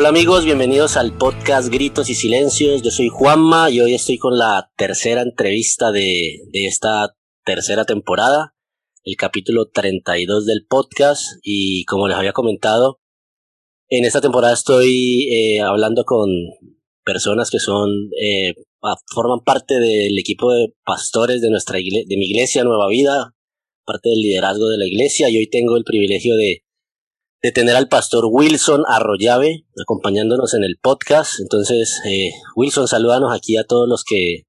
Hola 0.00 0.08
amigos, 0.08 0.46
bienvenidos 0.46 0.96
al 0.96 1.14
podcast 1.14 1.68
Gritos 1.68 2.08
y 2.08 2.14
Silencios. 2.14 2.80
Yo 2.80 2.90
soy 2.90 3.10
Juanma 3.10 3.68
y 3.68 3.82
hoy 3.82 3.92
estoy 3.92 4.16
con 4.16 4.38
la 4.38 4.72
tercera 4.74 5.20
entrevista 5.20 5.92
de, 5.92 6.40
esta 6.54 7.14
tercera 7.44 7.84
temporada, 7.84 8.54
el 9.04 9.16
capítulo 9.16 9.68
32 9.68 10.46
del 10.46 10.64
podcast 10.66 11.22
y 11.42 11.84
como 11.84 12.08
les 12.08 12.16
había 12.16 12.32
comentado, 12.32 12.98
en 13.90 14.06
esta 14.06 14.22
temporada 14.22 14.54
estoy 14.54 15.28
eh, 15.30 15.60
hablando 15.60 16.04
con 16.04 16.30
personas 17.04 17.50
que 17.50 17.58
son 17.58 17.90
eh, 18.18 18.54
forman 19.14 19.40
parte 19.40 19.80
del 19.80 20.18
equipo 20.18 20.50
de 20.54 20.72
pastores 20.82 21.42
de 21.42 21.50
nuestra 21.50 21.76
de 21.76 22.16
mi 22.16 22.24
iglesia 22.24 22.64
Nueva 22.64 22.88
Vida, 22.88 23.34
parte 23.84 24.08
del 24.08 24.22
liderazgo 24.22 24.66
de 24.70 24.78
la 24.78 24.86
iglesia 24.86 25.28
y 25.28 25.36
hoy 25.36 25.50
tengo 25.50 25.76
el 25.76 25.84
privilegio 25.84 26.36
de 26.36 26.62
de 27.42 27.52
tener 27.52 27.74
al 27.74 27.88
pastor 27.88 28.24
Wilson 28.30 28.82
Arroyave 28.86 29.64
acompañándonos 29.80 30.52
en 30.52 30.62
el 30.62 30.76
podcast. 30.80 31.40
Entonces, 31.40 32.00
eh, 32.06 32.32
Wilson, 32.54 32.86
salúdanos 32.86 33.32
aquí 33.34 33.56
a 33.56 33.64
todos 33.64 33.88
los 33.88 34.04
que 34.04 34.44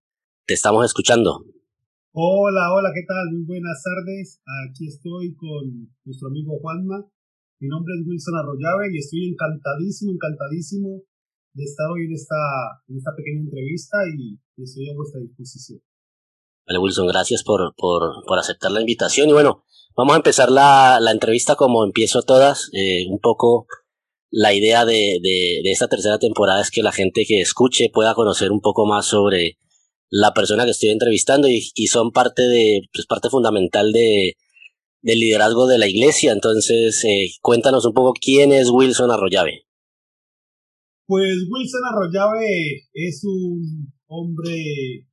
te 0.45 0.53
estamos 0.53 0.85
escuchando. 0.85 1.45
Hola, 2.11 2.73
hola, 2.75 2.89
¿qué 2.93 3.03
tal? 3.07 3.31
Muy 3.31 3.45
buenas 3.45 3.81
tardes. 3.81 4.41
Aquí 4.67 4.87
estoy 4.87 5.33
con 5.35 5.95
nuestro 6.03 6.27
amigo 6.27 6.59
Juanma. 6.59 7.07
Mi 7.61 7.69
nombre 7.69 7.93
es 7.97 8.05
Wilson 8.05 8.35
Arroyave 8.35 8.91
y 8.91 8.97
estoy 8.97 9.29
encantadísimo, 9.29 10.11
encantadísimo 10.11 11.03
de 11.53 11.63
estar 11.63 11.87
hoy 11.91 12.05
en 12.07 12.13
esta, 12.13 12.35
en 12.89 12.97
esta 12.97 13.11
pequeña 13.15 13.41
entrevista 13.41 13.97
y, 14.17 14.37
estoy 14.61 14.89
a 14.89 14.95
vuestra 14.95 15.21
disposición. 15.21 15.79
Vale, 16.67 16.79
Wilson, 16.79 17.07
gracias 17.07 17.43
por, 17.43 17.73
por, 17.77 18.25
por 18.27 18.37
aceptar 18.37 18.71
la 18.71 18.81
invitación. 18.81 19.29
Y 19.29 19.33
bueno, 19.33 19.63
Vamos 19.95 20.13
a 20.13 20.17
empezar 20.17 20.49
la, 20.49 20.99
la 21.01 21.11
entrevista 21.11 21.55
como 21.55 21.83
empiezo 21.83 22.21
todas, 22.21 22.69
eh, 22.73 23.05
un 23.09 23.19
poco 23.19 23.67
la 24.31 24.53
idea 24.53 24.85
de, 24.85 25.19
de, 25.21 25.61
esta 25.65 25.89
tercera 25.89 26.17
temporada 26.17 26.61
es 26.61 26.71
que 26.71 26.81
la 26.81 26.93
gente 26.93 27.25
que 27.27 27.41
escuche 27.41 27.89
pueda 27.93 28.15
conocer 28.15 28.51
un 28.51 28.61
poco 28.61 28.85
más 28.85 29.05
sobre 29.05 29.57
la 30.09 30.33
persona 30.33 30.63
que 30.63 30.71
estoy 30.71 30.89
entrevistando 30.89 31.49
y, 31.49 31.69
y 31.75 31.87
son 31.87 32.11
parte 32.11 32.43
de, 32.43 32.81
pues 32.93 33.05
parte 33.07 33.29
fundamental 33.29 33.91
de, 33.91 34.37
del 35.01 35.19
liderazgo 35.19 35.67
de 35.67 35.77
la 35.77 35.87
iglesia. 35.87 36.31
Entonces, 36.31 37.03
eh, 37.03 37.27
cuéntanos 37.41 37.85
un 37.85 37.93
poco 37.93 38.13
quién 38.13 38.51
es 38.51 38.69
Wilson 38.69 39.11
Arroyave. 39.11 39.65
Pues 41.05 41.35
Wilson 41.49 41.81
Arroyave 41.91 42.87
es 42.93 43.21
un 43.25 43.93
hombre 44.07 45.05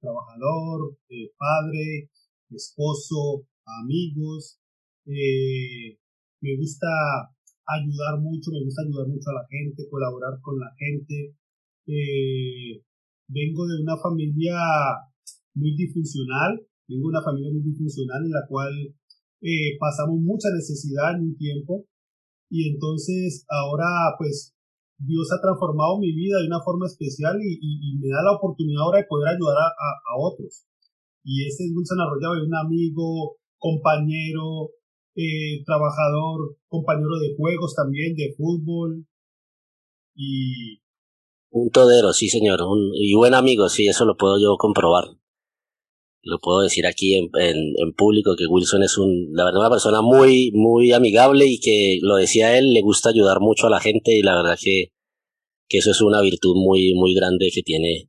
trabajador, 0.00 0.96
eh, 1.10 1.30
padre, 1.36 2.10
esposo, 2.50 3.46
amigos. 3.64 4.58
Eh, 5.06 5.98
me 6.40 6.56
gusta 6.56 6.88
ayudar 7.66 8.20
mucho, 8.20 8.50
me 8.50 8.64
gusta 8.64 8.82
ayudar 8.82 9.08
mucho 9.08 9.30
a 9.30 9.42
la 9.42 9.46
gente, 9.48 9.88
colaborar 9.90 10.40
con 10.40 10.58
la 10.58 10.70
gente. 10.76 11.36
Eh, 11.86 12.82
vengo 13.28 13.66
de 13.66 13.82
una 13.82 13.96
familia 13.96 14.56
muy 15.54 15.76
disfuncional, 15.76 16.60
vengo 16.88 17.08
de 17.08 17.14
una 17.14 17.22
familia 17.22 17.50
muy 17.52 17.62
disfuncional 17.62 18.24
en 18.24 18.32
la 18.32 18.46
cual 18.48 18.72
eh, 19.40 19.76
pasamos 19.78 20.20
mucha 20.20 20.48
necesidad 20.54 21.16
en 21.16 21.32
un 21.32 21.36
tiempo 21.36 21.86
y 22.48 22.68
entonces 22.68 23.44
ahora 23.48 24.14
pues 24.18 24.54
Dios 24.98 25.26
ha 25.32 25.42
transformado 25.42 25.98
mi 25.98 26.12
vida 26.14 26.38
de 26.38 26.46
una 26.46 26.62
forma 26.62 26.86
especial 26.86 27.34
y, 27.42 27.98
me 27.98 28.08
da 28.08 28.22
la 28.22 28.36
oportunidad 28.38 28.82
ahora 28.82 28.98
de 28.98 29.10
poder 29.10 29.34
ayudar 29.34 29.56
a, 29.58 30.14
otros. 30.18 30.64
Y 31.24 31.46
este 31.46 31.64
es 31.64 31.72
Wilson 31.74 31.98
Arroyave, 31.98 32.46
un 32.46 32.54
amigo, 32.54 33.38
compañero, 33.62 34.74
eh, 35.14 35.62
trabajador, 35.64 36.56
compañero 36.66 37.16
de 37.20 37.34
juegos 37.36 37.74
también, 37.74 38.14
de 38.16 38.34
fútbol. 38.36 39.06
Y. 40.16 40.80
Un 41.50 41.70
todero, 41.70 42.12
sí, 42.12 42.28
señor. 42.28 42.60
y 42.94 43.14
buen 43.14 43.34
amigo, 43.34 43.68
sí, 43.68 43.86
eso 43.86 44.04
lo 44.04 44.16
puedo 44.16 44.40
yo 44.40 44.56
comprobar. 44.58 45.04
Lo 46.24 46.38
puedo 46.38 46.60
decir 46.60 46.86
aquí 46.86 47.16
en, 47.16 47.30
en, 47.34 47.92
público 47.94 48.36
que 48.36 48.46
Wilson 48.46 48.82
es 48.82 48.96
un, 48.96 49.32
la 49.32 49.44
verdad, 49.44 49.60
una 49.60 49.70
persona 49.70 50.02
muy, 50.02 50.52
muy 50.54 50.92
amigable 50.92 51.46
y 51.46 51.58
que 51.58 51.98
lo 52.00 52.16
decía 52.16 52.56
él, 52.56 52.72
le 52.72 52.80
gusta 52.80 53.10
ayudar 53.10 53.40
mucho 53.40 53.66
a 53.66 53.70
la 53.70 53.80
gente 53.80 54.16
y 54.16 54.22
la 54.22 54.36
verdad 54.36 54.56
que, 54.60 54.92
que 55.68 55.78
eso 55.78 55.90
es 55.90 56.00
una 56.00 56.20
virtud 56.20 56.54
muy, 56.54 56.94
muy 56.94 57.12
grande 57.12 57.50
que 57.52 57.62
tiene, 57.62 58.08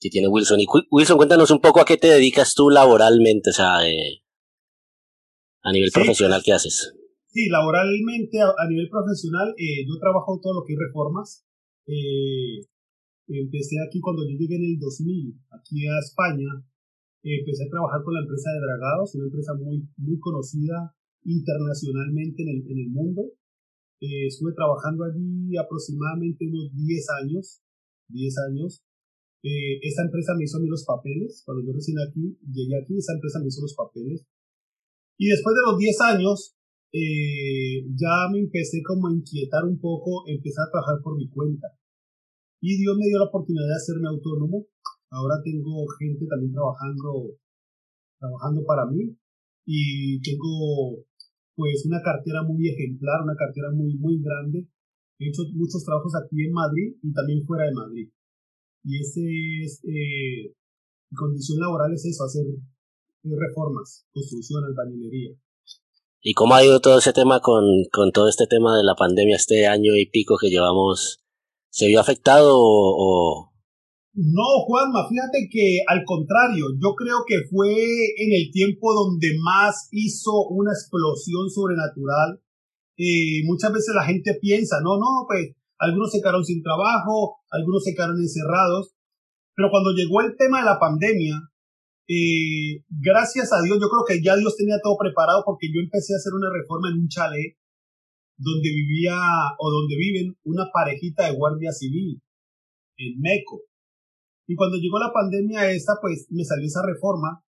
que 0.00 0.10
tiene 0.10 0.26
Wilson. 0.28 0.60
Y 0.60 0.66
Wilson, 0.90 1.16
cuéntanos 1.16 1.50
un 1.52 1.60
poco 1.60 1.80
a 1.80 1.84
qué 1.84 1.96
te 1.96 2.08
dedicas 2.08 2.54
tú 2.54 2.68
laboralmente, 2.68 3.50
o 3.50 3.52
sea, 3.52 3.88
eh, 3.88 4.22
a 5.66 5.72
nivel 5.74 5.90
profesional, 5.90 6.40
¿qué 6.46 6.54
haces? 6.54 6.94
Sí, 7.26 7.50
laboralmente, 7.50 8.38
a, 8.38 8.64
nivel 8.70 8.88
profesional, 8.88 9.50
eh, 9.58 9.82
yo 9.82 9.98
trabajo 9.98 10.38
todo 10.38 10.54
lo 10.54 10.62
que 10.62 10.72
es 10.72 10.78
reformas. 10.78 11.42
Eh, 11.90 12.62
empecé 13.26 13.82
aquí 13.82 13.98
cuando 13.98 14.22
yo 14.22 14.38
llegué 14.38 14.54
en 14.54 14.70
el 14.70 14.78
2000, 14.78 15.34
aquí 15.50 15.82
a 15.90 15.98
España. 15.98 16.48
empecé 17.26 17.66
a 17.66 17.74
trabajar 17.74 18.00
con 18.06 18.14
la 18.14 18.22
empresa 18.22 18.48
de 18.54 18.62
Dragados, 18.62 19.14
una 19.18 19.26
empresa 19.26 19.52
muy, 19.58 19.82
muy 19.98 20.18
conocida 20.22 20.94
internacionalmente 21.26 22.42
en 22.46 22.48
el, 22.48 22.60
en 22.70 22.78
el 22.86 22.90
mundo. 22.94 23.22
Eh, 24.00 24.26
estuve 24.28 24.52
trabajando 24.52 25.04
allí 25.04 25.56
aproximadamente 25.56 26.46
unos 26.46 26.70
10 26.74 27.06
años, 27.22 27.62
10 28.08 28.34
años. 28.50 28.84
Eh, 29.42 29.78
esa 29.82 30.02
empresa 30.02 30.34
me 30.36 30.44
hizo 30.44 30.58
a 30.58 30.60
mí 30.60 30.68
los 30.68 30.84
papeles. 30.84 31.42
Cuando 31.44 31.64
yo 31.64 31.72
recién 31.72 31.96
aquí, 31.98 32.38
llegué 32.52 32.76
aquí, 32.76 32.98
esa 32.98 33.14
empresa 33.14 33.40
me 33.40 33.48
hizo 33.48 33.62
los 33.62 33.74
papeles. 33.74 34.26
Y 35.18 35.28
después 35.28 35.54
de 35.56 35.64
los 35.70 35.78
10 35.78 36.00
años, 36.12 36.56
eh, 36.92 37.84
ya 37.92 38.28
me 38.32 38.40
empecé 38.40 38.82
como 38.82 39.08
a 39.08 39.12
inquietar 39.12 39.64
un 39.64 39.78
poco, 39.80 40.24
empecé 40.26 40.60
a 40.60 40.70
trabajar 40.70 41.02
por 41.02 41.16
mi 41.16 41.28
cuenta. 41.28 41.68
Y 42.60 42.76
Dios 42.78 42.96
me 42.96 43.06
dio 43.06 43.18
la 43.18 43.28
oportunidad 43.28 43.66
de 43.66 43.76
hacerme 43.76 44.08
autónomo. 44.08 44.66
Ahora 45.10 45.36
tengo 45.44 45.86
gente 45.98 46.26
también 46.26 46.52
trabajando, 46.52 47.36
trabajando 48.18 48.64
para 48.64 48.86
mí. 48.86 49.16
Y 49.66 50.20
tengo 50.20 51.04
pues 51.56 51.84
una 51.86 52.00
cartera 52.02 52.42
muy 52.42 52.68
ejemplar, 52.68 53.24
una 53.24 53.36
cartera 53.36 53.70
muy, 53.72 53.96
muy 53.96 54.20
grande. 54.22 54.68
He 55.18 55.28
hecho 55.28 55.42
muchos 55.54 55.84
trabajos 55.84 56.12
aquí 56.14 56.44
en 56.44 56.52
Madrid 56.52 56.96
y 57.02 57.12
también 57.12 57.44
fuera 57.46 57.64
de 57.64 57.72
Madrid. 57.72 58.08
Y 58.84 59.00
ese 59.00 59.20
es, 59.64 59.80
eh, 59.84 60.52
mi 61.10 61.16
condición 61.16 61.58
laboral 61.58 61.92
es 61.92 62.04
eso, 62.04 62.24
hacer 62.24 62.44
reformas, 63.34 64.06
construcción, 64.12 64.62
albañilería. 64.64 65.34
¿Y 66.20 66.34
cómo 66.34 66.54
ha 66.54 66.64
ido 66.64 66.80
todo 66.80 66.98
ese 66.98 67.12
tema 67.12 67.40
con, 67.40 67.64
con 67.92 68.10
todo 68.10 68.28
este 68.28 68.46
tema 68.46 68.76
de 68.76 68.84
la 68.84 68.94
pandemia, 68.94 69.36
este 69.36 69.66
año 69.66 69.94
y 69.96 70.10
pico 70.10 70.36
que 70.40 70.50
llevamos? 70.50 71.22
¿Se 71.70 71.86
vio 71.86 72.00
afectado 72.00 72.50
o, 72.56 73.52
No, 74.14 74.48
Juanma, 74.66 75.06
fíjate 75.08 75.48
que 75.50 75.80
al 75.86 76.02
contrario, 76.04 76.66
yo 76.82 76.94
creo 76.96 77.18
que 77.26 77.46
fue 77.50 77.70
en 77.70 78.32
el 78.32 78.50
tiempo 78.50 78.94
donde 78.94 79.36
más 79.42 79.88
hizo 79.92 80.48
una 80.48 80.72
explosión 80.72 81.50
sobrenatural. 81.50 82.40
Eh, 82.96 83.44
muchas 83.44 83.72
veces 83.72 83.94
la 83.94 84.04
gente 84.04 84.38
piensa, 84.40 84.76
no, 84.82 84.96
no, 84.96 85.26
pues 85.28 85.54
algunos 85.78 86.10
se 86.10 86.20
quedaron 86.20 86.44
sin 86.44 86.62
trabajo, 86.62 87.36
algunos 87.50 87.84
se 87.84 87.94
quedaron 87.94 88.16
encerrados, 88.18 88.96
pero 89.54 89.68
cuando 89.70 89.92
llegó 89.92 90.22
el 90.22 90.36
tema 90.36 90.60
de 90.60 90.66
la 90.66 90.78
pandemia, 90.78 91.36
gracias 92.88 93.52
a 93.52 93.62
Dios, 93.62 93.78
yo 93.80 93.88
creo 93.88 94.04
que 94.06 94.22
ya 94.22 94.36
Dios 94.36 94.56
tenía 94.56 94.78
todo 94.82 94.96
preparado 94.96 95.42
porque 95.44 95.66
yo 95.72 95.80
empecé 95.80 96.14
a 96.14 96.20
hacer 96.22 96.32
una 96.34 96.48
reforma 96.52 96.88
en 96.90 97.00
un 97.00 97.08
chalet 97.08 97.58
donde 98.38 98.68
vivía 98.68 99.16
o 99.58 99.70
donde 99.70 99.96
viven 99.96 100.36
una 100.44 100.70
parejita 100.72 101.26
de 101.26 101.36
guardia 101.36 101.72
civil 101.72 102.22
en 102.98 103.20
Meco. 103.20 103.62
Y 104.46 104.54
cuando 104.54 104.76
llegó 104.76 104.98
la 104.98 105.12
pandemia 105.12 105.70
esta, 105.70 105.94
pues 106.00 106.28
me 106.30 106.44
salió 106.44 106.66
esa 106.66 106.86
reforma 106.86 107.42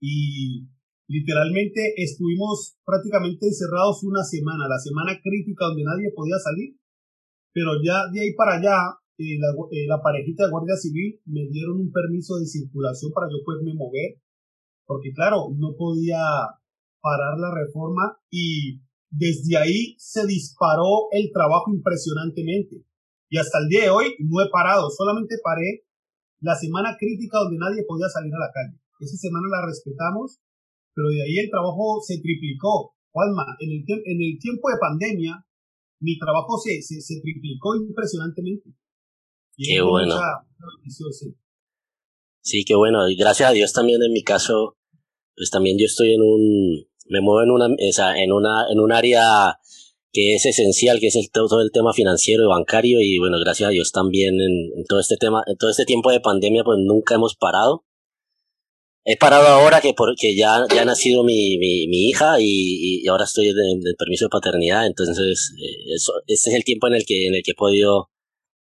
y 0.00 0.68
literalmente 1.08 1.94
estuvimos 1.96 2.78
prácticamente 2.84 3.46
encerrados 3.46 4.04
una 4.04 4.22
semana, 4.22 4.68
la 4.68 4.78
semana 4.78 5.18
crítica 5.20 5.66
donde 5.66 5.82
nadie 5.82 6.12
podía 6.14 6.38
salir, 6.38 6.78
pero 7.52 7.72
ya 7.82 8.06
de 8.12 8.20
ahí 8.20 8.34
para 8.34 8.58
allá 8.58 8.76
la, 9.38 9.52
eh, 9.70 9.86
la, 9.86 10.00
parejita 10.00 10.44
de 10.44 10.50
Guardia 10.50 10.76
Civil 10.76 11.20
me 11.26 11.46
dieron 11.48 11.76
un 11.76 11.92
permiso 11.92 12.36
de 12.38 12.46
circulación 12.46 13.12
para 13.12 13.28
yo 13.28 13.44
poderme 13.44 13.74
mover, 13.74 14.16
porque 14.86 15.12
claro, 15.12 15.52
no 15.56 15.76
podía 15.76 16.20
parar 17.00 17.36
la 17.38 17.52
reforma 17.52 18.16
y 18.30 18.80
desde 19.10 19.56
ahí 19.58 19.94
se 19.98 20.26
disparó 20.26 21.12
el 21.12 21.30
trabajo 21.32 21.70
impresionantemente. 21.72 22.84
Y 23.28 23.38
hasta 23.38 23.58
el 23.58 23.68
día 23.68 23.84
de 23.84 23.90
hoy 23.90 24.16
no 24.20 24.40
he 24.40 24.48
parado, 24.50 24.88
solamente 24.90 25.36
paré 25.44 25.84
la 26.40 26.56
semana 26.56 26.96
crítica 26.98 27.38
donde 27.44 27.58
nadie 27.58 27.84
podía 27.86 28.08
salir 28.08 28.32
a 28.34 28.40
la 28.40 28.52
calle. 28.52 28.80
Esa 29.00 29.16
semana 29.16 29.46
la 29.48 29.66
respetamos, 29.66 30.40
pero 30.94 31.08
de 31.08 31.22
ahí 31.22 31.38
el 31.44 31.50
trabajo 31.50 32.00
se 32.00 32.20
triplicó. 32.20 32.96
Juanma, 33.12 33.44
en 33.58 33.70
el, 33.70 33.84
en 33.84 34.18
el 34.22 34.38
tiempo 34.38 34.70
de 34.70 34.80
pandemia, 34.80 35.44
mi 36.00 36.18
trabajo 36.18 36.56
se, 36.56 36.80
se, 36.80 37.00
se 37.00 37.20
triplicó 37.20 37.76
impresionantemente. 37.76 38.72
Qué 39.62 39.80
bueno. 39.82 40.16
sí. 42.42 42.64
qué 42.64 42.74
bueno. 42.74 43.08
Y 43.08 43.16
gracias 43.16 43.50
a 43.50 43.52
Dios 43.52 43.72
también 43.72 44.02
en 44.02 44.12
mi 44.12 44.22
caso, 44.22 44.76
pues 45.36 45.50
también 45.50 45.76
yo 45.78 45.86
estoy 45.86 46.14
en 46.14 46.22
un, 46.22 46.86
me 47.08 47.20
muevo 47.20 47.42
en 47.42 47.50
una, 47.50 47.66
en 47.66 48.32
una, 48.32 48.66
en 48.70 48.80
un 48.80 48.92
área 48.92 49.58
que 50.12 50.34
es 50.34 50.46
esencial, 50.46 50.98
que 50.98 51.08
es 51.08 51.16
el, 51.16 51.30
todo 51.30 51.60
el 51.60 51.70
tema 51.72 51.92
financiero 51.92 52.44
y 52.44 52.48
bancario 52.48 53.00
y 53.00 53.18
bueno, 53.18 53.38
gracias 53.38 53.68
a 53.68 53.70
Dios 53.70 53.92
también 53.92 54.40
en, 54.40 54.84
todo 54.88 54.98
este 54.98 55.16
tema, 55.16 55.42
en 55.46 55.56
todo 55.56 55.70
este 55.70 55.84
tiempo 55.84 56.10
de 56.10 56.20
pandemia 56.20 56.64
pues 56.64 56.78
nunca 56.80 57.14
hemos 57.14 57.36
parado. 57.36 57.84
He 59.04 59.16
parado 59.16 59.46
ahora 59.46 59.80
que 59.80 59.94
porque 59.94 60.36
ya, 60.36 60.66
ya 60.74 60.82
ha 60.82 60.84
nacido 60.84 61.24
mi, 61.24 61.58
mi, 61.58 61.86
mi 61.88 62.08
hija 62.08 62.36
y, 62.38 63.02
y, 63.02 63.08
ahora 63.08 63.24
estoy 63.24 63.48
en 63.48 63.56
el 63.56 63.96
permiso 63.96 64.26
de 64.26 64.30
paternidad, 64.30 64.86
entonces 64.86 65.54
eh, 65.58 65.94
eso, 65.94 66.12
este 66.26 66.50
es 66.50 66.56
el 66.56 66.64
tiempo 66.64 66.86
en 66.86 66.94
el 66.94 67.06
que, 67.06 67.26
en 67.26 67.34
el 67.34 67.42
que 67.42 67.52
he 67.52 67.54
podido, 67.54 68.10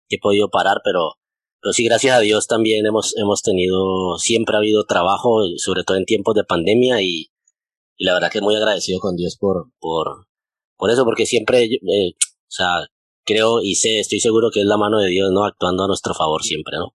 que 0.09 0.17
he 0.17 0.21
podido 0.21 0.49
parar, 0.51 0.81
pero, 0.85 1.15
pero 1.61 1.73
sí, 1.73 1.85
gracias 1.85 2.17
a 2.17 2.21
Dios 2.21 2.47
también 2.47 2.87
hemos, 2.87 3.17
hemos 3.17 3.43
tenido, 3.43 4.17
siempre 4.19 4.57
ha 4.57 4.59
habido 4.59 4.85
trabajo, 4.85 5.43
sobre 5.57 5.85
todo 5.85 5.97
en 5.97 6.05
tiempos 6.05 6.35
de 6.35 6.45
pandemia 6.45 7.03
y, 7.03 7.31
y 7.97 8.05
la 8.05 8.15
verdad 8.15 8.31
que 8.31 8.41
muy 8.41 8.55
agradecido 8.57 9.01
con 9.01 9.17
Dios 9.17 9.37
por, 9.37 9.71
por, 9.81 10.27
por 10.77 10.91
eso, 10.91 11.05
porque 11.05 11.27
siempre, 11.27 11.65
eh, 11.65 12.15
o 12.17 12.51
sea, 12.51 12.69
creo 13.25 13.61
y 13.63 13.75
sé, 13.75 13.99
estoy 14.01 14.21
seguro 14.21 14.51
que 14.51 14.61
es 14.61 14.67
la 14.67 14.79
mano 14.79 14.99
de 14.99 15.11
Dios, 15.11 15.31
¿no? 15.33 15.45
Actuando 15.45 15.85
a 15.85 15.89
nuestro 15.89 16.15
favor 16.15 16.43
siempre, 16.43 16.77
¿no? 16.79 16.95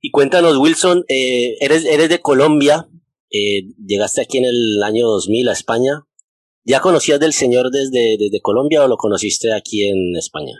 Y 0.00 0.10
cuéntanos, 0.10 0.56
Wilson, 0.58 1.04
eh, 1.08 1.56
eres, 1.60 1.84
eres 1.84 2.08
de 2.08 2.20
Colombia, 2.20 2.88
eh, 3.30 3.62
llegaste 3.84 4.20
aquí 4.20 4.38
en 4.38 4.44
el 4.44 4.82
año 4.84 5.08
2000 5.08 5.48
a 5.48 5.52
España. 5.52 6.06
¿Ya 6.64 6.80
conocías 6.80 7.18
del 7.18 7.32
Señor 7.32 7.70
desde, 7.70 8.16
desde 8.18 8.40
Colombia 8.40 8.84
o 8.84 8.88
lo 8.88 8.96
conociste 8.96 9.52
aquí 9.52 9.88
en 9.88 10.16
España? 10.16 10.54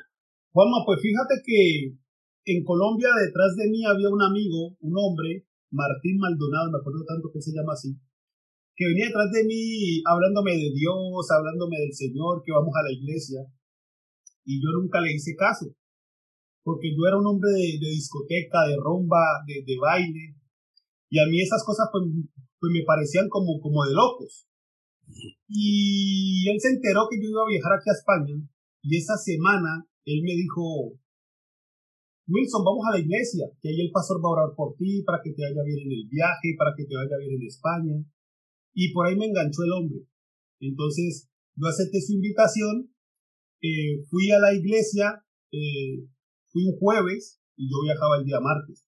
Juanma, 0.53 0.85
pues 0.85 1.01
fíjate 1.01 1.41
que 1.41 1.97
en 2.45 2.65
Colombia 2.65 3.09
detrás 3.25 3.57
de 3.57 3.73
mí 3.73 3.81
había 3.89 4.13
un 4.13 4.21
amigo, 4.21 4.77
un 4.81 4.93
hombre, 5.01 5.49
Martín 5.73 6.21
Maldonado, 6.21 6.69
me 6.69 6.77
acuerdo 6.77 7.05
tanto 7.09 7.33
que 7.33 7.41
se 7.41 7.57
llama 7.57 7.73
así, 7.73 7.97
que 8.77 8.85
venía 8.85 9.09
detrás 9.09 9.33
de 9.33 9.45
mí 9.49 10.05
hablándome 10.05 10.53
de 10.53 10.69
Dios, 10.77 11.25
hablándome 11.33 11.81
del 11.81 11.95
Señor, 11.97 12.45
que 12.45 12.53
vamos 12.53 12.73
a 12.77 12.85
la 12.85 12.93
iglesia. 12.93 13.41
Y 14.45 14.61
yo 14.61 14.69
nunca 14.77 15.01
le 15.01 15.13
hice 15.13 15.33
caso, 15.37 15.73
porque 16.63 16.93
yo 16.93 17.01
era 17.09 17.17
un 17.17 17.27
hombre 17.27 17.53
de, 17.53 17.89
discoteca, 17.89 18.69
de 18.69 18.77
rumba, 18.77 19.41
de, 19.47 19.77
baile. 19.81 20.37
Y 21.09 21.17
a 21.21 21.27
mí 21.33 21.41
esas 21.41 21.65
cosas 21.65 21.89
pues, 21.93 22.05
pues, 22.61 22.73
me 22.73 22.85
parecían 22.85 23.29
como, 23.29 23.61
como 23.61 23.85
de 23.85 23.95
locos. 23.95 24.49
Y 25.49 26.49
él 26.49 26.61
se 26.61 26.77
enteró 26.77 27.09
que 27.09 27.17
yo 27.17 27.29
iba 27.29 27.43
a 27.43 27.53
viajar 27.53 27.73
aquí 27.73 27.89
a 27.89 27.97
España. 27.97 28.37
Y 28.83 28.97
esa 28.97 29.17
semana 29.17 29.87
él 30.05 30.23
me 30.23 30.35
dijo, 30.35 30.99
Wilson, 32.27 32.65
vamos 32.65 32.85
a 32.87 32.97
la 32.97 33.01
iglesia, 33.03 33.47
que 33.61 33.69
ahí 33.69 33.81
el 33.81 33.91
pastor 33.91 34.19
va 34.23 34.29
a 34.29 34.37
orar 34.39 34.51
por 34.57 34.75
ti, 34.77 35.03
para 35.03 35.21
que 35.23 35.33
te 35.33 35.43
vaya 35.43 35.63
bien 35.67 35.81
en 35.87 35.93
el 35.93 36.09
viaje, 36.09 36.55
para 36.57 36.73
que 36.77 36.85
te 36.85 36.95
vaya 36.95 37.17
bien 37.19 37.35
en 37.41 37.47
España. 37.47 37.97
Y 38.75 38.93
por 38.93 39.07
ahí 39.07 39.17
me 39.17 39.27
enganchó 39.27 39.63
el 39.65 39.73
hombre. 39.73 40.07
Entonces, 40.61 41.29
yo 41.57 41.67
acepté 41.67 42.01
su 42.01 42.15
invitación, 42.15 42.95
eh, 43.61 44.03
fui 44.09 44.31
a 44.31 44.39
la 44.39 44.55
iglesia, 44.55 45.23
eh, 45.53 46.07
fui 46.49 46.65
un 46.65 46.79
jueves 46.79 47.41
y 47.57 47.69
yo 47.71 47.83
viajaba 47.83 48.19
el 48.19 48.25
día 48.25 48.41
martes. 48.41 48.87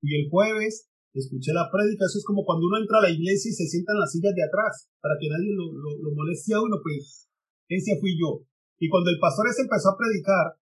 Fui 0.00 0.14
el 0.14 0.28
jueves, 0.28 0.90
escuché 1.14 1.52
la 1.52 1.70
prédica, 1.70 2.04
eso 2.06 2.18
es 2.18 2.24
como 2.24 2.44
cuando 2.44 2.66
uno 2.66 2.78
entra 2.78 2.98
a 2.98 3.08
la 3.08 3.10
iglesia 3.10 3.50
y 3.50 3.54
se 3.54 3.66
sienta 3.66 3.92
en 3.92 4.00
las 4.00 4.12
sillas 4.12 4.34
de 4.34 4.44
atrás, 4.44 4.90
para 5.00 5.14
que 5.20 5.28
nadie 5.28 5.50
lo, 5.54 5.72
lo, 5.72 6.14
moleste 6.14 6.54
a 6.54 6.60
uno, 6.60 6.76
pues 6.82 7.28
ese 7.68 7.98
fui 8.00 8.18
yo. 8.18 8.44
Y 8.78 8.88
cuando 8.88 9.10
el 9.10 9.18
pastor 9.18 9.46
ese 9.48 9.62
empezó 9.62 9.90
a 9.90 9.98
predicar, 9.98 10.58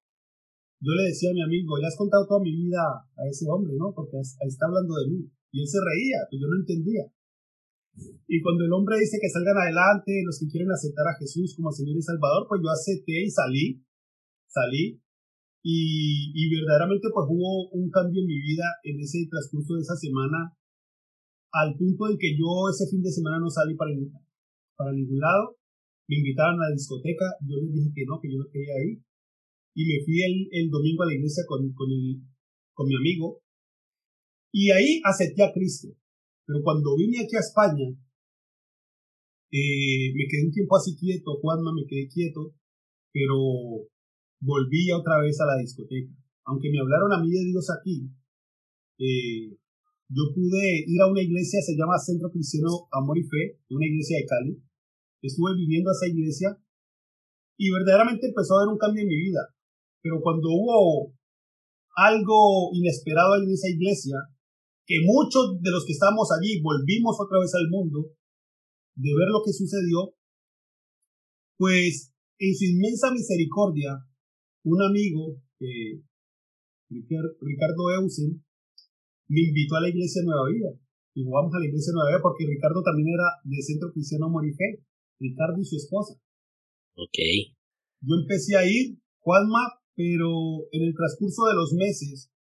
yo 0.81 0.93
le 0.97 1.13
decía 1.13 1.31
a 1.31 1.37
mi 1.37 1.43
amigo, 1.43 1.77
le 1.77 1.87
has 1.87 1.97
contado 1.97 2.27
toda 2.27 2.41
mi 2.41 2.57
vida 2.57 2.81
a 2.81 3.23
ese 3.29 3.45
hombre, 3.49 3.77
¿no? 3.77 3.93
Porque 3.95 4.17
está 4.21 4.67
hablando 4.67 4.97
de 4.97 5.09
mí. 5.13 5.21
Y 5.53 5.61
él 5.61 5.69
se 5.69 5.79
reía, 5.79 6.25
pues 6.31 6.41
yo 6.41 6.49
no 6.49 6.57
entendía. 6.57 7.05
Y 8.27 8.41
cuando 8.41 8.65
el 8.65 8.73
hombre 8.73 8.97
dice 8.99 9.19
que 9.21 9.29
salgan 9.29 9.59
adelante, 9.59 10.23
los 10.25 10.39
que 10.39 10.49
quieren 10.49 10.71
aceptar 10.71 11.05
a 11.09 11.19
Jesús 11.19 11.55
como 11.57 11.73
Señor 11.73 11.97
y 11.97 12.03
Salvador, 12.03 12.47
pues 12.49 12.63
yo 12.63 12.71
acepté 12.71 13.25
y 13.25 13.31
salí, 13.31 13.85
salí. 14.47 15.03
Y, 15.63 16.33
y 16.33 16.57
verdaderamente 16.57 17.09
pues 17.13 17.27
hubo 17.29 17.69
un 17.77 17.91
cambio 17.91 18.23
en 18.23 18.29
mi 18.29 18.41
vida 18.41 18.65
en 18.85 18.99
ese 19.01 19.29
transcurso 19.29 19.75
de 19.75 19.83
esa 19.83 19.97
semana, 19.97 20.57
al 21.53 21.77
punto 21.77 22.09
en 22.09 22.17
que 22.17 22.33
yo 22.39 22.71
ese 22.73 22.89
fin 22.89 23.03
de 23.03 23.13
semana 23.13 23.39
no 23.39 23.51
salí 23.51 23.75
para, 23.75 23.91
para 24.77 24.93
ningún 24.93 25.19
lado. 25.19 25.60
Me 26.11 26.19
invitaron 26.19 26.59
a 26.59 26.67
la 26.67 26.75
discoteca, 26.75 27.39
yo 27.47 27.55
les 27.63 27.71
dije 27.71 27.91
que 27.95 28.05
no, 28.05 28.19
que 28.19 28.27
yo 28.27 28.39
no 28.43 28.51
quería 28.51 28.75
ir. 28.83 28.99
Y 29.79 29.87
me 29.87 30.03
fui 30.03 30.19
el, 30.27 30.49
el 30.51 30.67
domingo 30.69 31.05
a 31.05 31.07
la 31.07 31.15
iglesia 31.15 31.45
con, 31.47 31.71
con, 31.73 31.87
el, 31.87 32.19
con 32.75 32.89
mi 32.89 32.97
amigo. 32.97 33.39
Y 34.51 34.73
ahí 34.73 35.01
acepté 35.07 35.45
a 35.45 35.53
Cristo. 35.55 35.95
Pero 36.45 36.67
cuando 36.67 36.97
vine 36.97 37.23
aquí 37.23 37.37
a 37.37 37.47
España, 37.47 37.87
eh, 39.53 40.11
me 40.15 40.27
quedé 40.27 40.47
un 40.47 40.51
tiempo 40.51 40.75
así 40.75 40.97
quieto, 40.97 41.39
Juanma, 41.39 41.71
me 41.75 41.87
quedé 41.87 42.09
quieto, 42.09 42.55
pero 43.13 43.87
volví 44.41 44.91
otra 44.91 45.23
vez 45.23 45.41
a 45.41 45.47
la 45.47 45.63
discoteca. 45.63 46.11
Aunque 46.47 46.71
me 46.71 46.81
hablaron 46.81 47.13
a 47.13 47.23
mí 47.23 47.31
de 47.31 47.45
Dios 47.45 47.71
aquí, 47.71 48.11
eh, 48.99 49.55
yo 50.09 50.23
pude 50.35 50.85
ir 50.87 51.01
a 51.03 51.07
una 51.07 51.23
iglesia, 51.23 51.63
se 51.63 51.77
llama 51.77 51.99
Centro 51.99 52.31
Cristiano 52.31 52.89
Amor 52.91 53.19
y 53.19 53.23
Fe, 53.23 53.61
una 53.71 53.87
iglesia 53.87 54.19
de 54.19 54.27
Cali. 54.27 54.70
Estuve 55.23 55.55
viviendo 55.57 55.91
a 55.91 55.93
esa 55.93 56.09
iglesia 56.09 56.57
y 57.59 57.71
verdaderamente 57.71 58.29
empezó 58.29 58.57
a 58.57 58.63
haber 58.63 58.73
un 58.73 58.79
cambio 58.79 59.03
en 59.03 59.09
mi 59.09 59.17
vida. 59.17 59.41
Pero 60.03 60.21
cuando 60.23 60.49
hubo 60.49 61.13
algo 61.97 62.71
inesperado 62.73 63.37
en 63.37 63.51
esa 63.53 63.69
iglesia, 63.69 64.17
que 64.87 64.97
muchos 65.05 65.61
de 65.61 65.71
los 65.71 65.85
que 65.85 65.93
estábamos 65.93 66.29
allí 66.33 66.61
volvimos 66.63 67.17
otra 67.21 67.39
vez 67.39 67.55
al 67.55 67.69
mundo, 67.69 68.17
de 68.97 69.11
ver 69.15 69.29
lo 69.29 69.43
que 69.45 69.53
sucedió, 69.53 70.15
pues 71.57 72.13
en 72.39 72.57
su 72.57 72.65
inmensa 72.65 73.13
misericordia, 73.13 74.01
un 74.65 74.83
amigo, 74.83 75.37
eh, 75.61 76.03
Ricardo 76.89 77.93
Eusen, 78.01 78.43
me 79.29 79.41
invitó 79.43 79.77
a 79.77 79.83
la 79.83 79.91
iglesia 79.91 80.23
Nueva 80.25 80.49
Vida. 80.49 80.71
Digo, 81.15 81.31
vamos 81.33 81.55
a 81.55 81.59
la 81.59 81.67
iglesia 81.67 81.93
Nueva 81.93 82.11
Vida 82.11 82.23
porque 82.23 82.47
Ricardo 82.47 82.83
también 82.83 83.15
era 83.15 83.29
de 83.45 83.63
Centro 83.63 83.93
Cristiano 83.93 84.29
Morifé, 84.29 84.83
Ricardo 85.21 85.61
y 85.61 85.65
su 85.65 85.77
esposa. 85.77 86.15
Ok. 86.97 87.19
Yo 88.01 88.15
empecé 88.17 88.57
a 88.57 88.65
ir, 88.65 88.99
Juanma, 89.21 89.81
pero 89.95 90.67
en 90.73 90.83
el 90.83 90.95
transcurso 90.95 91.45
de 91.45 91.55
los 91.55 91.73
meses, 91.75 92.33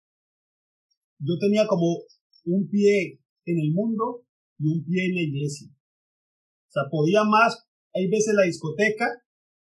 yo 1.19 1.35
tenía 1.39 1.67
como 1.67 2.05
un 2.45 2.69
pie 2.69 3.21
en 3.45 3.59
el 3.59 3.73
mundo 3.73 4.23
y 4.59 4.69
un 4.69 4.85
pie 4.85 5.07
en 5.07 5.15
la 5.17 5.23
iglesia. 5.23 5.69
O 5.69 6.71
sea, 6.71 6.83
podía 6.91 7.25
más, 7.25 7.67
hay 7.95 8.09
veces 8.09 8.35
la 8.35 8.45
discoteca 8.45 9.07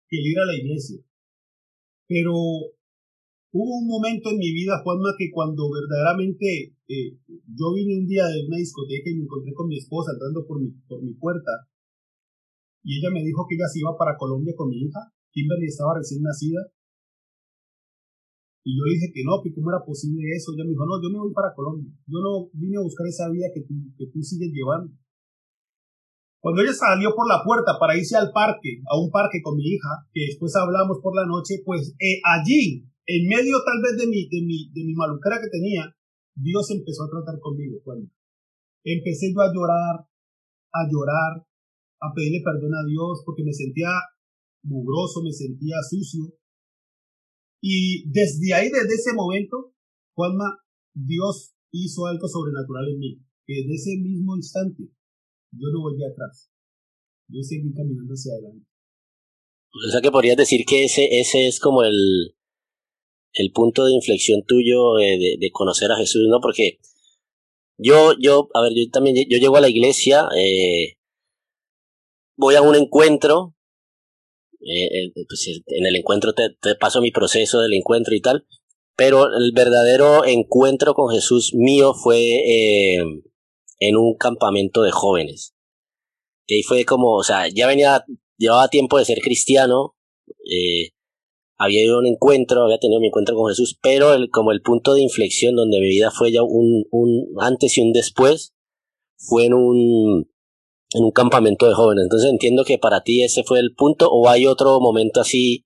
que 0.08 0.18
el 0.18 0.26
ir 0.26 0.38
a 0.38 0.46
la 0.46 0.56
iglesia. 0.56 1.02
Pero 2.06 2.32
hubo 2.32 3.72
un 3.78 3.88
momento 3.88 4.30
en 4.30 4.38
mi 4.38 4.52
vida, 4.52 4.82
Juanma, 4.84 5.14
que 5.18 5.30
cuando 5.32 5.70
verdaderamente 5.70 6.76
eh, 6.86 7.18
yo 7.26 7.74
vine 7.74 7.98
un 7.98 8.06
día 8.06 8.26
de 8.26 8.46
una 8.46 8.58
discoteca 8.58 9.10
y 9.10 9.14
me 9.14 9.24
encontré 9.24 9.52
con 9.54 9.68
mi 9.68 9.78
esposa 9.78 10.12
entrando 10.12 10.46
por 10.46 10.60
mi, 10.60 10.70
por 10.86 11.02
mi 11.02 11.14
puerta, 11.14 11.50
y 12.82 12.98
ella 12.98 13.10
me 13.12 13.22
dijo 13.22 13.46
que 13.48 13.56
ella 13.56 13.68
se 13.68 13.80
iba 13.80 13.96
para 13.96 14.16
Colombia 14.16 14.54
con 14.56 14.68
mi 14.68 14.78
hija, 14.82 15.00
Kimberly 15.32 15.66
estaba 15.66 15.98
recién 15.98 16.22
nacida, 16.22 16.60
y 18.62 18.76
yo 18.76 18.84
le 18.84 18.92
dije 18.92 19.12
que 19.12 19.24
no, 19.24 19.40
que 19.40 19.52
cómo 19.54 19.72
era 19.72 19.80
posible 19.80 20.20
eso. 20.36 20.52
Ella 20.52 20.64
me 20.64 20.76
dijo, 20.76 20.84
no, 20.84 21.00
yo 21.00 21.08
me 21.08 21.18
voy 21.18 21.32
para 21.32 21.54
Colombia. 21.56 21.88
Yo 22.06 22.20
no 22.20 22.52
vine 22.52 22.76
a 22.76 22.84
buscar 22.84 23.06
esa 23.06 23.28
vida 23.32 23.48
que 23.54 23.62
tú, 23.64 23.72
que 23.96 24.06
tú 24.12 24.20
sigues 24.20 24.52
llevando. 24.52 24.92
Cuando 26.40 26.62
ella 26.62 26.72
salió 26.72 27.12
por 27.16 27.28
la 27.28 27.44
puerta 27.44 27.76
para 27.80 27.96
irse 27.96 28.16
al 28.16 28.32
parque, 28.32 28.80
a 28.88 28.96
un 29.00 29.10
parque 29.10 29.40
con 29.42 29.56
mi 29.56 29.64
hija, 29.64 30.08
que 30.12 30.28
después 30.28 30.56
hablamos 30.56 31.00
por 31.02 31.16
la 31.16 31.26
noche, 31.26 31.60
pues 31.64 31.92
eh, 32.00 32.20
allí, 32.24 32.88
en 33.06 33.28
medio 33.28 33.60
tal 33.64 33.80
vez 33.80 33.96
de 34.00 34.06
mi, 34.08 34.28
de 34.28 34.40
mi, 34.44 34.72
de 34.72 34.84
mi 34.84 34.94
maluquera 34.94 35.40
que 35.40 35.52
tenía, 35.52 35.84
Dios 36.34 36.70
empezó 36.70 37.04
a 37.04 37.10
tratar 37.12 37.40
conmigo. 37.40 37.76
Cuando 37.84 38.08
empecé 38.84 39.32
yo 39.32 39.40
a 39.40 39.52
llorar, 39.52 40.04
a 40.72 40.80
llorar, 40.88 41.44
a 42.00 42.12
pedirle 42.14 42.40
perdón 42.44 42.74
a 42.74 42.86
Dios 42.86 43.22
porque 43.24 43.44
me 43.44 43.52
sentía 43.52 43.88
mugroso, 44.62 45.22
me 45.22 45.32
sentía 45.32 45.76
sucio, 45.88 46.34
y 47.60 48.10
desde 48.10 48.54
ahí, 48.54 48.68
desde 48.70 48.94
ese 48.94 49.12
momento, 49.14 49.74
Juanma, 50.14 50.64
Dios 50.94 51.54
hizo 51.72 52.06
algo 52.06 52.26
sobrenatural 52.26 52.88
en 52.88 52.98
mí, 52.98 53.18
que 53.46 53.54
desde 53.54 53.74
ese 53.74 53.90
mismo 54.02 54.34
instante 54.36 54.84
yo 55.52 55.68
no 55.72 55.82
volví 55.82 56.02
atrás. 56.04 56.50
Yo 57.28 57.42
seguí 57.42 57.72
caminando 57.72 58.12
hacia 58.12 58.32
adelante. 58.32 58.66
O 59.72 59.90
sea 59.90 60.00
que 60.00 60.10
podrías 60.10 60.36
decir 60.36 60.64
que 60.66 60.84
ese, 60.84 61.20
ese 61.20 61.46
es 61.46 61.60
como 61.60 61.84
el, 61.84 62.34
el 63.34 63.52
punto 63.52 63.84
de 63.84 63.92
inflexión 63.92 64.42
tuyo 64.46 64.94
de, 64.94 65.36
de, 65.38 65.50
conocer 65.52 65.92
a 65.92 65.96
Jesús, 65.96 66.26
¿no? 66.28 66.40
Porque 66.40 66.80
yo, 67.78 68.14
yo, 68.20 68.48
a 68.54 68.62
ver, 68.62 68.72
yo 68.74 68.90
también, 68.90 69.16
yo 69.28 69.38
llego 69.38 69.56
a 69.56 69.60
la 69.60 69.68
iglesia, 69.68 70.26
eh, 70.36 70.96
voy 72.40 72.54
a 72.54 72.62
un 72.62 72.74
encuentro, 72.74 73.54
eh, 74.60 74.86
eh, 74.86 75.12
pues, 75.28 75.62
en 75.66 75.86
el 75.86 75.96
encuentro 75.96 76.32
te, 76.32 76.74
paso 76.76 77.02
mi 77.02 77.10
proceso 77.10 77.60
del 77.60 77.74
encuentro 77.74 78.14
y 78.14 78.22
tal, 78.22 78.46
pero 78.96 79.26
el 79.26 79.52
verdadero 79.54 80.24
encuentro 80.24 80.94
con 80.94 81.14
Jesús 81.14 81.52
mío 81.54 81.92
fue 81.94 82.18
eh, 82.18 82.96
en 83.78 83.96
un 83.96 84.16
campamento 84.16 84.82
de 84.82 84.90
jóvenes. 84.90 85.54
Ahí 86.48 86.62
fue 86.62 86.84
como, 86.84 87.14
o 87.14 87.22
sea, 87.22 87.46
ya 87.48 87.66
venía 87.66 88.04
llevaba 88.38 88.68
tiempo 88.68 88.98
de 88.98 89.04
ser 89.04 89.18
cristiano, 89.20 89.94
eh, 90.50 90.92
había 91.58 91.84
ido 91.84 91.96
a 91.96 91.98
un 92.00 92.06
encuentro, 92.06 92.64
había 92.64 92.78
tenido 92.78 93.00
mi 93.00 93.08
encuentro 93.08 93.36
con 93.36 93.48
Jesús, 93.50 93.78
pero 93.82 94.16
como 94.32 94.50
el 94.50 94.62
punto 94.62 94.94
de 94.94 95.02
inflexión 95.02 95.54
donde 95.54 95.78
mi 95.78 95.88
vida 95.88 96.10
fue 96.10 96.32
ya 96.32 96.42
un 96.42 96.86
antes 97.38 97.76
y 97.76 97.82
un 97.82 97.92
después, 97.92 98.54
fue 99.18 99.44
en 99.44 99.54
un, 99.54 100.30
en 100.92 101.04
un 101.04 101.12
campamento 101.12 101.68
de 101.68 101.74
jóvenes. 101.74 102.04
Entonces 102.04 102.30
entiendo 102.30 102.64
que 102.64 102.78
para 102.78 103.02
ti 103.02 103.22
ese 103.22 103.44
fue 103.44 103.60
el 103.60 103.74
punto 103.76 104.08
o 104.10 104.28
hay 104.28 104.46
otro 104.46 104.80
momento 104.80 105.20
así 105.20 105.64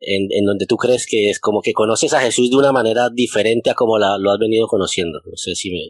en, 0.00 0.28
en 0.30 0.44
donde 0.44 0.66
tú 0.66 0.76
crees 0.76 1.06
que 1.06 1.28
es 1.28 1.38
como 1.38 1.60
que 1.60 1.72
conoces 1.72 2.12
a 2.14 2.20
Jesús 2.20 2.50
de 2.50 2.56
una 2.56 2.72
manera 2.72 3.10
diferente 3.10 3.70
a 3.70 3.74
como 3.74 3.98
la, 3.98 4.16
lo 4.18 4.30
has 4.32 4.38
venido 4.38 4.66
conociendo. 4.66 5.20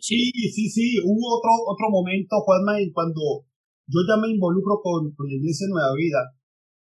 Sí, 0.03 0.31
sí, 0.53 0.69
sí. 0.69 0.99
Hubo 1.05 1.39
otro, 1.39 1.51
otro 1.67 1.87
momento, 1.91 2.37
Juanma, 2.45 2.77
cuando 2.93 3.47
yo 3.87 4.01
ya 4.07 4.21
me 4.21 4.35
involucro 4.35 4.81
con, 4.83 5.15
con 5.15 5.27
la 5.27 5.35
Iglesia 5.35 5.67
Nueva 5.71 5.95
Vida 5.97 6.21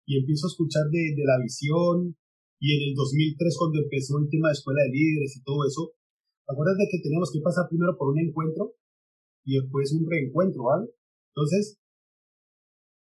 y 0.06 0.18
empiezo 0.20 0.46
a 0.46 0.52
escuchar 0.52 0.84
de, 0.92 1.16
de 1.16 1.24
la 1.24 1.40
visión 1.42 2.16
y 2.60 2.76
en 2.76 2.80
el 2.88 2.94
2003 2.94 3.56
cuando 3.58 3.80
empezó 3.80 4.20
el 4.20 4.28
tema 4.28 4.48
de 4.48 4.56
escuela 4.56 4.80
de 4.84 4.92
líderes 4.92 5.36
y 5.36 5.42
todo 5.42 5.64
eso, 5.66 5.92
acuérdate 6.46 6.88
que 6.92 7.02
teníamos 7.02 7.32
que 7.32 7.40
pasar 7.40 7.68
primero 7.68 7.96
por 7.96 8.12
un 8.12 8.20
encuentro 8.20 8.76
y 9.44 9.60
después 9.60 9.92
un 9.92 10.08
reencuentro, 10.08 10.64
¿vale? 10.64 10.88
Entonces, 11.34 11.78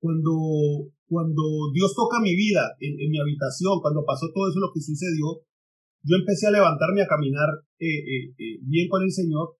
cuando, 0.00 0.90
cuando 1.06 1.42
Dios 1.72 1.94
toca 1.94 2.20
mi 2.20 2.34
vida 2.34 2.74
en, 2.80 3.10
mi 3.10 3.18
habitación, 3.18 3.78
cuando 3.80 4.04
pasó 4.04 4.26
todo 4.34 4.50
eso 4.50 4.58
lo 4.58 4.72
que 4.74 4.80
sucedió, 4.80 5.42
yo 6.02 6.16
empecé 6.16 6.46
a 6.48 6.58
levantarme 6.58 7.02
a 7.02 7.06
caminar 7.06 7.62
eh, 7.78 7.86
eh, 7.86 8.34
eh, 8.38 8.58
bien 8.62 8.88
con 8.88 9.02
el 9.02 9.12
Señor, 9.12 9.56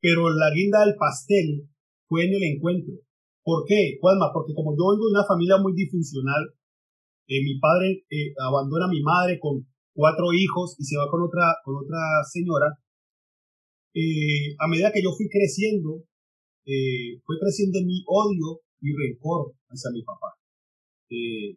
pero 0.00 0.30
la 0.30 0.50
guinda 0.54 0.84
del 0.84 0.96
pastel 0.96 1.68
fue 2.08 2.26
en 2.26 2.34
el 2.34 2.42
encuentro. 2.42 2.94
¿Por 3.42 3.64
qué, 3.66 3.98
Juanma? 4.00 4.30
Porque 4.32 4.54
como 4.54 4.74
yo 4.74 4.90
vengo 4.90 5.06
de 5.06 5.14
una 5.14 5.26
familia 5.26 5.58
muy 5.58 5.72
disfuncional, 5.74 6.54
mi 7.28 7.58
padre 7.58 8.04
abandona 8.38 8.86
a 8.86 8.90
mi 8.90 9.02
madre 9.02 9.38
con 9.40 9.66
cuatro 9.94 10.32
hijos 10.32 10.76
y 10.78 10.84
se 10.84 10.96
va 10.96 11.10
con 11.10 11.22
otra, 11.22 11.54
con 11.64 11.76
otra 11.76 11.98
señora, 12.30 12.66
a 14.58 14.68
medida 14.68 14.92
que 14.92 15.02
yo 15.02 15.10
fui 15.10 15.28
creciendo, 15.28 16.04
fue 17.24 17.38
creciendo 17.38 17.78
mi 17.86 18.02
odio 18.06 18.60
y 18.80 18.92
rencor 18.92 19.54
hacia 19.70 19.90
mi 19.92 20.02
papá. 20.02 20.34
Eh, 21.10 21.56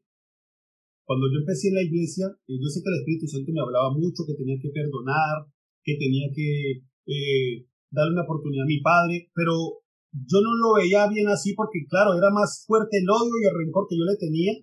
cuando 1.06 1.26
yo 1.34 1.42
empecé 1.42 1.70
en 1.70 1.76
la 1.76 1.82
iglesia, 1.82 2.30
eh, 2.30 2.58
yo 2.62 2.70
sé 2.70 2.82
que 2.86 2.90
el 2.94 3.02
Espíritu 3.02 3.26
Santo 3.26 3.52
me 3.52 3.62
hablaba 3.62 3.90
mucho, 3.90 4.26
que 4.30 4.38
tenía 4.38 4.62
que 4.62 4.70
perdonar, 4.70 5.50
que 5.82 5.98
tenía 5.98 6.30
que 6.30 6.86
eh, 7.10 7.66
darle 7.90 8.14
una 8.14 8.30
oportunidad 8.30 8.64
a 8.64 8.74
mi 8.74 8.80
padre, 8.82 9.30
pero 9.34 9.82
yo 10.14 10.38
no 10.42 10.54
lo 10.54 10.78
veía 10.78 11.10
bien 11.10 11.28
así 11.28 11.54
porque, 11.54 11.86
claro, 11.90 12.14
era 12.14 12.30
más 12.30 12.64
fuerte 12.66 13.02
el 13.02 13.10
odio 13.10 13.34
y 13.42 13.46
el 13.50 13.58
rencor 13.58 13.88
que 13.90 13.98
yo 13.98 14.06
le 14.06 14.18
tenía 14.18 14.54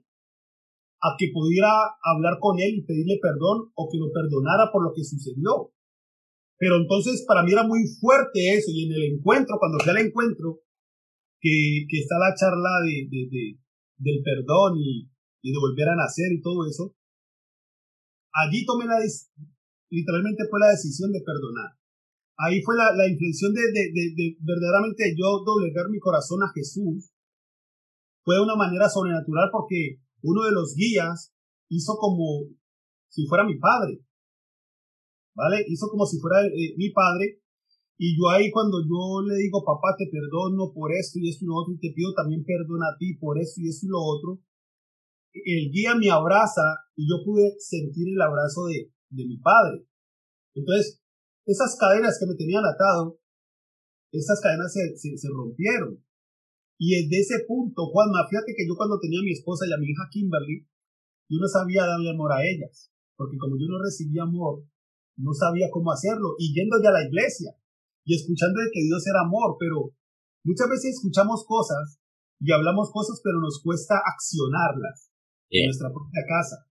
a 1.03 1.15
que 1.19 1.31
pudiera 1.35 1.71
hablar 2.03 2.39
con 2.41 2.59
él 2.59 2.79
y 2.79 2.87
pedirle 2.87 3.19
perdón 3.21 3.71
o 3.75 3.89
que 3.91 3.99
lo 3.99 4.11
perdonara 4.11 4.71
por 4.73 4.83
lo 4.83 4.95
que 4.95 5.05
sucedió. 5.05 5.71
Pero 6.59 6.77
entonces 6.77 7.25
para 7.27 7.43
mí 7.43 7.53
era 7.53 7.67
muy 7.67 7.85
fuerte 8.01 8.57
eso 8.57 8.71
y 8.73 8.87
en 8.87 8.93
el 8.93 9.15
encuentro, 9.15 9.57
cuando 9.59 9.79
fui 9.79 9.91
al 9.91 10.07
encuentro, 10.07 10.61
que, 11.41 11.85
que 11.89 11.99
está 12.01 12.17
la 12.19 12.35
charla 12.35 12.81
de, 12.85 13.09
de, 13.11 13.29
de 13.31 13.61
del 13.99 14.23
perdón 14.23 14.77
y, 14.79 15.09
y, 15.43 15.53
de 15.53 15.59
volver 15.59 15.89
a 15.89 15.97
nacer 15.97 16.33
y 16.33 16.41
todo 16.41 16.67
eso, 16.69 16.95
allí 18.33 18.65
tomé 18.65 18.85
la, 18.85 19.01
literalmente 19.91 20.45
fue 20.51 20.61
la 20.61 20.71
decisión 20.71 21.13
de 21.13 21.21
perdonar. 21.21 21.77
Ahí 22.39 22.61
fue 22.61 22.77
la, 22.77 22.93
la 22.93 23.09
inflexión 23.09 23.55
de, 23.55 23.63
de, 23.73 24.13
de, 24.15 24.37
verdaderamente 24.41 25.15
yo 25.17 25.41
doblegar 25.45 25.89
mi 25.89 25.99
corazón 25.99 26.43
a 26.43 26.53
Jesús. 26.55 27.11
Fue 28.23 28.35
de 28.35 28.43
una 28.43 28.57
manera 28.57 28.89
sobrenatural 28.89 29.49
porque 29.51 30.01
uno 30.23 30.45
de 30.45 30.53
los 30.53 30.75
guías 30.75 31.33
hizo 31.71 31.97
como 31.97 32.45
si 33.09 33.27
fuera 33.27 33.45
mi 33.45 33.59
padre. 33.59 34.06
¿Vale? 35.37 35.65
Hizo 35.69 35.87
como 35.89 36.07
si 36.07 36.19
fuera 36.19 36.41
eh, 36.47 36.75
mi 36.77 36.91
padre 36.91 37.45
y 37.99 38.17
yo 38.17 38.29
ahí 38.29 38.51
cuando 38.51 38.85
yo 38.85 39.25
le 39.25 39.37
digo, 39.37 39.65
papá, 39.65 39.97
te 39.97 40.05
perdono 40.13 40.73
por 40.73 40.93
esto 40.93 41.19
y 41.19 41.31
esto 41.31 41.45
y 41.45 41.49
lo 41.49 41.57
otro, 41.57 41.73
y 41.73 41.81
te 41.81 41.93
pido 41.97 42.13
también 42.13 42.45
perdón 42.45 42.85
a 42.85 42.97
ti 42.99 43.17
por 43.17 43.39
esto 43.41 43.61
y 43.61 43.69
esto 43.69 43.87
y 43.87 43.89
lo 43.89 44.01
otro, 44.05 44.41
el 45.33 45.71
guía 45.73 45.97
me 45.97 46.11
abraza 46.11 46.85
y 46.95 47.09
yo 47.09 47.25
pude 47.25 47.57
sentir 47.59 48.09
el 48.09 48.21
abrazo 48.21 48.67
de, 48.67 48.93
de 49.11 49.25
mi 49.25 49.39
padre. 49.39 49.87
Entonces, 50.55 51.01
esas 51.47 51.77
cadenas 51.81 52.19
que 52.21 52.27
me 52.27 52.35
tenían 52.37 52.65
atado, 52.65 53.19
esas 54.13 54.41
cadenas 54.41 54.73
se, 54.73 54.97
se, 54.97 55.29
rompieron. 55.29 56.05
Y 56.79 57.09
desde 57.09 57.21
ese 57.21 57.45
punto, 57.47 57.87
Juanma, 57.89 58.29
fíjate 58.29 58.53
que 58.57 58.67
yo 58.69 58.77
cuando 58.77 59.01
tenía 59.01 59.21
a 59.21 59.25
mi 59.25 59.33
esposa 59.33 59.65
y 59.67 59.73
a 59.73 59.81
mi 59.81 59.89
hija 59.89 60.09
Kimberly, 60.11 60.69
yo 61.29 61.39
no 61.41 61.49
sabía 61.49 61.87
darle 61.87 62.11
amor 62.11 62.33
a 62.33 62.45
ellas, 62.45 62.93
porque 63.17 63.39
como 63.39 63.57
yo 63.57 63.67
no 63.69 63.83
recibía 63.83 64.23
amor, 64.23 64.65
no 65.17 65.33
sabía 65.33 65.69
cómo 65.71 65.93
hacerlo. 65.93 66.37
Y 66.39 66.55
yendo 66.55 66.77
ya 66.83 66.91
a 66.91 67.01
la 67.01 67.07
iglesia, 67.07 67.57
y 68.07 68.15
escuchando 68.15 68.63
de 68.63 68.71
que 68.73 68.87
Dios 68.87 69.03
era 69.07 69.27
amor, 69.27 69.59
pero 69.59 69.91
muchas 70.45 70.71
veces 70.71 70.95
escuchamos 70.95 71.45
cosas 71.45 71.99
y 72.39 72.53
hablamos 72.53 72.91
cosas, 72.93 73.21
pero 73.23 73.41
nos 73.41 73.61
cuesta 73.61 73.99
accionarlas 73.99 75.11
en 75.51 75.67
nuestra 75.67 75.91
propia 75.91 76.23
casa. 76.23 76.71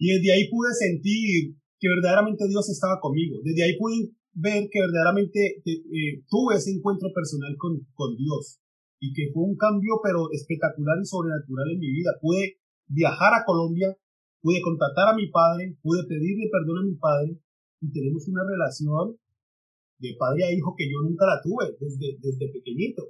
Y 0.00 0.16
desde 0.16 0.32
ahí 0.32 0.48
pude 0.48 0.72
sentir 0.72 1.60
que 1.78 1.88
verdaderamente 1.88 2.48
Dios 2.48 2.68
estaba 2.70 2.98
conmigo. 3.00 3.40
Desde 3.44 3.64
ahí 3.64 3.76
pude 3.76 4.16
ver 4.32 4.68
que 4.70 4.80
verdaderamente 4.80 5.60
eh, 5.66 6.24
tuve 6.28 6.56
ese 6.56 6.72
encuentro 6.72 7.10
personal 7.12 7.54
con, 7.58 7.84
con 7.92 8.16
Dios 8.16 8.60
y 9.00 9.12
que 9.12 9.30
fue 9.34 9.44
un 9.44 9.56
cambio 9.56 10.00
pero 10.02 10.30
espectacular 10.32 10.96
y 11.02 11.04
sobrenatural 11.04 11.70
en 11.70 11.80
mi 11.80 11.90
vida. 11.92 12.16
Pude 12.20 12.58
viajar 12.86 13.34
a 13.34 13.44
Colombia, 13.44 13.94
pude 14.48 14.62
contactar 14.62 15.12
a 15.12 15.14
mi 15.14 15.28
padre, 15.28 15.76
pude 15.82 16.04
pedirle 16.08 16.48
perdón 16.48 16.78
a 16.80 16.86
mi 16.88 16.96
padre 16.96 17.36
y 17.82 17.92
tenemos 17.92 18.26
una 18.28 18.40
relación 18.48 19.20
de 19.98 20.16
padre 20.18 20.44
a 20.44 20.52
hijo 20.52 20.74
que 20.74 20.88
yo 20.88 21.02
nunca 21.04 21.26
la 21.26 21.42
tuve 21.42 21.76
desde, 21.78 22.16
desde 22.18 22.48
pequeñito. 22.48 23.02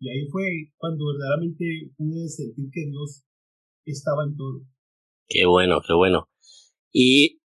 Y 0.00 0.08
ahí 0.08 0.26
fue 0.32 0.72
cuando 0.78 1.04
verdaderamente 1.12 1.92
pude 1.94 2.26
sentir 2.26 2.70
que 2.72 2.86
Dios 2.88 3.22
estaba 3.84 4.24
en 4.24 4.34
todo. 4.34 4.62
Qué 5.28 5.44
bueno, 5.44 5.82
qué 5.86 5.92
bueno. 5.92 6.26
¿Y 6.90 7.42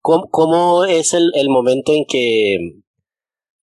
cómo, 0.00 0.30
cómo 0.30 0.84
es 0.84 1.12
el, 1.12 1.32
el, 1.34 1.48
momento 1.48 1.92
en 1.92 2.04
que, 2.06 2.82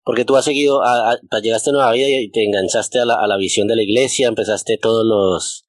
porque 0.03 0.23
tú 0.23 0.35
has 0.35 0.45
seguido, 0.45 0.83
a, 0.83 1.19
llegaste 1.41 1.71
a 1.71 1.73
Nueva 1.73 1.93
Vida 1.93 2.07
y 2.07 2.29
te 2.29 2.45
enganchaste 2.45 2.99
a 2.99 3.05
la, 3.05 3.15
a 3.15 3.25
la 3.25 3.37
visión 3.37 3.67
de 3.67 3.75
la 3.75 3.81
iglesia, 3.81 4.27
empezaste 4.27 4.77
todos 4.77 5.03
los, 5.03 5.68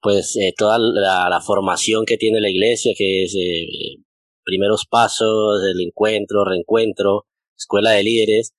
pues 0.00 0.36
eh, 0.36 0.52
toda 0.56 0.78
la, 0.78 1.28
la, 1.28 1.40
formación 1.40 2.04
que 2.06 2.16
tiene 2.16 2.40
la 2.40 2.50
iglesia, 2.50 2.92
que 2.96 3.24
es 3.24 3.34
eh, 3.34 4.02
primeros 4.44 4.86
pasos, 4.86 5.62
el 5.72 5.80
encuentro, 5.80 6.44
reencuentro, 6.44 7.26
escuela 7.56 7.92
de 7.92 8.02
líderes. 8.04 8.54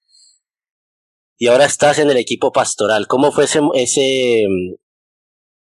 Y 1.37 1.47
ahora 1.47 1.65
estás 1.65 1.99
en 1.99 2.09
el 2.09 2.17
equipo 2.17 2.51
pastoral. 2.51 3.07
¿Cómo 3.07 3.31
fue 3.31 3.45
ese, 3.45 3.61
ese 3.73 4.45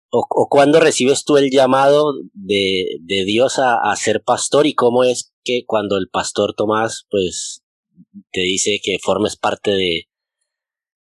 o, 0.09 0.47
cuándo 0.49 0.79
recibes 0.79 1.25
tú 1.25 1.37
el 1.37 1.51
llamado 1.51 2.13
de, 2.33 2.97
de 3.01 3.25
Dios 3.25 3.59
a, 3.59 3.75
a, 3.75 3.95
ser 3.95 4.23
pastor 4.23 4.65
y 4.65 4.73
cómo 4.73 5.03
es 5.03 5.33
que 5.43 5.63
cuando 5.65 5.97
el 5.97 6.07
pastor 6.09 6.53
Tomás, 6.55 7.05
pues, 7.09 7.63
te 8.31 8.41
dice 8.41 8.79
que 8.81 8.97
formes 9.01 9.35
parte 9.35 9.71
de, 9.71 10.07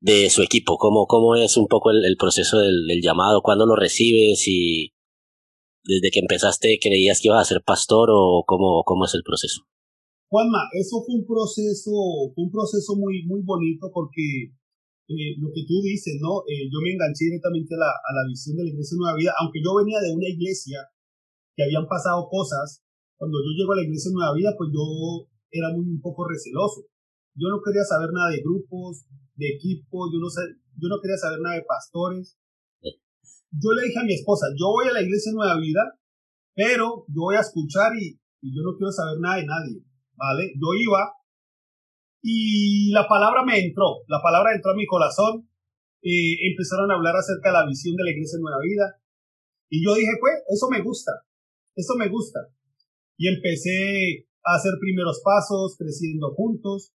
de 0.06 0.30
su 0.30 0.44
equipo? 0.44 0.78
¿Cómo, 0.78 1.08
cómo 1.08 1.36
es 1.36 1.58
un 1.58 1.66
poco 1.66 1.90
el, 1.90 2.16
proceso 2.18 2.60
del, 2.62 3.02
llamado? 3.02 3.42
¿Cuándo 3.42 3.66
lo 3.66 3.76
recibes? 3.76 4.46
¿Y 4.46 4.94
desde 5.84 6.12
que 6.14 6.22
empezaste 6.22 6.78
creías 6.82 7.20
que 7.20 7.30
ibas 7.30 7.42
a 7.42 7.50
ser 7.50 7.64
pastor 7.66 8.10
o 8.14 8.44
cómo, 8.46 8.84
cómo 8.86 9.06
es 9.06 9.14
el 9.16 9.24
proceso? 9.26 9.66
Juanma, 10.30 10.70
eso 10.74 11.02
fue 11.06 11.18
un 11.18 11.26
proceso, 11.26 11.90
un 12.36 12.52
proceso 12.52 12.94
muy, 12.98 13.26
muy 13.26 13.42
bonito 13.42 13.90
porque 13.94 14.54
eh, 15.10 15.34
lo 15.42 15.50
que 15.50 15.66
tú 15.66 15.82
dices, 15.82 16.18
¿no? 16.22 16.46
Eh, 16.50 16.70
yo 16.70 16.78
me 16.82 16.94
enganché 16.94 17.26
directamente 17.26 17.74
a 17.74 17.82
la, 17.82 17.90
a 17.90 18.12
la 18.14 18.24
visión 18.30 18.58
de 18.58 18.64
la 18.66 18.70
Iglesia 18.70 18.98
Nueva 18.98 19.18
Vida, 19.18 19.34
aunque 19.42 19.62
yo 19.62 19.74
venía 19.74 20.02
de 20.02 20.14
una 20.14 20.30
iglesia 20.30 20.86
que 21.56 21.64
habían 21.66 21.88
pasado 21.90 22.30
cosas, 22.30 22.82
cuando 23.18 23.38
yo 23.42 23.54
llego 23.58 23.74
a 23.74 23.78
la 23.82 23.86
Iglesia 23.86 24.12
Nueva 24.14 24.34
Vida, 24.34 24.54
pues 24.58 24.70
yo 24.70 24.86
era 25.50 25.74
muy 25.74 25.86
un 25.86 26.02
poco 26.02 26.28
receloso. 26.28 26.86
Yo 27.38 27.50
no 27.50 27.62
quería 27.62 27.86
saber 27.86 28.10
nada 28.14 28.34
de 28.34 28.42
grupos, 28.42 29.06
de 29.36 29.48
equipos, 29.56 30.10
yo 30.12 30.20
no, 30.20 30.28
yo 30.28 30.88
no 30.88 31.02
quería 31.02 31.18
saber 31.18 31.40
nada 31.40 31.56
de 31.56 31.64
pastores 31.64 32.38
yo 33.62 33.72
le 33.72 33.88
dije 33.88 34.00
a 34.00 34.04
mi 34.04 34.14
esposa, 34.14 34.48
yo 34.58 34.68
voy 34.68 34.88
a 34.88 34.94
la 34.94 35.02
iglesia 35.02 35.32
Nueva 35.34 35.60
Vida, 35.60 35.82
pero 36.54 37.06
yo 37.08 37.22
voy 37.22 37.36
a 37.36 37.46
escuchar 37.46 37.96
y, 37.96 38.20
yo 38.42 38.62
no 38.62 38.78
quiero 38.78 38.92
saber 38.92 39.18
nada 39.20 39.38
de 39.38 39.46
nadie, 39.46 39.82
¿vale? 40.14 40.54
Yo 40.54 40.70
iba 40.78 41.14
y 42.22 42.92
la 42.92 43.08
palabra 43.08 43.44
me 43.44 43.58
entró, 43.58 44.06
la 44.08 44.22
palabra 44.22 44.54
entró 44.54 44.72
a 44.72 44.76
mi 44.76 44.86
corazón, 44.86 45.50
eh, 46.04 46.36
empezaron 46.52 46.92
a 46.92 46.96
hablar 46.96 47.16
acerca 47.16 47.50
de 47.50 47.58
la 47.58 47.66
visión 47.66 47.96
de 47.96 48.04
la 48.04 48.12
iglesia 48.12 48.38
Nueva 48.40 48.62
Vida 48.62 49.02
y 49.70 49.84
yo 49.84 49.96
dije, 49.96 50.12
pues, 50.20 50.34
eso 50.54 50.70
me 50.70 50.82
gusta, 50.84 51.12
eso 51.76 51.96
me 51.98 52.10
gusta. 52.10 52.40
Y 53.18 53.30
empecé 53.30 54.28
a 54.44 54.58
hacer 54.58 54.74
primeros 54.80 55.22
pasos, 55.24 55.76
creciendo 55.78 56.36
juntos. 56.36 56.94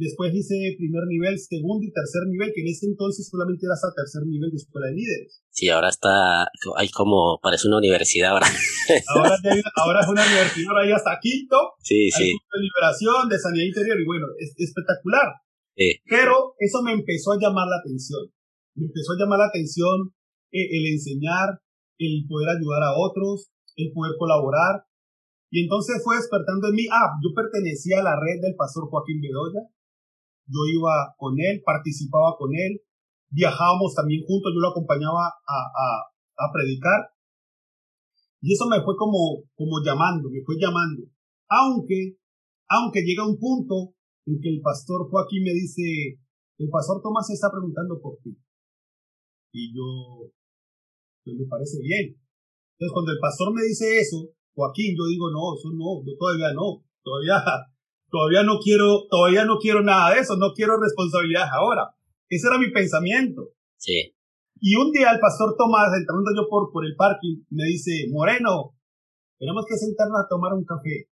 Después 0.00 0.32
hice 0.32 0.56
primer 0.80 1.04
nivel, 1.04 1.36
segundo 1.36 1.84
y 1.84 1.92
tercer 1.92 2.24
nivel, 2.24 2.52
que 2.56 2.64
en 2.64 2.72
ese 2.72 2.88
entonces 2.88 3.28
solamente 3.28 3.68
era 3.68 3.76
hasta 3.76 3.92
tercer 3.92 4.24
nivel 4.24 4.48
de 4.48 4.56
escuela 4.56 4.88
de 4.88 4.96
líderes. 4.96 5.44
Sí, 5.52 5.68
ahora 5.68 5.92
está, 5.92 6.48
hay 6.80 6.88
como, 6.88 7.36
parece 7.42 7.68
una 7.68 7.76
universidad 7.76 8.32
ahora. 8.32 8.48
Ahora, 9.12 9.36
ahora 9.76 10.00
es 10.00 10.08
una 10.08 10.24
universidad, 10.24 10.72
ahora 10.72 10.88
ya 10.88 10.96
hasta 10.96 11.20
quinto. 11.20 11.76
Sí, 11.84 12.10
sí. 12.10 12.32
De 12.32 12.58
liberación, 12.64 13.28
de 13.28 13.38
sanidad 13.38 13.66
interior, 13.68 14.00
y 14.00 14.06
bueno, 14.06 14.26
es 14.40 14.54
espectacular. 14.56 15.36
Pero 16.08 16.54
eso 16.58 16.82
me 16.82 16.92
empezó 16.92 17.32
a 17.32 17.38
llamar 17.40 17.68
la 17.68 17.76
atención. 17.84 18.24
Me 18.74 18.86
empezó 18.86 19.12
a 19.12 19.20
llamar 19.20 19.38
la 19.38 19.52
atención 19.52 20.16
eh, 20.50 20.80
el 20.80 20.86
enseñar, 20.96 21.60
el 21.98 22.24
poder 22.28 22.56
ayudar 22.56 22.82
a 22.88 22.96
otros, 22.96 23.52
el 23.76 23.92
poder 23.92 24.16
colaborar. 24.18 24.88
Y 25.50 25.64
entonces 25.64 26.00
fue 26.02 26.16
despertando 26.16 26.68
en 26.68 26.74
mí, 26.74 26.86
ah, 26.90 27.20
yo 27.22 27.34
pertenecía 27.34 28.00
a 28.00 28.04
la 28.04 28.16
red 28.16 28.40
del 28.40 28.56
pastor 28.56 28.88
Joaquín 28.88 29.20
Bedoya, 29.20 29.60
yo 30.50 30.66
iba 30.66 31.14
con 31.16 31.38
él, 31.38 31.62
participaba 31.64 32.34
con 32.36 32.50
él, 32.50 32.82
viajábamos 33.30 33.94
también 33.94 34.26
juntos, 34.26 34.50
yo 34.52 34.60
lo 34.60 34.74
acompañaba 34.74 35.30
a, 35.30 35.58
a, 35.70 35.86
a 36.10 36.52
predicar. 36.52 37.14
Y 38.42 38.52
eso 38.52 38.66
me 38.66 38.82
fue 38.82 38.96
como, 38.96 39.44
como 39.54 39.78
llamando, 39.84 40.28
me 40.30 40.42
fue 40.42 40.56
llamando. 40.58 41.06
Aunque, 41.48 42.18
aunque 42.68 43.02
llega 43.02 43.26
un 43.26 43.38
punto 43.38 43.94
en 44.26 44.40
que 44.40 44.48
el 44.48 44.60
pastor 44.60 45.08
Joaquín 45.08 45.44
me 45.44 45.52
dice, 45.54 46.18
el 46.58 46.68
pastor 46.68 47.00
Tomás 47.02 47.26
se 47.26 47.34
está 47.34 47.50
preguntando 47.50 48.00
por 48.00 48.18
ti. 48.22 48.36
Y 49.52 49.74
yo, 49.74 50.30
pues 51.24 51.36
me 51.36 51.46
parece 51.46 51.78
bien. 51.82 52.16
Entonces 52.74 52.92
cuando 52.92 53.12
el 53.12 53.20
pastor 53.20 53.52
me 53.54 53.62
dice 53.62 54.00
eso, 54.00 54.32
Joaquín, 54.54 54.96
yo 54.96 55.06
digo, 55.06 55.30
no, 55.30 55.54
eso 55.54 55.70
no, 55.70 56.02
yo 56.04 56.16
todavía 56.18 56.52
no, 56.54 56.82
todavía 57.04 57.36
todavía 58.10 58.42
no 58.42 58.58
quiero, 58.58 59.06
todavía 59.08 59.44
no 59.44 59.58
quiero 59.58 59.82
nada 59.82 60.14
de 60.14 60.20
eso, 60.20 60.36
no 60.36 60.52
quiero 60.54 60.80
responsabilidades 60.80 61.50
ahora. 61.52 61.94
Ese 62.28 62.46
era 62.48 62.58
mi 62.58 62.70
pensamiento. 62.70 63.50
Sí. 63.76 64.14
Y 64.60 64.76
un 64.76 64.92
día 64.92 65.10
el 65.10 65.20
pastor 65.20 65.56
Tomás, 65.56 65.88
entrando 65.96 66.30
yo 66.36 66.48
por, 66.48 66.70
por 66.70 66.84
el 66.84 66.94
parking, 66.96 67.44
me 67.50 67.64
dice, 67.64 68.06
Moreno, 68.12 68.76
tenemos 69.38 69.64
que 69.66 69.76
sentarnos 69.76 70.20
a 70.20 70.28
tomar 70.28 70.52
un 70.52 70.64
café. 70.64 71.08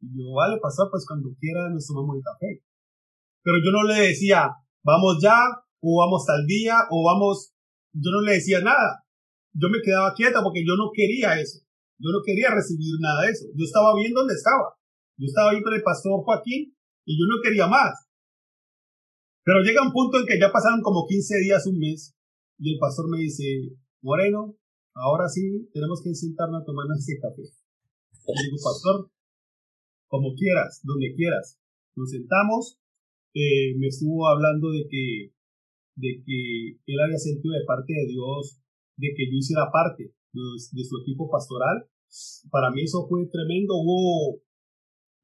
Y 0.00 0.18
yo, 0.18 0.34
vale, 0.34 0.58
pastor, 0.60 0.88
pues 0.90 1.06
cuando 1.06 1.30
quiera 1.38 1.70
nos 1.70 1.86
tomamos 1.86 2.16
el 2.16 2.22
café. 2.22 2.62
Pero 3.42 3.56
yo 3.64 3.70
no 3.70 3.84
le 3.84 4.08
decía, 4.08 4.50
vamos 4.82 5.18
ya, 5.22 5.38
o 5.80 5.98
vamos 6.00 6.26
tal 6.26 6.44
día, 6.46 6.74
o 6.90 7.04
vamos, 7.04 7.54
yo 7.92 8.10
no 8.10 8.20
le 8.22 8.32
decía 8.34 8.60
nada. 8.60 9.04
Yo 9.54 9.68
me 9.68 9.80
quedaba 9.80 10.14
quieta 10.14 10.42
porque 10.42 10.64
yo 10.66 10.74
no 10.76 10.90
quería 10.92 11.38
eso. 11.38 11.60
Yo 11.98 12.10
no 12.10 12.18
quería 12.24 12.50
recibir 12.50 12.98
nada 12.98 13.22
de 13.22 13.30
eso. 13.30 13.46
Yo 13.54 13.64
estaba 13.64 13.94
bien 13.94 14.12
donde 14.12 14.34
estaba. 14.34 14.74
Yo 15.16 15.26
estaba 15.26 15.50
ahí 15.50 15.62
con 15.62 15.74
el 15.74 15.82
pastor 15.82 16.22
Joaquín 16.24 16.74
y 17.04 17.18
yo 17.18 17.26
no 17.26 17.42
quería 17.42 17.66
más. 17.66 18.08
Pero 19.44 19.60
llega 19.62 19.82
un 19.82 19.92
punto 19.92 20.18
en 20.18 20.26
que 20.26 20.38
ya 20.38 20.52
pasaron 20.52 20.82
como 20.82 21.06
15 21.06 21.40
días, 21.40 21.66
un 21.66 21.78
mes, 21.78 22.14
y 22.58 22.74
el 22.74 22.78
pastor 22.78 23.10
me 23.10 23.18
dice, 23.18 23.74
Moreno, 24.00 24.56
ahora 24.94 25.28
sí 25.28 25.68
tenemos 25.72 26.00
que 26.02 26.14
sentarnos 26.14 26.62
a 26.62 26.64
tomarnos 26.64 26.98
ese 26.98 27.18
café. 27.18 27.42
Y 27.42 28.44
digo, 28.44 28.56
pastor, 28.62 29.10
como 30.06 30.34
quieras, 30.34 30.80
donde 30.84 31.14
quieras. 31.16 31.58
Nos 31.96 32.10
sentamos, 32.10 32.78
eh, 33.34 33.74
me 33.78 33.88
estuvo 33.88 34.28
hablando 34.28 34.70
de 34.70 34.86
que, 34.88 35.34
de 35.96 36.22
que 36.24 36.78
él 36.86 37.00
había 37.00 37.18
sentido 37.18 37.52
de 37.54 37.66
parte 37.66 37.92
de 37.92 38.06
Dios 38.06 38.62
de 38.96 39.08
que 39.16 39.26
yo 39.26 39.36
hiciera 39.38 39.70
parte 39.72 40.14
de, 40.32 40.42
de 40.72 40.84
su 40.84 40.94
equipo 41.02 41.30
pastoral. 41.30 41.88
Para 42.50 42.70
mí 42.70 42.82
eso 42.82 43.06
fue 43.08 43.26
tremendo. 43.26 43.74
Hubo 43.74 44.40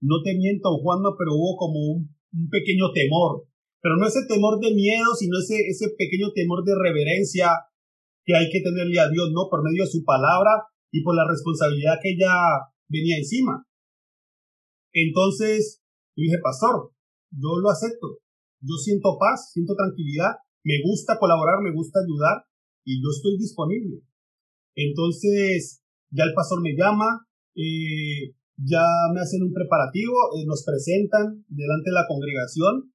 no 0.01 0.23
te 0.23 0.35
miento, 0.37 0.79
Juanma, 0.79 1.17
pero 1.19 1.35
hubo 1.35 1.57
como 1.57 1.79
un, 1.79 2.17
pequeño 2.51 2.93
temor. 2.93 3.47
Pero 3.81 3.97
no 3.97 4.07
ese 4.07 4.27
temor 4.29 4.59
de 4.61 4.75
miedo, 4.75 5.15
sino 5.19 5.39
ese, 5.39 5.57
ese 5.69 5.95
pequeño 5.97 6.33
temor 6.35 6.65
de 6.65 6.75
reverencia 6.75 7.51
que 8.25 8.35
hay 8.35 8.51
que 8.51 8.61
tenerle 8.61 9.01
a 9.01 9.09
Dios, 9.09 9.31
¿no? 9.33 9.49
Por 9.49 9.63
medio 9.63 9.85
de 9.85 9.91
su 9.91 10.05
palabra 10.05 10.51
y 10.93 11.03
por 11.03 11.15
la 11.15 11.27
responsabilidad 11.27 11.99
que 12.03 12.17
ya 12.19 12.35
venía 12.89 13.17
encima. 13.17 13.65
Entonces, 14.93 15.81
yo 16.17 16.23
dije, 16.23 16.39
pastor, 16.43 16.93
yo 17.31 17.57
lo 17.61 17.71
acepto. 17.71 18.19
Yo 18.61 18.75
siento 18.77 19.17
paz, 19.19 19.53
siento 19.53 19.75
tranquilidad, 19.75 20.35
me 20.65 20.83
gusta 20.83 21.19
colaborar, 21.19 21.63
me 21.63 21.73
gusta 21.73 22.01
ayudar 22.01 22.45
y 22.85 23.01
yo 23.01 23.09
estoy 23.11 23.39
disponible. 23.39 24.03
Entonces, 24.75 25.83
ya 26.11 26.25
el 26.25 26.35
pastor 26.35 26.61
me 26.63 26.75
llama, 26.75 27.27
eh, 27.55 28.35
ya 28.59 28.83
me 29.15 29.21
hacen 29.21 29.43
un 29.43 29.55
preparativo, 29.55 30.35
eh, 30.35 30.43
nos 30.47 30.65
presentan 30.67 31.47
delante 31.47 31.91
de 31.91 31.95
la 31.95 32.07
congregación 32.11 32.91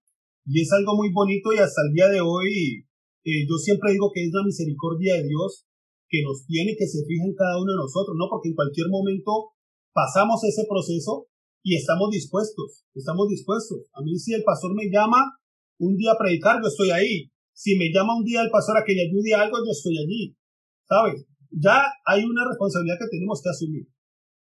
y 0.46 0.62
es 0.62 0.72
algo 0.74 0.96
muy 0.96 1.12
bonito 1.12 1.54
y 1.54 1.58
hasta 1.58 1.88
el 1.88 1.94
día 1.94 2.10
de 2.10 2.20
hoy 2.20 2.84
eh, 3.24 3.48
yo 3.48 3.56
siempre 3.56 3.94
digo 3.94 4.12
que 4.14 4.28
es 4.28 4.32
la 4.34 4.44
misericordia 4.44 5.16
de 5.16 5.28
Dios 5.28 5.66
que 6.10 6.22
nos 6.22 6.46
tiene, 6.46 6.76
que 6.78 6.86
se 6.86 7.06
fija 7.08 7.24
en 7.24 7.34
cada 7.34 7.56
uno 7.56 7.72
de 7.72 7.80
nosotros, 7.80 8.16
¿no? 8.20 8.28
Porque 8.30 8.50
en 8.50 8.56
cualquier 8.56 8.92
momento 8.92 9.56
pasamos 9.94 10.44
ese 10.44 10.68
proceso 10.68 11.32
y 11.64 11.80
estamos 11.80 12.12
dispuestos, 12.12 12.84
estamos 12.94 13.30
dispuestos. 13.30 13.88
A 13.94 14.04
mí 14.04 14.20
si 14.20 14.34
el 14.34 14.44
pastor 14.44 14.76
me 14.76 14.92
llama 14.92 15.40
un 15.80 15.96
día 15.96 16.12
a 16.12 16.20
predicar, 16.20 16.60
yo 16.62 16.68
estoy 16.68 16.92
ahí. 16.92 17.32
Si 17.54 17.78
me 17.78 17.88
llama 17.88 18.18
un 18.18 18.26
día 18.26 18.42
el 18.42 18.52
pastor 18.52 18.78
a 18.78 18.84
que 18.84 18.94
le 18.94 19.08
ayude 19.08 19.34
algo, 19.34 19.58
yo 19.64 19.72
estoy 19.72 19.96
allí. 19.98 20.36
¿Sabes? 20.84 21.26
Ya 21.52 21.82
hay 22.06 22.26
una 22.26 22.44
responsabilidad 22.50 23.00
que 23.00 23.16
tenemos 23.16 23.42
que 23.42 23.50
asumir. 23.50 23.88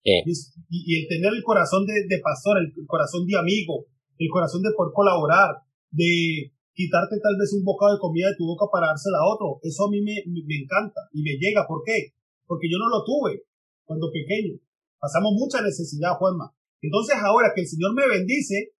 Y, 0.02 0.96
el 0.96 1.08
tener 1.08 1.32
el 1.32 1.42
corazón 1.42 1.84
de, 1.86 2.20
pastor, 2.22 2.58
el, 2.58 2.72
corazón 2.86 3.26
de 3.26 3.36
amigo, 3.38 3.86
el 4.18 4.28
corazón 4.30 4.62
de 4.62 4.72
poder 4.76 4.92
colaborar, 4.94 5.60
de 5.90 6.52
quitarte 6.72 7.20
tal 7.20 7.36
vez 7.36 7.52
un 7.52 7.64
bocado 7.64 7.94
de 7.94 8.00
comida 8.00 8.28
de 8.28 8.36
tu 8.36 8.46
boca 8.46 8.66
para 8.72 8.88
dársela 8.88 9.18
a 9.18 9.28
otro, 9.28 9.60
eso 9.62 9.86
a 9.86 9.90
mí 9.90 10.00
me, 10.00 10.24
me 10.26 10.56
encanta 10.56 11.00
y 11.12 11.22
me 11.22 11.36
llega. 11.36 11.66
¿Por 11.66 11.82
qué? 11.84 12.14
Porque 12.46 12.68
yo 12.70 12.78
no 12.78 12.88
lo 12.88 13.04
tuve 13.04 13.44
cuando 13.84 14.10
pequeño. 14.10 14.56
Pasamos 14.98 15.32
mucha 15.34 15.60
necesidad, 15.62 16.16
Juanma. 16.16 16.52
Entonces 16.80 17.16
ahora 17.20 17.52
que 17.54 17.62
el 17.62 17.68
Señor 17.68 17.94
me 17.94 18.08
bendice, 18.08 18.72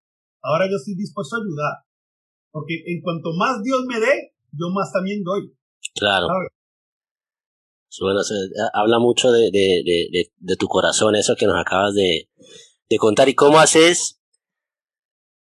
ahora 0.43 0.69
yo 0.71 0.77
estoy 0.77 0.95
dispuesto 0.95 1.37
a 1.37 1.41
ayudar. 1.41 1.75
Porque 2.51 2.83
en 2.87 3.01
cuanto 3.01 3.33
más 3.37 3.63
Dios 3.63 3.85
me 3.87 4.01
dé, 4.01 4.33
yo 4.53 4.71
más 4.71 4.93
también 4.93 5.23
doy. 5.23 5.53
Claro. 5.95 6.27
Bueno, 7.99 8.21
habla 8.73 8.99
mucho 8.99 9.33
de, 9.33 9.51
de, 9.51 9.83
de, 9.85 10.33
de, 10.37 10.57
tu 10.57 10.69
corazón, 10.69 11.17
eso 11.17 11.35
que 11.35 11.47
nos 11.47 11.61
acabas 11.61 11.95
de, 11.95 12.29
de 12.89 12.97
contar. 12.99 13.29
¿Y 13.29 13.35
cómo 13.35 13.59
haces? 13.59 14.21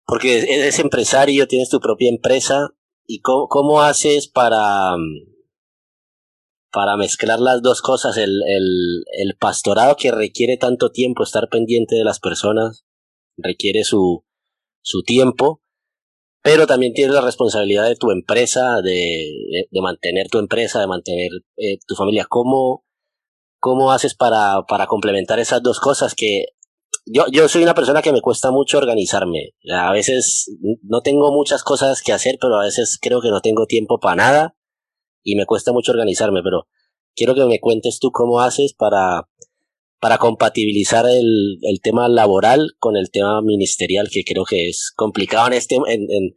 Porque 0.05 0.39
eres 0.39 0.79
empresario, 0.79 1.47
tienes 1.47 1.69
tu 1.69 1.79
propia 1.79 2.09
empresa. 2.09 2.69
¿Y 3.05 3.19
cómo, 3.19 3.47
cómo 3.47 3.81
haces 3.81 4.29
para, 4.29 4.95
para 6.71 6.95
mezclar 6.95 7.39
las 7.41 7.61
dos 7.61 7.81
cosas? 7.81 8.15
El, 8.15 8.41
el, 8.47 9.03
el 9.17 9.35
pastorado 9.37 9.97
que 9.97 10.11
requiere 10.11 10.55
tanto 10.57 10.91
tiempo, 10.91 11.23
estar 11.23 11.49
pendiente 11.49 11.95
de 11.95 12.05
las 12.05 12.19
personas, 12.19 12.85
requiere 13.35 13.83
su, 13.83 14.23
su 14.81 15.03
tiempo 15.03 15.61
pero 16.41 16.67
también 16.67 16.93
tienes 16.93 17.13
la 17.13 17.21
responsabilidad 17.21 17.87
de 17.87 17.95
tu 17.95 18.11
empresa, 18.11 18.81
de, 18.81 19.67
de, 19.69 19.81
mantener 19.81 20.27
tu 20.29 20.39
empresa, 20.39 20.79
de 20.79 20.87
mantener 20.87 21.29
eh, 21.57 21.77
tu 21.87 21.95
familia. 21.95 22.25
¿Cómo, 22.27 22.83
cómo 23.59 23.91
haces 23.91 24.15
para, 24.15 24.63
para 24.67 24.87
complementar 24.87 25.39
esas 25.39 25.61
dos 25.61 25.79
cosas 25.79 26.15
que 26.15 26.45
yo, 27.05 27.25
yo 27.31 27.47
soy 27.47 27.63
una 27.63 27.73
persona 27.73 28.01
que 28.01 28.11
me 28.11 28.21
cuesta 28.21 28.51
mucho 28.51 28.77
organizarme. 28.77 29.53
A 29.71 29.91
veces 29.91 30.55
no 30.83 31.01
tengo 31.01 31.31
muchas 31.31 31.63
cosas 31.63 32.01
que 32.01 32.13
hacer, 32.13 32.37
pero 32.39 32.59
a 32.59 32.63
veces 32.63 32.97
creo 33.01 33.21
que 33.21 33.29
no 33.29 33.41
tengo 33.41 33.65
tiempo 33.65 33.99
para 33.99 34.15
nada 34.15 34.55
y 35.23 35.35
me 35.35 35.45
cuesta 35.45 35.71
mucho 35.71 35.91
organizarme, 35.91 36.41
pero 36.43 36.67
quiero 37.15 37.35
que 37.35 37.45
me 37.45 37.59
cuentes 37.59 37.99
tú 37.99 38.11
cómo 38.11 38.39
haces 38.39 38.73
para, 38.73 39.27
para 40.01 40.17
compatibilizar 40.17 41.05
el, 41.05 41.59
el, 41.61 41.79
tema 41.81 42.09
laboral 42.09 42.71
con 42.79 42.97
el 42.97 43.11
tema 43.11 43.39
ministerial, 43.43 44.09
que 44.11 44.23
creo 44.25 44.45
que 44.45 44.67
es 44.67 44.91
complicado 44.95 45.47
en 45.47 45.53
este, 45.53 45.75
en, 45.75 45.85
en, 46.09 46.35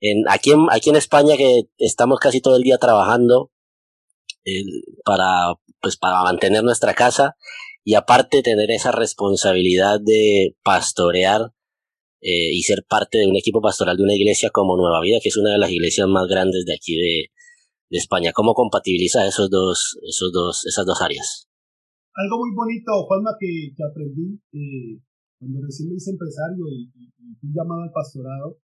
en 0.00 0.24
aquí, 0.28 0.52
en, 0.52 0.66
aquí 0.70 0.88
en 0.88 0.96
España 0.96 1.36
que 1.36 1.64
estamos 1.76 2.18
casi 2.18 2.40
todo 2.40 2.56
el 2.56 2.62
día 2.62 2.78
trabajando 2.78 3.50
para, 5.04 5.54
pues 5.80 5.96
para 5.98 6.22
mantener 6.22 6.64
nuestra 6.64 6.94
casa 6.94 7.36
y 7.84 7.94
aparte 7.94 8.42
tener 8.42 8.70
esa 8.70 8.90
responsabilidad 8.90 10.00
de 10.00 10.56
pastorear 10.62 11.52
eh, 12.22 12.52
y 12.54 12.62
ser 12.62 12.84
parte 12.88 13.18
de 13.18 13.26
un 13.26 13.36
equipo 13.36 13.60
pastoral 13.60 13.98
de 13.98 14.02
una 14.02 14.14
iglesia 14.14 14.48
como 14.48 14.78
Nueva 14.78 15.02
Vida, 15.02 15.18
que 15.22 15.28
es 15.28 15.36
una 15.36 15.52
de 15.52 15.58
las 15.58 15.70
iglesias 15.70 16.08
más 16.08 16.26
grandes 16.26 16.64
de 16.64 16.74
aquí 16.74 16.96
de, 16.96 17.26
de 17.90 17.98
España. 17.98 18.32
¿Cómo 18.32 18.54
compatibiliza 18.54 19.26
esos 19.26 19.50
dos, 19.50 19.98
esos 20.08 20.32
dos, 20.32 20.64
esas 20.64 20.86
dos 20.86 21.02
áreas? 21.02 21.48
Algo 22.14 22.38
muy 22.38 22.54
bonito, 22.54 22.90
Juanma, 23.06 23.34
que, 23.38 23.74
que 23.74 23.82
aprendí 23.82 24.38
eh, 24.54 25.02
cuando 25.38 25.60
recién 25.66 25.90
me 25.90 25.96
hice 25.96 26.14
empresario 26.14 26.64
y, 26.70 26.90
fui 27.40 27.50
llamado 27.50 27.82
al 27.82 27.92
pastorado. 27.92 28.60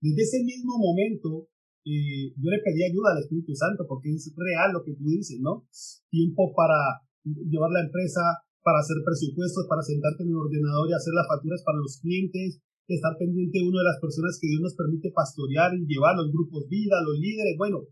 Desde 0.00 0.22
ese 0.22 0.40
mismo 0.42 0.80
momento, 0.80 1.46
eh, 1.84 2.32
yo 2.34 2.48
le 2.50 2.58
pedí 2.64 2.82
ayuda 2.82 3.12
al 3.12 3.22
Espíritu 3.22 3.54
Santo, 3.54 3.86
porque 3.86 4.10
es 4.10 4.32
real 4.34 4.72
lo 4.72 4.82
que 4.82 4.96
tú 4.96 5.04
dices, 5.04 5.38
¿no? 5.40 5.68
Tiempo 6.10 6.50
para 6.56 7.04
llevar 7.22 7.70
la 7.70 7.84
empresa, 7.86 8.20
para 8.64 8.80
hacer 8.80 8.98
presupuestos, 9.04 9.66
para 9.68 9.82
sentarte 9.82 10.24
en 10.24 10.30
el 10.34 10.42
ordenador 10.42 10.88
y 10.88 10.96
hacer 10.96 11.14
las 11.14 11.28
facturas 11.28 11.62
para 11.62 11.78
los 11.78 12.00
clientes, 12.00 12.58
estar 12.88 13.14
pendiente 13.16 13.62
una 13.62 13.80
de 13.80 13.88
las 13.88 14.00
personas 14.00 14.38
que 14.40 14.48
Dios 14.48 14.60
nos 14.60 14.74
permite 14.74 15.14
pastorear 15.14 15.72
y 15.76 15.86
llevar 15.86 16.16
los 16.16 16.32
grupos 16.32 16.66
vida, 16.68 16.98
los 17.04 17.18
líderes. 17.18 17.54
Bueno, 17.56 17.86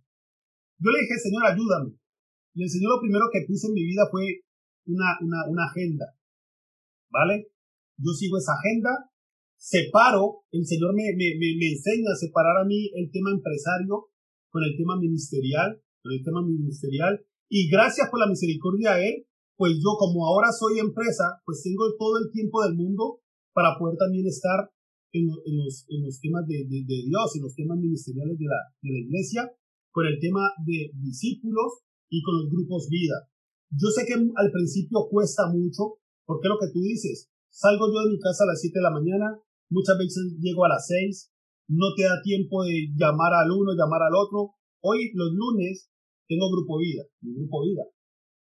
yo 0.81 0.88
le 0.90 1.00
dije, 1.07 1.16
Señor, 1.20 1.46
ayúdame. 1.46 1.94
Y 2.55 2.64
el 2.64 2.70
Señor 2.70 2.98
lo 2.98 3.00
primero 3.00 3.31
que 3.31 3.46
puse 3.46 3.68
en 3.68 3.74
mi 3.74 3.85
vida 3.85 4.09
fue 4.11 4.42
una, 4.90 5.18
una, 5.20 5.64
agenda. 5.64 6.07
¿Vale? 7.11 7.53
Yo 7.98 8.12
sigo 8.12 8.38
esa 8.38 8.53
agenda, 8.59 8.90
separo, 9.57 10.44
el 10.53 10.66
Señor 10.66 10.94
me, 10.94 11.05
me, 11.16 11.37
me, 11.38 11.68
enseña 11.72 12.12
a 12.12 12.16
separar 12.16 12.57
a 12.59 12.64
mí 12.64 12.90
el 12.94 13.11
tema 13.11 13.31
empresario 13.31 14.11
con 14.48 14.62
el 14.64 14.76
tema 14.76 14.98
ministerial, 14.98 15.81
con 16.03 16.12
el 16.12 16.22
tema 16.24 16.42
ministerial, 16.42 17.20
y 17.48 17.68
gracias 17.68 18.09
por 18.11 18.20
la 18.20 18.29
misericordia 18.29 18.94
de 18.94 19.09
Él, 19.09 19.26
pues 19.57 19.76
yo 19.76 19.98
como 19.98 20.24
ahora 20.26 20.48
soy 20.53 20.79
empresa, 20.79 21.42
pues 21.44 21.62
tengo 21.62 21.85
todo 21.98 22.18
el 22.18 22.33
tiempo 22.33 22.62
del 22.64 22.74
mundo 22.74 23.20
para 23.53 23.76
poder 23.79 23.98
también 23.98 24.26
estar 24.26 24.70
en, 25.12 25.26
los, 25.26 25.85
en 25.88 26.03
los 26.03 26.20
temas 26.20 26.46
de, 26.46 26.64
de, 26.64 26.98
Dios, 27.05 27.37
en 27.37 27.42
los 27.42 27.55
temas 27.55 27.79
ministeriales 27.79 28.38
de 28.38 28.46
la, 28.46 28.61
de 28.81 28.90
la 28.90 29.00
iglesia, 29.05 29.50
con 29.90 30.07
el 30.07 30.18
tema 30.18 30.48
de 30.64 30.90
discípulos 30.94 31.83
y 32.09 32.22
con 32.22 32.38
los 32.38 32.50
grupos 32.50 32.88
vida. 32.88 33.30
Yo 33.70 33.88
sé 33.94 34.04
que 34.04 34.14
al 34.14 34.50
principio 34.50 35.06
cuesta 35.09 35.46
mucho, 35.46 36.02
porque 36.26 36.48
lo 36.48 36.59
que 36.59 36.72
tú 36.72 36.80
dices, 36.83 37.30
salgo 37.50 37.87
yo 37.87 38.02
de 38.02 38.11
mi 38.11 38.18
casa 38.18 38.44
a 38.44 38.50
las 38.50 38.61
7 38.61 38.74
de 38.74 38.83
la 38.83 38.90
mañana, 38.90 39.38
muchas 39.70 39.96
veces 39.96 40.35
llego 40.40 40.64
a 40.64 40.74
las 40.74 40.87
6, 40.87 41.30
no 41.70 41.94
te 41.94 42.02
da 42.02 42.20
tiempo 42.22 42.64
de 42.64 42.90
llamar 42.98 43.33
al 43.33 43.50
uno, 43.50 43.70
llamar 43.78 44.02
al 44.02 44.14
otro. 44.14 44.59
Hoy, 44.83 45.12
los 45.14 45.30
lunes, 45.33 45.88
tengo 46.26 46.50
grupo 46.50 46.78
vida, 46.78 47.04
mi 47.22 47.35
grupo 47.35 47.62
vida, 47.62 47.87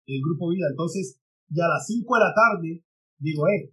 el 0.06 0.20
grupo 0.24 0.48
vida. 0.48 0.66
Entonces, 0.70 1.20
ya 1.48 1.66
a 1.66 1.76
las 1.76 1.86
5 1.86 2.08
de 2.08 2.20
la 2.20 2.32
tarde, 2.32 2.84
digo, 3.18 3.48
eh, 3.48 3.68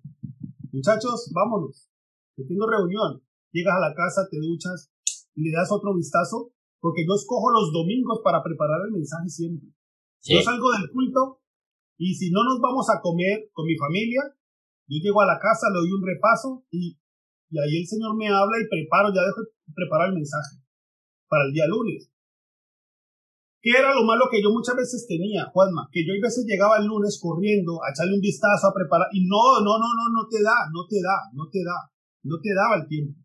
muchachos, 0.74 1.32
vámonos, 1.34 1.88
que 2.36 2.44
tengo 2.44 2.68
reunión. 2.68 3.24
Llegas 3.52 3.76
a 3.76 3.88
la 3.88 3.96
casa, 3.96 4.28
te 4.30 4.38
duchas, 4.40 4.92
le 5.36 5.52
das 5.52 5.72
otro 5.72 5.96
vistazo, 5.96 6.52
porque 6.82 7.06
yo 7.08 7.16
escojo 7.16 7.50
los 7.52 7.72
domingos 7.72 8.20
para 8.24 8.44
preparar 8.44 8.82
el 8.86 8.92
mensaje 8.92 9.30
siempre. 9.30 9.70
Yo 10.24 10.42
salgo 10.42 10.72
del 10.72 10.90
culto 10.92 11.42
y 11.98 12.14
si 12.14 12.32
no 12.32 12.44
nos 12.44 12.60
vamos 12.60 12.90
a 12.90 13.00
comer 13.02 13.50
con 13.52 13.66
mi 13.66 13.76
familia, 13.76 14.22
yo 14.88 14.98
llego 15.02 15.22
a 15.22 15.28
la 15.28 15.40
casa, 15.40 15.70
le 15.72 15.80
doy 15.80 15.92
un 15.92 16.06
repaso 16.06 16.66
y, 16.72 16.98
y 17.50 17.56
ahí 17.60 17.82
el 17.82 17.88
Señor 17.88 18.16
me 18.16 18.28
habla 18.28 18.58
y 18.60 18.68
preparo, 18.68 19.14
ya 19.14 19.24
dejo 19.24 19.42
preparar 19.74 20.10
el 20.10 20.16
mensaje 20.16 20.60
para 21.28 21.46
el 21.46 21.54
día 21.54 21.68
lunes. 21.68 22.12
¿Qué 23.62 23.72
era 23.76 23.94
lo 23.94 24.08
malo 24.08 24.32
que 24.32 24.42
yo 24.42 24.52
muchas 24.52 24.76
veces 24.76 25.06
tenía, 25.06 25.52
Juanma? 25.52 25.90
Que 25.92 26.08
yo 26.08 26.16
a 26.16 26.24
veces 26.24 26.46
llegaba 26.48 26.80
el 26.80 26.88
lunes 26.88 27.20
corriendo 27.20 27.84
a 27.84 27.92
echarle 27.92 28.16
un 28.16 28.24
vistazo, 28.24 28.72
a 28.72 28.74
preparar, 28.74 29.08
y 29.12 29.28
no, 29.28 29.60
no, 29.60 29.76
no, 29.76 29.90
no, 29.92 30.06
no 30.16 30.24
te 30.32 30.42
da, 30.42 30.72
no 30.72 30.88
te 30.88 31.04
da, 31.04 31.28
no 31.36 31.50
te 31.52 31.60
da, 31.60 31.78
no 32.24 32.40
te 32.40 32.56
daba 32.56 32.80
el 32.80 32.88
tiempo. 32.88 33.20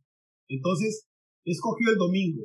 Entonces, 0.48 1.06
he 1.46 1.52
escogido 1.52 1.92
el 1.92 1.98
domingo. 1.98 2.42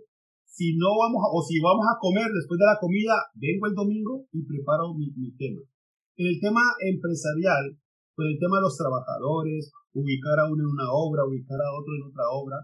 Si 0.49 0.75
no 0.75 0.97
vamos 0.97 1.21
a, 1.23 1.29
o 1.29 1.39
si 1.45 1.61
vamos 1.61 1.85
a 1.85 2.01
comer 2.01 2.27
después 2.33 2.57
de 2.57 2.65
la 2.65 2.81
comida, 2.81 3.13
vengo 3.37 3.69
el 3.69 3.75
domingo 3.77 4.25
y 4.33 4.43
preparo 4.43 4.93
mi, 4.97 5.13
mi 5.15 5.31
tema. 5.37 5.61
En 6.17 6.25
el 6.27 6.37
tema 6.41 6.61
empresarial, 6.83 7.77
con 8.17 8.27
el 8.27 8.37
tema 8.41 8.57
de 8.57 8.65
los 8.67 8.75
trabajadores, 8.75 9.71
ubicar 9.93 10.35
a 10.41 10.51
uno 10.51 10.59
en 10.59 10.71
una 10.73 10.91
obra, 10.91 11.23
ubicar 11.23 11.61
a 11.61 11.71
otro 11.71 11.95
en 11.95 12.03
otra 12.03 12.25
obra, 12.33 12.57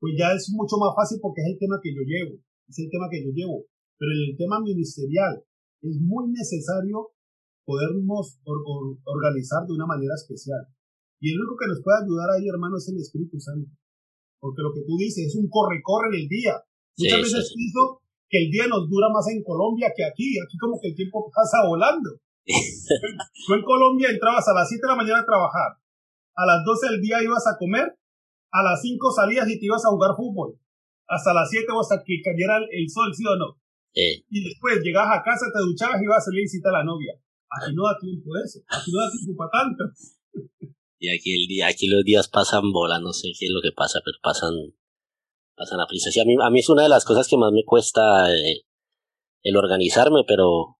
pues 0.00 0.14
ya 0.16 0.32
es 0.32 0.48
mucho 0.54 0.76
más 0.78 0.94
fácil 0.94 1.18
porque 1.20 1.42
es 1.42 1.52
el 1.52 1.58
tema 1.58 1.76
que 1.82 1.92
yo 1.92 2.02
llevo, 2.06 2.38
es 2.68 2.78
el 2.78 2.88
tema 2.90 3.10
que 3.10 3.20
yo 3.20 3.30
llevo. 3.34 3.66
Pero 3.98 4.12
en 4.12 4.22
el 4.30 4.36
tema 4.36 4.60
ministerial 4.60 5.42
es 5.82 5.96
muy 6.00 6.30
necesario 6.32 7.12
podernos 7.64 8.38
organizar 9.04 9.66
de 9.66 9.74
una 9.74 9.86
manera 9.86 10.14
especial. 10.14 10.62
Y 11.18 11.32
el 11.32 11.40
único 11.40 11.56
que 11.56 11.68
nos 11.68 11.82
puede 11.82 12.04
ayudar 12.04 12.30
ahí, 12.30 12.46
hermano, 12.46 12.76
es 12.76 12.88
el 12.88 13.00
Espíritu 13.00 13.40
Santo. 13.40 13.70
Porque 14.38 14.62
lo 14.62 14.72
que 14.72 14.84
tú 14.86 14.96
dices 14.96 15.26
es 15.26 15.36
un 15.36 15.48
corre-corre 15.48 16.14
en 16.14 16.22
el 16.22 16.28
día. 16.28 16.54
Muchas 16.98 17.20
veces 17.22 17.52
pienso 17.54 18.00
que 18.28 18.38
el 18.44 18.50
día 18.50 18.66
nos 18.66 18.88
dura 18.88 19.08
más 19.12 19.28
en 19.28 19.42
Colombia 19.42 19.92
que 19.94 20.04
aquí. 20.04 20.36
Aquí 20.40 20.56
como 20.58 20.80
que 20.80 20.88
el 20.88 20.94
tiempo 20.94 21.30
pasa 21.34 21.66
volando. 21.66 22.10
tú 23.46 23.54
en 23.54 23.62
Colombia 23.62 24.08
entrabas 24.10 24.46
a 24.48 24.54
las 24.54 24.68
7 24.68 24.80
de 24.80 24.88
la 24.88 24.96
mañana 24.96 25.20
a 25.20 25.26
trabajar. 25.26 25.78
A 26.34 26.46
las 26.46 26.64
12 26.64 26.90
del 26.90 27.00
día 27.00 27.22
ibas 27.22 27.46
a 27.46 27.56
comer. 27.58 27.96
A 28.52 28.62
las 28.62 28.80
5 28.80 29.12
salías 29.12 29.48
y 29.48 29.58
te 29.58 29.66
ibas 29.66 29.84
a 29.84 29.90
jugar 29.90 30.16
fútbol. 30.16 30.58
Hasta 31.08 31.34
las 31.34 31.50
7 31.50 31.66
o 31.72 31.80
hasta 31.80 32.02
que 32.02 32.22
cayera 32.22 32.58
el 32.70 32.88
sol, 32.88 33.12
¿sí 33.14 33.24
o 33.26 33.36
no? 33.36 33.60
Y 33.96 34.44
después 34.44 34.80
llegabas 34.82 35.18
a 35.18 35.22
casa, 35.22 35.46
te 35.52 35.60
duchabas 35.60 36.00
y 36.00 36.04
ibas 36.04 36.18
a 36.18 36.26
salir 36.26 36.40
a 36.40 36.48
visitar 36.48 36.74
a 36.74 36.78
la 36.78 36.84
novia. 36.84 37.14
Aquí 37.48 37.74
no 37.74 37.84
da 37.84 37.96
tiempo 37.98 38.34
de 38.34 38.42
eso. 38.44 38.60
Aquí 38.68 38.92
no 38.92 39.00
da 39.00 39.10
tiempo 39.10 39.32
para 39.36 39.50
tanto. 39.50 39.84
Y 40.98 41.08
aquí 41.08 41.42
el 41.42 41.46
día, 41.46 41.68
aquí 41.68 41.88
los 41.88 42.04
días 42.04 42.28
pasan 42.28 42.72
bola, 42.72 43.00
no 43.00 43.12
sé 43.12 43.28
qué 43.38 43.46
es 43.46 43.52
lo 43.52 43.60
que 43.60 43.72
pasa, 43.72 44.00
pero 44.04 44.18
pasan, 44.22 44.52
a 45.56 45.86
prisa. 45.86 46.10
a 46.20 46.24
mí, 46.24 46.34
a 46.40 46.50
mí 46.50 46.60
es 46.60 46.68
una 46.68 46.82
de 46.82 46.88
las 46.88 47.04
cosas 47.04 47.28
que 47.28 47.36
más 47.36 47.52
me 47.52 47.64
cuesta 47.64 48.32
eh, 48.34 48.62
el 49.42 49.56
organizarme, 49.56 50.22
pero, 50.26 50.76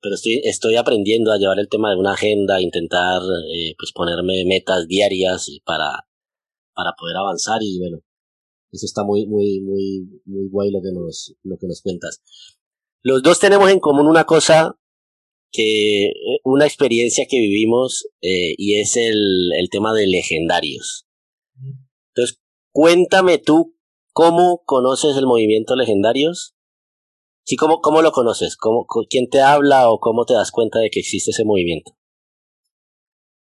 pero 0.00 0.14
estoy, 0.14 0.40
estoy 0.44 0.76
aprendiendo 0.76 1.32
a 1.32 1.38
llevar 1.38 1.58
el 1.58 1.68
tema 1.68 1.90
de 1.90 1.96
una 1.96 2.12
agenda, 2.12 2.60
intentar 2.60 3.22
eh, 3.54 3.74
pues 3.78 3.92
ponerme 3.92 4.44
metas 4.46 4.86
diarias 4.86 5.48
para, 5.64 6.06
para 6.74 6.92
poder 6.98 7.16
avanzar 7.16 7.62
y 7.62 7.78
bueno, 7.78 7.98
eso 8.72 8.86
está 8.86 9.04
muy, 9.04 9.26
muy, 9.26 9.60
muy, 9.60 10.22
muy 10.24 10.48
guay 10.48 10.70
lo 10.70 10.80
que 10.80 10.92
nos, 10.92 11.34
lo 11.42 11.56
que 11.58 11.66
nos 11.66 11.82
cuentas. 11.82 12.22
Los 13.02 13.22
dos 13.22 13.38
tenemos 13.38 13.70
en 13.70 13.80
común 13.80 14.06
una 14.06 14.24
cosa 14.24 14.76
que, 15.52 16.06
eh, 16.06 16.40
una 16.44 16.64
experiencia 16.64 17.26
que 17.28 17.38
vivimos, 17.38 18.08
eh, 18.22 18.54
y 18.56 18.80
es 18.80 18.96
el, 18.96 19.50
el 19.58 19.68
tema 19.70 19.92
de 19.92 20.06
legendarios. 20.06 21.06
Entonces, 22.14 22.41
cuéntame 22.72 23.38
tú 23.38 23.76
cómo 24.12 24.62
conoces 24.64 25.16
el 25.16 25.26
movimiento 25.26 25.76
legendarios. 25.76 26.54
Sí, 27.44 27.56
¿cómo, 27.56 27.80
cómo 27.80 28.02
lo 28.02 28.12
conoces? 28.12 28.56
¿Cómo, 28.56 28.86
¿Quién 29.08 29.28
te 29.28 29.40
habla 29.40 29.90
o 29.90 29.98
cómo 29.98 30.24
te 30.24 30.34
das 30.34 30.50
cuenta 30.50 30.78
de 30.78 30.90
que 30.90 31.00
existe 31.00 31.30
ese 31.30 31.44
movimiento? 31.44 31.92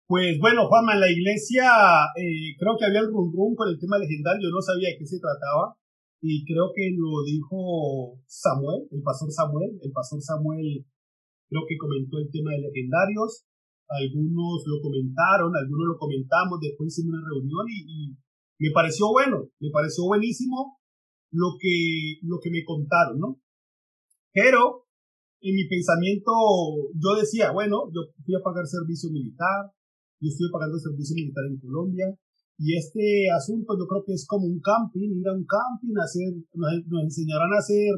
Pues 0.08 0.40
bueno, 0.40 0.68
Juanma, 0.68 0.94
en 0.94 1.02
la 1.02 1.12
iglesia 1.12 1.68
eh, 2.16 2.56
creo 2.58 2.80
que 2.80 2.86
había 2.86 3.04
el 3.04 3.12
rum 3.12 3.28
rum 3.36 3.56
con 3.56 3.68
el 3.68 3.76
tema 3.76 4.00
legendario, 4.00 4.48
yo 4.48 4.56
no 4.56 4.62
sabía 4.62 4.88
de 4.88 4.98
qué 4.98 5.06
se 5.06 5.20
trataba 5.20 5.76
y 6.22 6.48
creo 6.48 6.72
que 6.72 6.96
lo 6.96 7.28
dijo 7.28 8.16
Samuel, 8.26 8.88
el 8.88 9.04
pastor 9.04 9.28
Samuel, 9.32 9.76
el 9.84 9.92
pastor 9.92 10.22
Samuel 10.24 10.88
creo 11.52 11.64
que 11.68 11.76
comentó 11.76 12.24
el 12.24 12.32
tema 12.32 12.56
de 12.56 12.72
legendarios, 12.72 13.44
algunos 13.88 14.64
lo 14.64 14.80
comentaron, 14.80 15.52
algunos 15.52 15.92
lo 15.92 15.98
comentamos, 16.00 16.60
después 16.64 16.88
hicimos 16.88 17.20
una 17.20 17.28
reunión 17.28 17.68
y, 17.68 17.80
y 17.84 18.16
me 18.60 18.72
pareció 18.74 19.12
bueno, 19.12 19.50
me 19.60 19.70
pareció 19.70 20.06
buenísimo 20.06 20.80
lo 21.32 21.58
que, 21.60 22.20
lo 22.24 22.40
que 22.42 22.50
me 22.50 22.64
contaron, 22.64 23.20
¿no? 23.20 23.42
Pero 24.34 24.88
en 25.42 25.56
mi 25.56 25.68
pensamiento 25.68 26.32
yo 26.96 27.16
decía, 27.20 27.52
bueno, 27.52 27.90
yo 27.94 28.02
fui 28.26 28.36
a 28.36 28.44
pagar 28.44 28.66
servicio 28.66 29.10
militar, 29.12 29.72
yo 30.20 30.30
estuve 30.30 30.50
pagando 30.52 30.78
servicio 30.80 31.16
militar 31.16 31.46
en 31.46 31.60
Colombia 31.60 32.08
y 32.58 32.76
este 32.76 33.30
asunto 33.30 33.78
yo 33.78 33.86
creo 33.86 34.04
que 34.04 34.14
es 34.14 34.26
como 34.26 34.48
un 34.48 34.60
camping, 34.60 35.14
ir 35.14 35.28
a 35.28 35.34
un 35.34 35.46
camping, 35.46 35.94
hacer, 36.02 36.34
nos, 36.54 37.04
enseñarán 37.04 37.54
a 37.54 37.62
hacer 37.62 37.94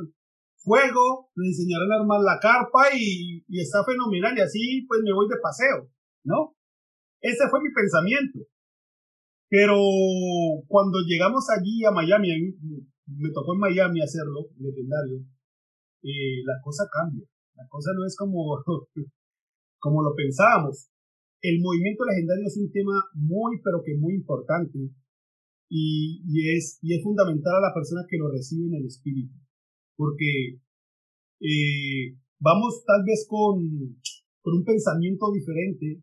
fuego, 0.57 1.31
nos 1.35 1.47
enseñarán 1.47 1.91
a 1.91 2.01
armar 2.03 2.19
la 2.19 2.39
carpa 2.41 2.91
y, 2.91 3.43
y 3.47 3.61
está 3.61 3.83
fenomenal 3.85 4.35
y 4.35 4.41
así 4.41 4.85
pues 4.87 4.99
me 5.03 5.13
voy 5.13 5.27
de 5.29 5.39
paseo, 5.41 5.87
¿no? 6.25 6.55
Ese 7.21 7.47
fue 7.49 7.61
mi 7.61 7.71
pensamiento. 7.71 8.39
Pero 9.49 9.75
cuando 10.67 10.99
llegamos 11.07 11.45
allí 11.49 11.83
a 11.83 11.91
Miami, 11.91 12.29
me 13.07 13.31
tocó 13.31 13.53
en 13.53 13.59
Miami 13.59 14.01
hacerlo, 14.01 14.47
legendario, 14.59 15.25
eh, 16.03 16.43
la 16.45 16.61
cosa 16.63 16.85
cambia. 16.91 17.25
La 17.55 17.67
cosa 17.67 17.91
no 17.95 18.05
es 18.05 18.15
como, 18.15 18.63
como 19.79 20.03
lo 20.03 20.13
pensábamos 20.15 20.89
el 21.41 21.61
movimiento 21.61 22.03
legendario 22.03 22.45
es 22.45 22.57
un 22.57 22.71
tema 22.71 22.93
muy, 23.13 23.59
pero 23.63 23.81
que 23.83 23.95
muy 23.97 24.15
importante 24.15 24.77
y, 25.69 26.21
y, 26.27 26.57
es, 26.57 26.79
y 26.81 26.95
es 26.95 27.03
fundamental 27.03 27.55
a 27.55 27.67
la 27.69 27.73
persona 27.73 28.03
que 28.09 28.17
lo 28.17 28.29
recibe 28.29 28.67
en 28.67 28.75
el 28.75 28.85
espíritu, 28.85 29.33
porque 29.95 30.59
eh, 31.39 32.17
vamos 32.39 32.83
tal 32.85 33.03
vez 33.05 33.25
con, 33.29 33.61
con 34.41 34.57
un 34.57 34.63
pensamiento 34.65 35.31
diferente, 35.31 36.01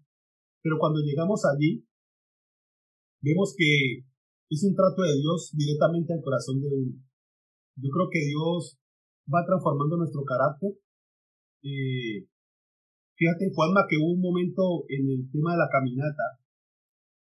pero 0.63 0.79
cuando 0.79 1.01
llegamos 1.01 1.43
allí, 1.45 1.86
vemos 3.27 3.55
que 3.59 4.07
es 4.49 4.63
un 4.63 4.75
trato 4.75 5.03
de 5.03 5.19
Dios 5.19 5.51
directamente 5.53 6.15
al 6.15 6.23
corazón 6.23 6.61
de 6.61 6.69
uno. 6.69 6.95
Yo 7.77 7.91
creo 7.91 8.09
que 8.11 8.25
Dios 8.25 8.79
va 9.27 9.45
transformando 9.45 9.97
nuestro 9.99 10.23
carácter. 10.25 10.79
Eh, 11.63 12.31
Fíjate, 13.17 13.49
Juanma, 13.49 13.89
que 13.89 13.97
hubo 13.97 14.13
un 14.13 14.21
momento 14.21 14.85
en 14.93 15.09
el 15.09 15.25
tema 15.33 15.57
de 15.57 15.65
la 15.65 15.73
caminata. 15.73 16.37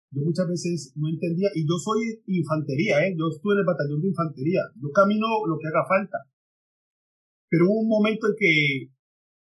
Yo 0.10 0.26
muchas 0.26 0.48
veces 0.50 0.94
no 0.98 1.10
entendía, 1.10 1.50
y 1.54 1.62
yo 1.62 1.78
soy 1.78 2.26
infantería, 2.26 3.06
¿eh? 3.06 3.14
yo 3.14 3.30
estuve 3.30 3.54
en 3.54 3.62
el 3.62 3.70
batallón 3.70 4.02
de 4.02 4.10
infantería, 4.10 4.62
yo 4.82 4.90
camino 4.90 5.28
lo 5.46 5.60
que 5.60 5.68
haga 5.68 5.86
falta. 5.86 6.18
Pero 7.50 7.70
hubo 7.70 7.86
un 7.86 7.90
momento 7.90 8.26
en 8.28 8.34
que, 8.34 8.56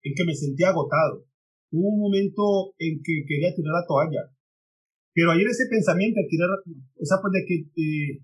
en 0.05 0.13
que 0.13 0.25
me 0.25 0.35
sentía 0.35 0.69
agotado. 0.69 1.25
Hubo 1.71 1.89
un 1.89 1.99
momento 1.99 2.77
en 2.77 3.01
que 3.01 3.25
quería 3.25 3.55
tirar 3.55 3.73
la 3.73 3.87
toalla. 3.87 4.29
Pero 5.19 5.35
ayer 5.35 5.51
ese 5.51 5.67
pensamiento 5.67 6.15
de 6.15 6.31
tirar, 6.31 6.47
o 6.63 7.03
sea, 7.03 7.19
pues 7.19 7.35
de 7.35 7.43
que, 7.43 7.55
eh, 7.75 8.23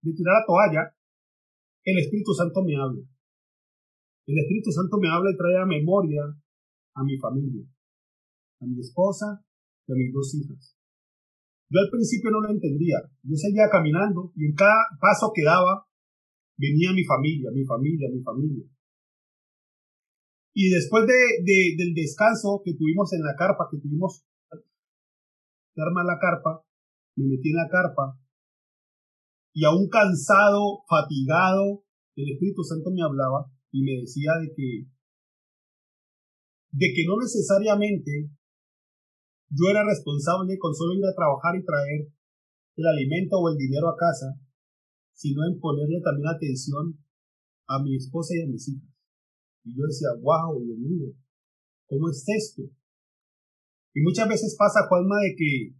de 0.00 0.12
tirar 0.16 0.40
la 0.40 0.48
toalla, 0.48 0.96
el 1.84 1.98
Espíritu 2.00 2.32
Santo 2.32 2.64
me 2.64 2.80
habla. 2.80 3.04
El 4.24 4.38
Espíritu 4.40 4.72
Santo 4.72 4.96
me 4.96 5.12
habla 5.12 5.28
y 5.28 5.36
trae 5.36 5.60
a 5.60 5.68
memoria 5.68 6.24
a 6.96 7.04
mi 7.04 7.18
familia, 7.18 7.68
a 8.62 8.64
mi 8.64 8.80
esposa 8.80 9.44
y 9.84 9.92
a 9.92 9.96
mis 10.00 10.14
dos 10.14 10.32
hijas. 10.32 10.80
Yo 11.68 11.76
al 11.84 11.90
principio 11.92 12.30
no 12.30 12.40
lo 12.40 12.48
entendía. 12.48 12.96
Yo 13.20 13.36
seguía 13.36 13.68
caminando 13.68 14.32
y 14.34 14.46
en 14.46 14.54
cada 14.54 14.96
paso 14.98 15.30
que 15.34 15.44
daba 15.44 15.84
venía 16.56 16.96
mi 16.96 17.04
familia, 17.04 17.50
mi 17.52 17.66
familia, 17.66 18.08
mi 18.08 18.22
familia. 18.22 18.64
Y 20.54 20.70
después 20.70 21.04
de, 21.04 21.76
del 21.76 21.92
descanso 21.92 22.62
que 22.64 22.72
tuvimos 22.80 23.12
en 23.12 23.20
la 23.20 23.36
carpa, 23.36 23.68
que 23.70 23.76
tuvimos 23.76 24.24
que 25.74 25.82
armar 25.82 26.04
la 26.04 26.18
carpa, 26.18 26.64
me 27.16 27.26
metí 27.28 27.50
en 27.50 27.56
la 27.56 27.68
carpa 27.68 28.18
y 29.54 29.64
aún 29.64 29.88
cansado, 29.88 30.80
fatigado, 30.88 31.84
el 32.16 32.32
Espíritu 32.32 32.64
Santo 32.64 32.90
me 32.90 33.02
hablaba 33.02 33.52
y 33.70 33.82
me 33.82 34.00
decía 34.00 34.32
de 34.40 34.48
que 34.54 34.88
de 36.72 36.86
que 36.96 37.04
no 37.04 37.20
necesariamente 37.20 38.32
yo 39.50 39.68
era 39.68 39.84
responsable 39.84 40.56
con 40.58 40.74
solo 40.74 40.94
ir 40.94 41.04
a 41.04 41.14
trabajar 41.14 41.56
y 41.56 41.64
traer 41.64 42.08
el 42.76 42.86
alimento 42.86 43.36
o 43.36 43.50
el 43.50 43.58
dinero 43.58 43.88
a 43.88 43.96
casa, 43.96 44.40
sino 45.12 45.44
en 45.44 45.60
ponerle 45.60 46.00
también 46.00 46.28
atención 46.28 46.96
a 47.68 47.82
mi 47.82 47.96
esposa 47.96 48.32
y 48.34 48.40
a 48.40 48.46
mis 48.48 48.68
hijas. 48.68 48.88
Y 49.64 49.76
yo 49.76 49.84
decía, 49.84 50.08
wow, 50.22 50.58
Dios 50.64 50.78
mío, 50.78 51.12
¿cómo 51.86 52.08
es 52.08 52.24
esto? 52.26 52.62
Y 53.94 54.00
muchas 54.00 54.28
veces 54.28 54.56
pasa, 54.58 54.88
Juanma, 54.88 55.20
de 55.20 55.34
que 55.36 55.76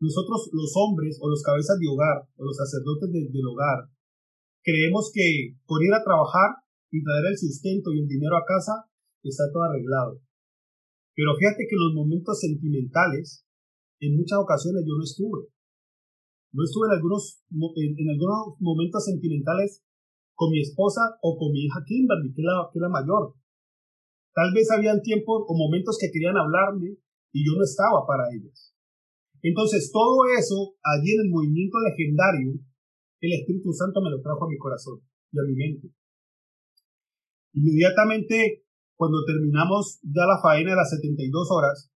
nosotros 0.00 0.50
los 0.52 0.72
hombres 0.76 1.18
o 1.20 1.30
los 1.30 1.42
cabezas 1.42 1.78
de 1.78 1.88
hogar 1.88 2.28
o 2.36 2.44
los 2.44 2.56
sacerdotes 2.56 3.10
del 3.10 3.46
hogar 3.46 3.88
creemos 4.64 5.10
que 5.12 5.56
por 5.66 5.84
ir 5.84 5.92
a 5.92 6.02
trabajar 6.02 6.60
y 6.90 7.02
traer 7.04 7.24
el 7.30 7.38
sustento 7.38 7.92
y 7.92 8.00
el 8.00 8.08
dinero 8.08 8.36
a 8.36 8.44
casa 8.44 8.84
está 9.22 9.44
todo 9.52 9.64
arreglado. 9.64 10.20
Pero 11.14 11.36
fíjate 11.36 11.64
que 11.68 11.76
los 11.76 11.94
momentos 11.94 12.40
sentimentales, 12.40 13.46
en 14.00 14.16
muchas 14.16 14.38
ocasiones 14.40 14.84
yo 14.86 14.96
no 14.96 15.04
estuve. 15.04 15.48
No 16.52 16.62
estuve 16.64 16.86
en 16.86 16.94
algunos, 16.98 17.42
en, 17.50 18.10
algunos 18.10 18.60
momentos 18.60 19.04
sentimentales 19.04 19.82
con 20.34 20.50
mi 20.50 20.60
esposa 20.60 21.18
o 21.22 21.36
con 21.38 21.52
mi 21.52 21.64
hija 21.64 21.80
Kimberly, 21.86 22.34
que 22.34 22.42
es, 22.42 22.46
la, 22.46 22.68
que 22.72 22.78
es 22.78 22.90
mayor. 22.90 23.34
Tal 24.34 24.52
vez 24.52 24.70
habían 24.70 25.00
tiempos 25.02 25.44
o 25.46 25.54
momentos 25.54 25.96
que 25.98 26.10
querían 26.10 26.36
hablarme 26.36 26.98
y 27.34 27.42
yo 27.42 27.58
no 27.58 27.64
estaba 27.66 28.06
para 28.06 28.30
ellas. 28.30 28.72
Entonces 29.42 29.90
todo 29.92 30.24
eso, 30.38 30.78
allí 30.80 31.12
en 31.18 31.26
el 31.26 31.30
movimiento 31.30 31.76
legendario, 31.82 32.54
el 33.20 33.32
Espíritu 33.34 33.72
Santo 33.74 34.00
me 34.00 34.10
lo 34.10 34.22
trajo 34.22 34.46
a 34.46 34.48
mi 34.48 34.56
corazón 34.56 35.02
y 35.32 35.36
a 35.38 35.42
mi 35.42 35.54
mente. 35.54 35.90
Inmediatamente 37.52 38.64
cuando 38.96 39.18
terminamos 39.26 39.98
ya 40.06 40.22
la 40.22 40.38
faena 40.40 40.70
de 40.70 40.76
las 40.76 40.90
72 40.90 41.50
horas, 41.50 41.90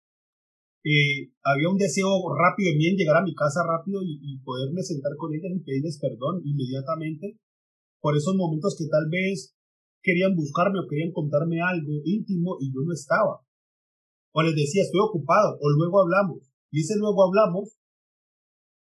eh, 0.84 1.30
había 1.42 1.70
un 1.70 1.78
deseo 1.78 2.10
rápido 2.34 2.72
en 2.72 2.78
mí 2.78 2.86
en 2.88 2.96
llegar 2.96 3.16
a 3.16 3.24
mi 3.24 3.34
casa 3.34 3.62
rápido 3.62 4.02
y, 4.02 4.18
y, 4.22 4.38
poderme 4.42 4.82
sentar 4.82 5.12
con 5.16 5.32
ellas 5.34 5.52
y 5.54 5.62
pedirles 5.62 5.98
perdón 5.98 6.42
inmediatamente 6.44 7.38
por 8.00 8.16
esos 8.16 8.34
momentos 8.34 8.76
que 8.78 8.86
tal 8.90 9.08
vez 9.10 9.54
querían 10.02 10.34
buscarme 10.34 10.78
o 10.78 10.88
querían 10.88 11.12
contarme 11.12 11.60
algo 11.60 12.02
íntimo 12.04 12.58
y 12.60 12.72
yo 12.72 12.80
no 12.86 12.92
estaba. 12.92 13.42
O 14.32 14.42
les 14.42 14.54
decía, 14.54 14.82
estoy 14.82 15.00
ocupado, 15.00 15.58
o 15.60 15.70
luego 15.70 16.00
hablamos. 16.00 16.48
Y 16.70 16.80
ese 16.80 16.96
luego 16.96 17.24
hablamos, 17.24 17.78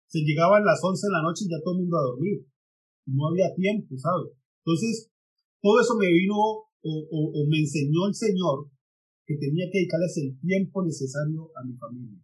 se 0.09 0.21
llegaban 0.21 0.65
las 0.65 0.81
11 0.83 1.07
de 1.07 1.13
la 1.13 1.23
noche 1.23 1.45
y 1.45 1.51
ya 1.51 1.63
todo 1.63 1.75
el 1.75 1.81
mundo 1.85 1.97
a 1.97 2.09
dormir. 2.11 2.47
No 3.07 3.29
había 3.29 3.55
tiempo, 3.55 3.97
¿sabes? 3.97 4.33
Entonces, 4.65 5.11
todo 5.61 5.81
eso 5.81 5.97
me 5.97 6.09
vino 6.09 6.35
o, 6.35 7.47
me 7.49 7.59
enseñó 7.59 8.07
el 8.07 8.15
Señor 8.15 8.71
que 9.27 9.37
tenía 9.37 9.67
que 9.71 9.79
dedicarles 9.79 10.17
el 10.19 10.41
tiempo 10.41 10.85
necesario 10.85 11.51
a 11.57 11.65
mi 11.65 11.77
familia. 11.77 12.19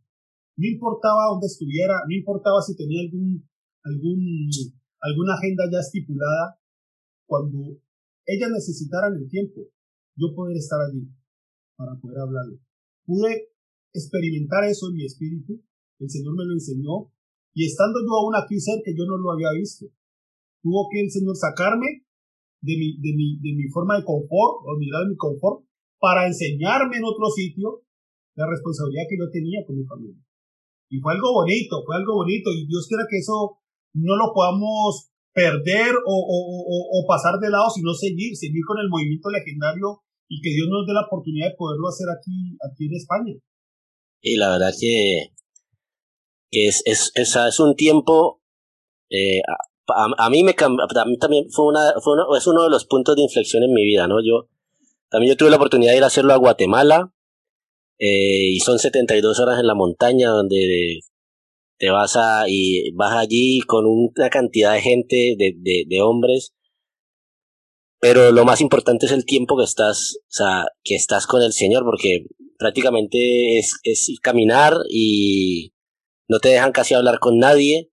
No 0.56 0.66
importaba 0.66 1.28
dónde 1.32 1.46
estuviera, 1.46 2.00
no 2.08 2.14
importaba 2.14 2.62
si 2.62 2.76
tenía 2.76 3.02
algún, 3.02 3.46
algún, 3.82 4.18
alguna 5.00 5.34
agenda 5.34 5.64
ya 5.70 5.80
estipulada, 5.80 6.58
cuando 7.26 7.76
ellas 8.24 8.50
necesitaran 8.50 9.14
el 9.16 9.28
tiempo, 9.28 9.60
yo 10.16 10.34
poder 10.34 10.56
estar 10.56 10.78
allí 10.80 11.08
para 11.76 11.98
poder 12.00 12.20
hablarlo. 12.20 12.58
Pude 13.04 13.52
experimentar 13.92 14.64
eso 14.64 14.88
en 14.88 14.96
mi 14.96 15.04
espíritu, 15.04 15.62
el 16.00 16.10
Señor 16.10 16.34
me 16.34 16.44
lo 16.44 16.52
enseñó, 16.52 17.12
y 17.54 17.66
estando 17.66 18.00
yo 18.00 18.12
aún 18.18 18.34
aquí 18.34 18.58
cerca, 18.58 18.90
yo 18.90 19.06
no 19.06 19.16
lo 19.16 19.30
había 19.32 19.52
visto. 19.54 19.86
Tuvo 20.62 20.88
que 20.90 21.00
el 21.00 21.10
Señor 21.10 21.36
sacarme 21.36 22.02
de 22.60 22.74
mi, 22.76 22.98
de 22.98 23.14
mi, 23.14 23.38
de 23.38 23.52
mi 23.54 23.68
forma 23.70 23.96
de 23.96 24.04
confort, 24.04 24.64
o 24.66 24.76
mirar 24.78 25.04
de 25.04 25.10
mi 25.10 25.16
confort, 25.16 25.64
para 26.00 26.26
enseñarme 26.26 26.98
en 26.98 27.04
otro 27.04 27.30
sitio 27.30 27.84
la 28.34 28.50
responsabilidad 28.50 29.06
que 29.08 29.18
yo 29.18 29.30
tenía 29.30 29.64
con 29.64 29.76
mi 29.76 29.84
familia. 29.84 30.20
Y 30.90 30.98
fue 30.98 31.14
algo 31.14 31.32
bonito, 31.32 31.84
fue 31.86 31.96
algo 31.96 32.14
bonito, 32.24 32.50
y 32.50 32.66
Dios 32.66 32.86
quiera 32.88 33.04
que 33.08 33.18
eso 33.18 33.58
no 33.94 34.16
lo 34.16 34.32
podamos 34.34 35.10
perder 35.32 35.94
o, 35.94 36.14
o, 36.14 36.38
o, 36.66 36.76
o 36.98 37.06
pasar 37.06 37.38
de 37.40 37.50
lado, 37.50 37.70
sino 37.70 37.92
seguir, 37.94 38.36
seguir 38.36 38.62
con 38.66 38.78
el 38.78 38.88
movimiento 38.88 39.30
legendario 39.30 40.03
y 40.28 40.40
que 40.40 40.50
Dios 40.50 40.68
nos 40.70 40.86
dé 40.86 40.92
la 40.94 41.06
oportunidad 41.06 41.48
de 41.48 41.56
poderlo 41.56 41.88
hacer 41.88 42.06
aquí, 42.10 42.56
aquí 42.70 42.86
en 42.86 42.94
España. 42.94 43.34
Y 44.20 44.36
la 44.36 44.50
verdad 44.50 44.72
que, 44.78 45.32
es, 46.50 46.82
es, 46.86 47.12
es, 47.14 47.36
es 47.36 47.60
un 47.60 47.74
tiempo 47.74 48.42
eh, 49.10 49.40
a, 49.88 50.30
mí 50.30 50.42
me 50.42 50.54
a 50.58 51.04
mí 51.04 51.18
también 51.18 51.50
fue 51.50 51.66
una, 51.66 51.94
fue 52.00 52.14
uno, 52.14 52.36
es 52.36 52.46
uno 52.46 52.64
de 52.64 52.70
los 52.70 52.86
puntos 52.86 53.16
de 53.16 53.22
inflexión 53.22 53.62
en 53.62 53.72
mi 53.72 53.84
vida, 53.84 54.06
¿no? 54.06 54.16
Yo 54.24 54.48
también 55.10 55.32
yo 55.32 55.36
tuve 55.36 55.50
la 55.50 55.56
oportunidad 55.56 55.92
de 55.92 55.98
ir 55.98 56.04
a 56.04 56.08
hacerlo 56.08 56.32
a 56.32 56.38
Guatemala 56.38 57.12
eh, 57.98 58.50
y 58.52 58.60
son 58.60 58.78
72 58.78 59.38
horas 59.40 59.60
en 59.60 59.66
la 59.66 59.74
montaña 59.74 60.30
donde 60.30 61.00
te 61.78 61.90
vas 61.90 62.16
a 62.16 62.48
y 62.48 62.90
vas 62.92 63.12
allí 63.12 63.60
con 63.60 63.84
una 63.86 64.30
cantidad 64.30 64.72
de 64.72 64.80
gente, 64.80 65.36
de, 65.38 65.52
de, 65.56 65.84
de 65.86 66.02
hombres, 66.02 66.54
pero 68.04 68.32
lo 68.32 68.44
más 68.44 68.60
importante 68.60 69.06
es 69.06 69.12
el 69.12 69.24
tiempo 69.24 69.56
que 69.56 69.64
estás, 69.64 70.18
o 70.24 70.26
sea, 70.28 70.66
que 70.82 70.94
estás 70.94 71.26
con 71.26 71.40
el 71.40 71.54
Señor, 71.54 71.84
porque 71.86 72.26
prácticamente 72.58 73.58
es, 73.58 73.80
es 73.82 74.10
caminar 74.20 74.74
y 74.90 75.72
no 76.28 76.38
te 76.38 76.50
dejan 76.50 76.72
casi 76.72 76.92
hablar 76.92 77.18
con 77.18 77.38
nadie 77.38 77.90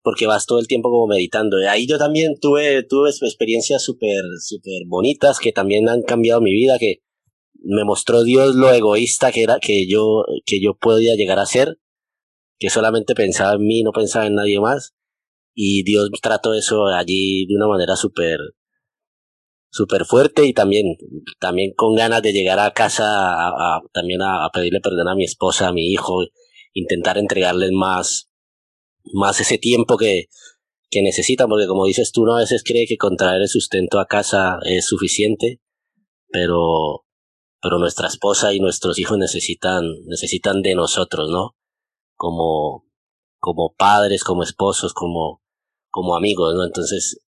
porque 0.00 0.28
vas 0.28 0.46
todo 0.46 0.60
el 0.60 0.68
tiempo 0.68 0.90
como 0.90 1.08
meditando. 1.08 1.56
Ahí 1.68 1.88
yo 1.88 1.98
también 1.98 2.38
tuve, 2.40 2.84
tuve 2.84 3.10
experiencias 3.10 3.82
súper, 3.82 4.22
súper 4.40 4.82
bonitas 4.86 5.40
que 5.40 5.50
también 5.50 5.88
han 5.88 6.02
cambiado 6.02 6.40
mi 6.40 6.52
vida, 6.52 6.78
que 6.78 6.98
me 7.64 7.82
mostró 7.82 8.22
Dios 8.22 8.54
lo 8.54 8.72
egoísta 8.72 9.32
que 9.32 9.42
era, 9.42 9.58
que 9.58 9.88
yo, 9.88 10.22
que 10.46 10.62
yo 10.62 10.74
podía 10.80 11.16
llegar 11.16 11.40
a 11.40 11.46
ser, 11.46 11.80
que 12.60 12.70
solamente 12.70 13.16
pensaba 13.16 13.54
en 13.54 13.66
mí, 13.66 13.82
no 13.82 13.90
pensaba 13.90 14.24
en 14.24 14.36
nadie 14.36 14.60
más. 14.60 14.94
Y 15.52 15.82
Dios 15.82 16.10
trató 16.22 16.54
eso 16.54 16.86
allí 16.86 17.44
de 17.46 17.56
una 17.56 17.66
manera 17.66 17.96
súper, 17.96 18.38
súper 19.72 20.04
fuerte 20.04 20.44
y 20.44 20.52
también, 20.52 20.96
también 21.40 21.72
con 21.74 21.94
ganas 21.94 22.20
de 22.22 22.32
llegar 22.32 22.60
a 22.60 22.72
casa 22.72 23.06
a, 23.06 23.80
también 23.92 24.20
a, 24.20 24.44
a 24.44 24.50
pedirle 24.50 24.80
perdón 24.80 25.08
a 25.08 25.14
mi 25.14 25.24
esposa, 25.24 25.68
a 25.68 25.72
mi 25.72 25.90
hijo, 25.90 26.20
intentar 26.74 27.16
entregarles 27.16 27.70
más, 27.72 28.30
más 29.14 29.40
ese 29.40 29.56
tiempo 29.56 29.96
que, 29.96 30.26
que 30.90 31.00
necesitan, 31.00 31.48
porque 31.48 31.66
como 31.66 31.86
dices 31.86 32.12
tú, 32.12 32.26
no 32.26 32.36
a 32.36 32.40
veces 32.40 32.62
cree 32.64 32.86
que 32.86 32.98
con 32.98 33.16
traer 33.16 33.40
el 33.40 33.48
sustento 33.48 33.98
a 33.98 34.06
casa 34.06 34.58
es 34.66 34.86
suficiente, 34.86 35.62
pero, 36.28 37.06
pero 37.62 37.78
nuestra 37.78 38.08
esposa 38.08 38.52
y 38.52 38.60
nuestros 38.60 38.98
hijos 38.98 39.16
necesitan, 39.16 39.84
necesitan 40.04 40.60
de 40.60 40.74
nosotros, 40.74 41.30
¿no? 41.30 41.56
Como, 42.14 42.84
como 43.38 43.74
padres, 43.74 44.22
como 44.22 44.42
esposos, 44.42 44.92
como, 44.92 45.40
como 45.90 46.14
amigos, 46.14 46.54
¿no? 46.54 46.62
Entonces, 46.62 47.22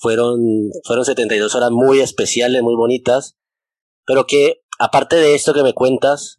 fueron, 0.00 0.40
fueron 0.84 1.04
72 1.04 1.54
horas 1.54 1.70
muy 1.70 2.00
especiales, 2.00 2.62
muy 2.62 2.74
bonitas, 2.74 3.36
pero 4.06 4.26
que, 4.26 4.62
aparte 4.78 5.16
de 5.16 5.34
esto 5.34 5.52
que 5.52 5.62
me 5.62 5.74
cuentas, 5.74 6.38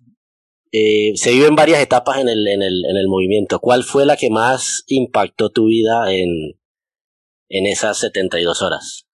eh, 0.72 1.12
se 1.16 1.32
viven 1.32 1.56
varias 1.56 1.82
etapas 1.82 2.20
en 2.20 2.30
el, 2.30 2.48
en, 2.48 2.62
el, 2.62 2.86
en 2.90 2.98
el 2.98 3.08
movimiento. 3.08 3.60
¿Cuál 3.60 3.84
fue 3.84 4.06
la 4.06 4.18
que 4.18 4.30
más 4.30 4.84
impactó 4.88 5.52
tu 5.52 5.66
vida 5.66 6.12
en, 6.12 6.30
en 7.50 7.66
esas 7.66 8.00
72 8.00 8.62
horas? 8.62 9.06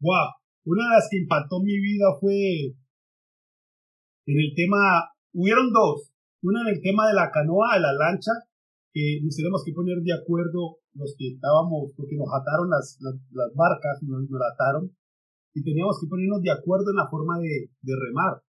Wow, 0.00 0.34
una 0.64 0.84
de 0.84 0.94
las 0.94 1.08
que 1.10 1.18
impactó 1.18 1.60
mi 1.60 1.78
vida 1.78 2.06
fue 2.20 2.74
en 4.26 4.38
el 4.38 4.54
tema, 4.54 5.10
hubieron 5.32 5.72
dos. 5.72 6.10
Una 6.42 6.62
en 6.62 6.76
el 6.76 6.82
tema 6.82 7.08
de 7.08 7.14
la 7.14 7.30
canoa, 7.32 7.74
de 7.74 7.80
la 7.80 7.92
lancha, 7.92 8.32
que 8.92 9.20
nos 9.24 9.34
tenemos 9.34 9.64
que 9.64 9.72
poner 9.72 9.98
de 10.04 10.12
acuerdo 10.12 10.76
los 10.94 11.16
que 11.16 11.32
estábamos, 11.32 11.92
porque 11.96 12.16
nos 12.16 12.28
ataron 12.28 12.68
las, 12.68 13.00
las, 13.00 13.50
barcas, 13.56 14.04
nos, 14.04 14.28
nos 14.28 14.42
ataron, 14.52 14.92
y 15.54 15.64
teníamos 15.64 15.96
que 16.00 16.08
ponernos 16.08 16.42
de 16.42 16.52
acuerdo 16.52 16.92
en 16.92 17.00
la 17.00 17.08
forma 17.08 17.40
de, 17.40 17.72
de 17.80 17.94
remar. 17.96 18.44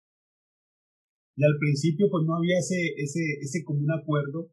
Y 1.35 1.43
al 1.43 1.55
principio 1.59 2.07
pues 2.11 2.23
no 2.25 2.35
había 2.35 2.59
ese, 2.59 2.95
ese, 2.97 3.23
ese 3.39 3.63
común 3.63 3.91
acuerdo. 3.91 4.51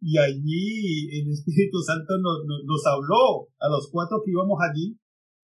y 0.00 0.16
allí 0.16 1.08
el 1.20 1.32
Espíritu 1.32 1.80
Santo 1.80 2.16
nos, 2.20 2.44
nos, 2.44 2.82
habló 2.86 3.48
a 3.60 3.68
los 3.68 3.90
cuatro 3.90 4.22
que 4.24 4.30
íbamos 4.32 4.56
allí 4.60 4.96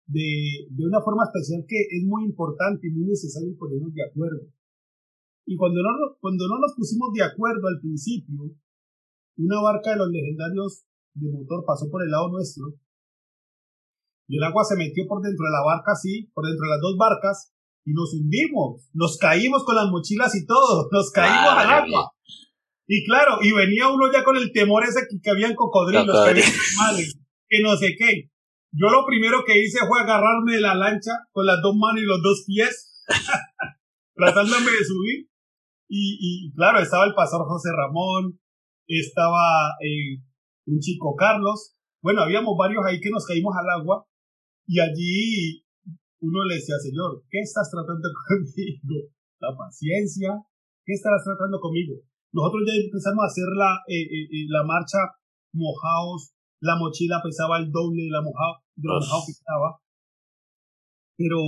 de, 0.07 0.67
de, 0.71 0.83
una 0.87 1.03
forma 1.03 1.23
especial 1.27 1.63
que 1.69 1.79
es 1.91 2.03
muy 2.03 2.25
importante 2.25 2.89
y 2.89 2.91
muy 2.91 3.07
necesario 3.07 3.55
ponernos 3.59 3.95
de 3.95 4.03
acuerdo. 4.03 4.47
Y 5.47 5.57
cuando 5.57 5.83
no, 5.83 5.91
cuando 6.21 6.47
no 6.47 6.59
nos 6.59 6.75
pusimos 6.75 7.13
de 7.15 7.23
acuerdo 7.23 7.67
al 7.67 7.81
principio, 7.81 8.51
una 9.37 9.61
barca 9.61 9.91
de 9.91 9.97
los 9.97 10.09
legendarios 10.11 10.85
de 11.15 11.31
motor 11.31 11.65
pasó 11.67 11.91
por 11.91 12.03
el 12.03 12.11
lado 12.11 12.29
nuestro 12.29 12.75
y 14.31 14.37
el 14.37 14.45
agua 14.45 14.63
se 14.63 14.77
metió 14.77 15.09
por 15.09 15.21
dentro 15.23 15.45
de 15.45 15.51
la 15.51 15.65
barca, 15.67 15.91
sí, 16.01 16.31
por 16.33 16.47
dentro 16.47 16.63
de 16.63 16.71
las 16.71 16.81
dos 16.81 16.97
barcas 16.97 17.53
y 17.85 17.93
nos 17.93 18.15
hundimos, 18.15 18.89
nos 18.95 19.19
caímos 19.19 19.65
con 19.65 19.75
las 19.75 19.91
mochilas 19.91 20.33
y 20.37 20.47
todo, 20.47 20.89
nos 20.93 21.11
caímos 21.11 21.51
al 21.51 21.69
agua. 21.69 22.13
Y 22.87 23.05
claro, 23.05 23.39
y 23.43 23.53
venía 23.53 23.89
uno 23.89 24.11
ya 24.13 24.23
con 24.23 24.37
el 24.37 24.53
temor 24.53 24.85
ese 24.85 25.01
que, 25.11 25.21
que 25.21 25.31
habían 25.31 25.57
cocodrilos, 25.57 26.07
que 26.25 26.31
habían 26.31 26.53
que 27.49 27.63
no 27.63 27.77
sé 27.77 27.97
qué. 27.99 28.31
Yo 28.73 28.89
lo 28.89 29.05
primero 29.05 29.43
que 29.45 29.61
hice 29.61 29.81
fue 29.89 30.01
agarrarme 30.01 30.55
de 30.55 30.61
la 30.61 30.77
lancha 30.77 31.11
con 31.33 31.45
las 31.45 31.61
dos 31.61 31.75
manos 31.75 32.01
y 32.01 32.07
los 32.07 32.23
dos 32.23 32.45
pies, 32.47 33.05
tratándome 34.15 34.71
de 34.71 34.85
subir. 34.85 35.29
Y, 35.89 36.19
y 36.21 36.53
claro, 36.55 36.79
estaba 36.79 37.05
el 37.05 37.15
pastor 37.15 37.45
José 37.49 37.71
Ramón, 37.77 38.39
estaba 38.99 39.77
eh, 39.81 40.19
un 40.67 40.79
chico 40.81 41.15
Carlos. 41.15 41.77
Bueno, 42.03 42.23
habíamos 42.23 42.57
varios 42.57 42.85
ahí 42.85 43.01
que 43.01 43.11
nos 43.11 43.27
caímos 43.27 43.55
al 43.57 43.81
agua 43.81 44.07
y 44.67 44.81
allí 44.81 45.65
uno 46.21 46.45
le 46.45 46.57
decía, 46.57 46.77
Señor, 46.79 47.23
¿qué 47.31 47.41
estás 47.41 47.71
tratando 47.71 48.09
conmigo? 48.29 49.09
La 49.41 49.57
paciencia, 49.57 50.37
¿qué 50.85 50.93
estarás 50.93 51.25
tratando 51.25 51.61
conmigo? 51.61 51.97
Nosotros 52.33 52.63
ya 52.67 52.75
empezamos 52.75 53.23
a 53.25 53.27
hacer 53.27 53.49
la, 53.57 53.83
eh, 53.89 54.05
eh, 54.05 54.47
la 54.49 54.63
marcha 54.65 54.99
mojados, 55.53 56.33
la 56.61 56.77
mochila 56.77 57.21
pesaba 57.23 57.59
el 57.59 57.71
doble 57.73 58.05
de 58.05 58.11
la 58.11 58.23
mojado, 58.23 58.63
de 58.77 58.87
lo 58.87 59.01
mojado 59.01 59.23
que 59.27 59.33
estaba. 59.33 59.81
Pero 61.17 61.39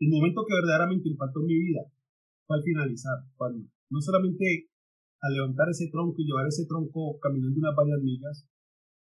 el 0.00 0.08
momento 0.08 0.44
que 0.46 0.54
verdaderamente 0.54 1.08
impactó 1.08 1.40
mi 1.40 1.58
vida 1.58 1.82
fue 2.46 2.58
al 2.58 2.62
finalizar, 2.62 3.18
cuando 3.36 3.66
no 3.90 4.00
solamente 4.00 4.68
a 5.24 5.30
levantar 5.32 5.68
ese 5.70 5.88
tronco 5.88 6.20
y 6.20 6.26
llevar 6.26 6.46
ese 6.46 6.66
tronco 6.66 7.18
caminando 7.18 7.56
unas 7.56 7.74
varias 7.74 8.00
millas, 8.04 8.46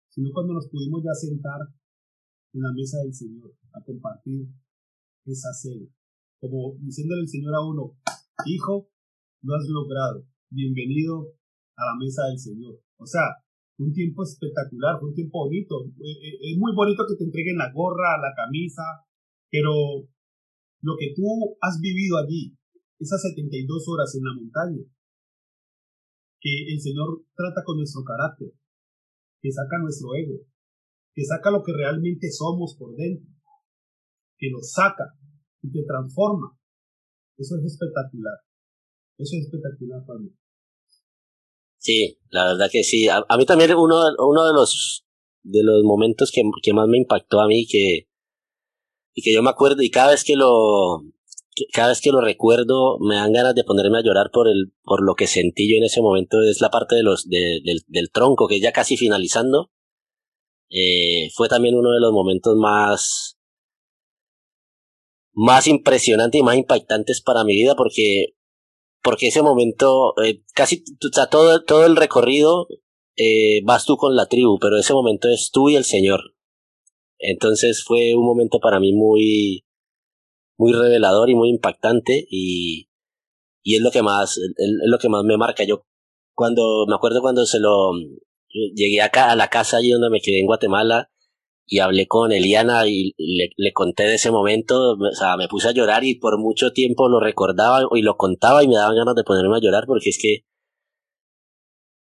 sino 0.08 0.32
cuando 0.32 0.54
nos 0.54 0.68
pudimos 0.68 1.04
ya 1.04 1.12
sentar 1.12 1.60
en 2.54 2.62
la 2.62 2.72
mesa 2.72 3.04
del 3.04 3.12
Señor 3.12 3.52
a 3.74 3.84
compartir 3.84 4.48
esa 5.26 5.52
cena, 5.52 5.84
como 6.40 6.78
diciéndole 6.80 7.20
el 7.20 7.28
Señor 7.28 7.54
a 7.54 7.60
uno, 7.60 8.00
hijo, 8.46 8.88
lo 9.42 9.54
has 9.56 9.68
logrado, 9.68 10.24
bienvenido 10.48 11.36
a 11.76 11.84
la 11.84 11.94
mesa 12.00 12.24
del 12.32 12.38
Señor. 12.38 12.80
O 12.96 13.04
sea, 13.04 13.44
un 13.76 13.92
tiempo 13.92 14.22
espectacular, 14.22 14.96
un 15.02 15.12
tiempo 15.12 15.44
bonito. 15.44 15.84
Eh, 16.00 16.16
eh, 16.16 16.52
es 16.52 16.56
muy 16.56 16.72
bonito 16.74 17.04
que 17.06 17.16
te 17.16 17.24
entreguen 17.24 17.58
la 17.58 17.70
gorra, 17.72 18.16
la 18.16 18.32
camisa, 18.34 19.04
pero 19.50 20.08
lo 20.80 20.96
que 20.96 21.12
tú 21.14 21.58
has 21.60 21.78
vivido 21.78 22.16
allí, 22.16 22.56
esas 22.98 23.20
72 23.20 23.84
horas 23.88 24.14
en 24.16 24.24
la 24.24 24.32
montaña, 24.32 24.95
que 26.46 26.72
el 26.72 26.80
Señor 26.80 27.26
trata 27.34 27.64
con 27.64 27.76
nuestro 27.78 28.02
carácter, 28.04 28.52
que 29.42 29.50
saca 29.50 29.78
nuestro 29.82 30.14
ego, 30.14 30.46
que 31.12 31.24
saca 31.24 31.50
lo 31.50 31.62
que 31.62 31.72
realmente 31.72 32.30
somos 32.30 32.76
por 32.78 32.94
dentro, 32.94 33.26
que 34.38 34.50
lo 34.50 34.60
saca 34.62 35.18
y 35.62 35.72
te 35.72 35.82
transforma. 35.84 36.56
Eso 37.36 37.56
es 37.58 37.72
espectacular. 37.72 38.38
Eso 39.18 39.36
es 39.36 39.46
espectacular 39.46 40.04
para 40.06 40.20
mí. 40.20 40.30
Sí, 41.78 42.18
la 42.30 42.52
verdad 42.52 42.68
que 42.70 42.84
sí. 42.84 43.08
A, 43.08 43.24
mí 43.36 43.46
también 43.46 43.74
uno, 43.74 43.96
uno 44.18 44.46
de 44.46 44.52
los 44.52 45.04
de 45.42 45.62
los 45.62 45.82
momentos 45.84 46.32
que, 46.32 46.42
que 46.62 46.72
más 46.72 46.88
me 46.88 46.98
impactó 46.98 47.40
a 47.40 47.46
mí 47.46 47.66
que 47.66 48.08
y 49.14 49.22
que 49.22 49.32
yo 49.32 49.42
me 49.42 49.50
acuerdo 49.50 49.82
y 49.82 49.90
cada 49.90 50.10
vez 50.10 50.24
que 50.24 50.34
lo 50.34 51.02
cada 51.72 51.88
vez 51.88 52.00
que 52.00 52.10
lo 52.10 52.20
recuerdo 52.20 52.98
me 53.00 53.16
dan 53.16 53.32
ganas 53.32 53.54
de 53.54 53.64
ponerme 53.64 53.98
a 53.98 54.02
llorar 54.02 54.30
por 54.32 54.48
el 54.48 54.72
por 54.82 55.02
lo 55.04 55.14
que 55.14 55.26
sentí 55.26 55.70
yo 55.70 55.76
en 55.76 55.84
ese 55.84 56.02
momento. 56.02 56.42
Es 56.42 56.60
la 56.60 56.70
parte 56.70 56.96
de 56.96 57.02
los 57.02 57.28
de, 57.28 57.60
del, 57.64 57.80
del 57.86 58.10
tronco 58.10 58.46
que 58.48 58.60
ya 58.60 58.72
casi 58.72 58.96
finalizando 58.96 59.70
eh, 60.70 61.30
fue 61.34 61.48
también 61.48 61.76
uno 61.76 61.92
de 61.92 62.00
los 62.00 62.12
momentos 62.12 62.56
más 62.56 63.38
más 65.32 65.66
impresionantes 65.66 66.40
y 66.40 66.44
más 66.44 66.56
impactantes 66.56 67.22
para 67.22 67.44
mi 67.44 67.54
vida 67.54 67.76
porque 67.76 68.34
porque 69.02 69.28
ese 69.28 69.42
momento 69.42 70.14
eh, 70.24 70.42
casi 70.54 70.82
o 71.04 71.14
sea, 71.14 71.28
todo 71.28 71.62
todo 71.62 71.86
el 71.86 71.96
recorrido 71.96 72.66
eh, 73.16 73.60
vas 73.64 73.84
tú 73.86 73.96
con 73.96 74.16
la 74.16 74.26
tribu 74.26 74.58
pero 74.58 74.78
ese 74.78 74.92
momento 74.92 75.28
es 75.28 75.50
tú 75.52 75.68
y 75.68 75.76
el 75.76 75.84
señor. 75.84 76.34
Entonces 77.18 77.82
fue 77.84 78.14
un 78.14 78.24
momento 78.26 78.60
para 78.60 78.80
mí 78.80 78.92
muy 78.92 79.65
muy 80.58 80.72
revelador 80.72 81.30
y 81.30 81.34
muy 81.34 81.50
impactante 81.50 82.26
y, 82.30 82.88
y 83.62 83.76
es 83.76 83.82
lo 83.82 83.90
que 83.90 84.02
más, 84.02 84.38
es, 84.38 84.52
lo 84.84 84.98
que 84.98 85.08
más 85.08 85.24
me 85.24 85.36
marca. 85.36 85.64
Yo 85.64 85.84
cuando, 86.34 86.86
me 86.88 86.94
acuerdo 86.94 87.20
cuando 87.20 87.46
se 87.46 87.60
lo, 87.60 87.92
llegué 88.74 89.02
acá 89.02 89.30
a 89.30 89.36
la 89.36 89.48
casa 89.48 89.78
allí 89.78 89.90
donde 89.90 90.10
me 90.10 90.20
quedé 90.20 90.40
en 90.40 90.46
Guatemala 90.46 91.10
y 91.66 91.80
hablé 91.80 92.06
con 92.06 92.32
Eliana 92.32 92.86
y 92.86 93.14
le, 93.18 93.50
le 93.56 93.72
conté 93.72 94.04
de 94.04 94.14
ese 94.14 94.30
momento, 94.30 94.92
o 94.92 95.14
sea, 95.14 95.36
me 95.36 95.48
puse 95.48 95.68
a 95.68 95.72
llorar 95.72 96.04
y 96.04 96.14
por 96.14 96.38
mucho 96.38 96.72
tiempo 96.72 97.08
lo 97.08 97.20
recordaba 97.20 97.80
y 97.94 98.02
lo 98.02 98.16
contaba 98.16 98.62
y 98.62 98.68
me 98.68 98.76
daban 98.76 98.96
ganas 98.96 99.16
de 99.16 99.24
ponerme 99.24 99.56
a 99.56 99.60
llorar 99.60 99.84
porque 99.86 100.10
es 100.10 100.18
que 100.20 100.44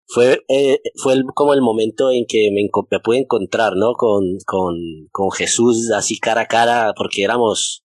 fue, 0.09 0.43
eh, 0.49 0.81
fue 0.97 1.13
el, 1.13 1.25
como 1.35 1.53
el 1.53 1.61
momento 1.61 2.11
en 2.11 2.25
que 2.27 2.51
me, 2.51 2.63
me 2.91 3.01
pude 3.01 3.19
encontrar, 3.19 3.77
¿no? 3.77 3.93
Con, 3.93 4.39
con, 4.47 4.77
con 5.13 5.31
Jesús 5.31 5.91
así 5.95 6.19
cara 6.19 6.43
a 6.43 6.47
cara, 6.47 6.95
porque 6.97 7.23
éramos, 7.23 7.85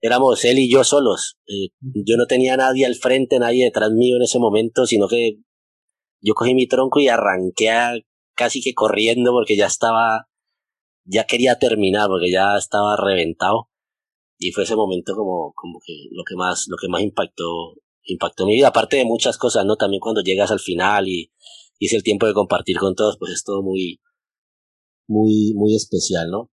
éramos 0.00 0.44
él 0.44 0.58
y 0.58 0.70
yo 0.70 0.84
solos. 0.84 1.38
Eh, 1.46 1.68
yo 1.80 2.16
no 2.16 2.26
tenía 2.26 2.56
nadie 2.56 2.86
al 2.86 2.94
frente, 2.94 3.38
nadie 3.38 3.64
detrás 3.64 3.90
mío 3.90 4.16
en 4.16 4.22
ese 4.22 4.38
momento, 4.38 4.86
sino 4.86 5.08
que 5.08 5.38
yo 6.20 6.34
cogí 6.34 6.54
mi 6.54 6.66
tronco 6.66 7.00
y 7.00 7.08
arranqué 7.08 7.70
casi 8.34 8.60
que 8.60 8.74
corriendo 8.74 9.32
porque 9.32 9.56
ya 9.56 9.66
estaba, 9.66 10.28
ya 11.04 11.24
quería 11.24 11.58
terminar 11.58 12.08
porque 12.08 12.30
ya 12.30 12.56
estaba 12.56 12.96
reventado. 12.96 13.68
Y 14.38 14.52
fue 14.52 14.64
ese 14.64 14.76
momento 14.76 15.14
como, 15.14 15.52
como 15.54 15.80
que 15.84 15.92
lo 16.12 16.24
que 16.24 16.34
más, 16.34 16.66
lo 16.68 16.76
que 16.80 16.88
más 16.88 17.02
impactó, 17.02 17.74
impactó 18.04 18.46
mi 18.46 18.54
vida, 18.54 18.68
aparte 18.68 18.96
de 18.96 19.04
muchas 19.04 19.36
cosas, 19.36 19.66
¿no? 19.66 19.76
También 19.76 20.00
cuando 20.00 20.22
llegas 20.22 20.50
al 20.50 20.60
final 20.60 21.08
y, 21.08 21.30
y 21.78 21.86
es 21.86 21.92
el 21.92 22.02
tiempo 22.02 22.26
de 22.26 22.32
compartir 22.32 22.78
con 22.78 22.94
todos, 22.94 23.18
pues 23.18 23.32
es 23.32 23.44
todo 23.44 23.62
muy, 23.62 24.00
muy, 25.06 25.52
muy 25.54 25.74
especial, 25.74 26.30
¿no? 26.30 26.50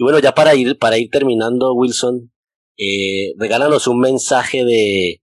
Y 0.00 0.02
bueno, 0.02 0.18
ya 0.18 0.32
para 0.32 0.54
ir, 0.54 0.78
para 0.78 0.96
ir 0.96 1.10
terminando, 1.10 1.74
Wilson, 1.74 2.32
eh, 2.78 3.34
regálanos 3.36 3.86
un 3.86 4.00
mensaje 4.00 4.64
de, 4.64 5.20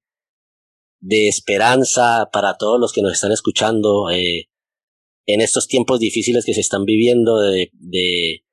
de 1.00 1.28
esperanza 1.28 2.30
para 2.32 2.58
todos 2.58 2.80
los 2.80 2.94
que 2.94 3.02
nos 3.02 3.14
están 3.14 3.32
escuchando 3.32 4.12
eh, 4.12 4.50
en 5.26 5.42
estos 5.42 5.68
tiempos 5.68 6.00
difíciles 6.00 6.46
que 6.46 6.54
se 6.54 6.62
están 6.62 6.86
viviendo 6.86 7.40
de, 7.40 7.72
de, 7.74 8.44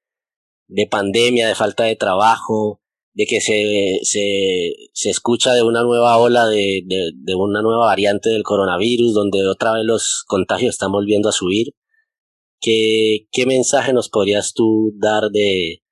de 0.68 0.86
pandemia, 0.86 1.46
de 1.46 1.54
falta 1.54 1.84
de 1.84 1.94
trabajo, 1.94 2.80
de 3.12 3.26
que 3.26 3.42
se, 3.42 3.98
se, 4.04 4.72
se 4.94 5.10
escucha 5.10 5.52
de 5.52 5.62
una 5.62 5.82
nueva 5.82 6.16
ola 6.16 6.46
de, 6.46 6.84
de, 6.86 7.10
de, 7.14 7.34
una 7.34 7.60
nueva 7.60 7.84
variante 7.84 8.30
del 8.30 8.44
coronavirus, 8.44 9.12
donde 9.12 9.46
otra 9.46 9.74
vez 9.74 9.84
los 9.84 10.24
contagios 10.26 10.70
están 10.70 10.90
volviendo 10.90 11.28
a 11.28 11.32
subir. 11.32 11.74
¿Qué, 12.62 13.26
qué 13.30 13.44
mensaje 13.44 13.92
nos 13.92 14.08
podrías 14.08 14.54
tú 14.54 14.94
dar 14.98 15.24
de, 15.30 15.83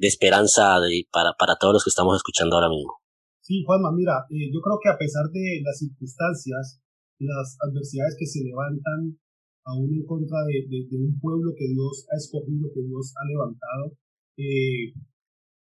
de 0.00 0.08
esperanza 0.08 0.80
de, 0.80 1.04
para, 1.12 1.36
para 1.36 1.60
todos 1.60 1.76
los 1.76 1.84
que 1.84 1.92
estamos 1.92 2.16
escuchando 2.16 2.56
ahora 2.56 2.72
mismo. 2.72 3.04
Sí, 3.44 3.60
Juanma, 3.68 3.92
mira, 3.92 4.24
eh, 4.32 4.48
yo 4.48 4.60
creo 4.64 4.80
que 4.80 4.88
a 4.88 4.96
pesar 4.96 5.28
de 5.28 5.60
las 5.60 5.76
circunstancias 5.76 6.80
las 7.20 7.60
adversidades 7.60 8.16
que 8.16 8.24
se 8.24 8.40
levantan 8.40 9.20
aún 9.68 9.92
en 9.92 10.04
contra 10.08 10.40
de, 10.48 10.64
de, 10.88 10.96
un 10.96 11.20
pueblo 11.20 11.52
que 11.52 11.68
Dios 11.68 12.08
ha 12.08 12.16
escogido, 12.16 12.72
que 12.72 12.80
Dios 12.80 13.12
ha 13.12 13.28
levantado, 13.28 13.92
eh, 14.40 14.96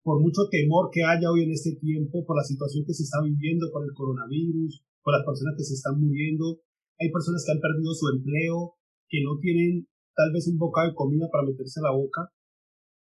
por 0.03 0.21
mucho 0.21 0.51
temor 0.51 0.91
que 0.91 1.07
haya 1.07 1.31
hoy 1.31 1.47
en 1.47 1.53
este 1.55 1.79
tiempo, 1.79 2.27
por 2.27 2.37
la 2.37 2.43
situación 2.43 2.83
que 2.85 2.93
se 2.93 3.05
está 3.05 3.23
viviendo 3.23 3.71
con 3.71 3.87
el 3.87 3.95
coronavirus, 3.95 4.83
por 5.01 5.15
las 5.15 5.25
personas 5.25 5.55
que 5.57 5.65
se 5.65 5.75
están 5.79 5.95
muriendo, 6.03 6.59
hay 6.99 7.09
personas 7.15 7.47
que 7.47 7.53
han 7.53 7.63
perdido 7.63 7.95
su 7.95 8.11
empleo, 8.11 8.75
que 9.09 9.23
no 9.23 9.39
tienen 9.39 9.87
tal 10.15 10.33
vez 10.35 10.49
un 10.51 10.59
bocado 10.59 10.91
de 10.91 10.95
comida 10.95 11.31
para 11.31 11.47
meterse 11.47 11.79
a 11.81 11.89
la 11.89 11.95
boca. 11.95 12.35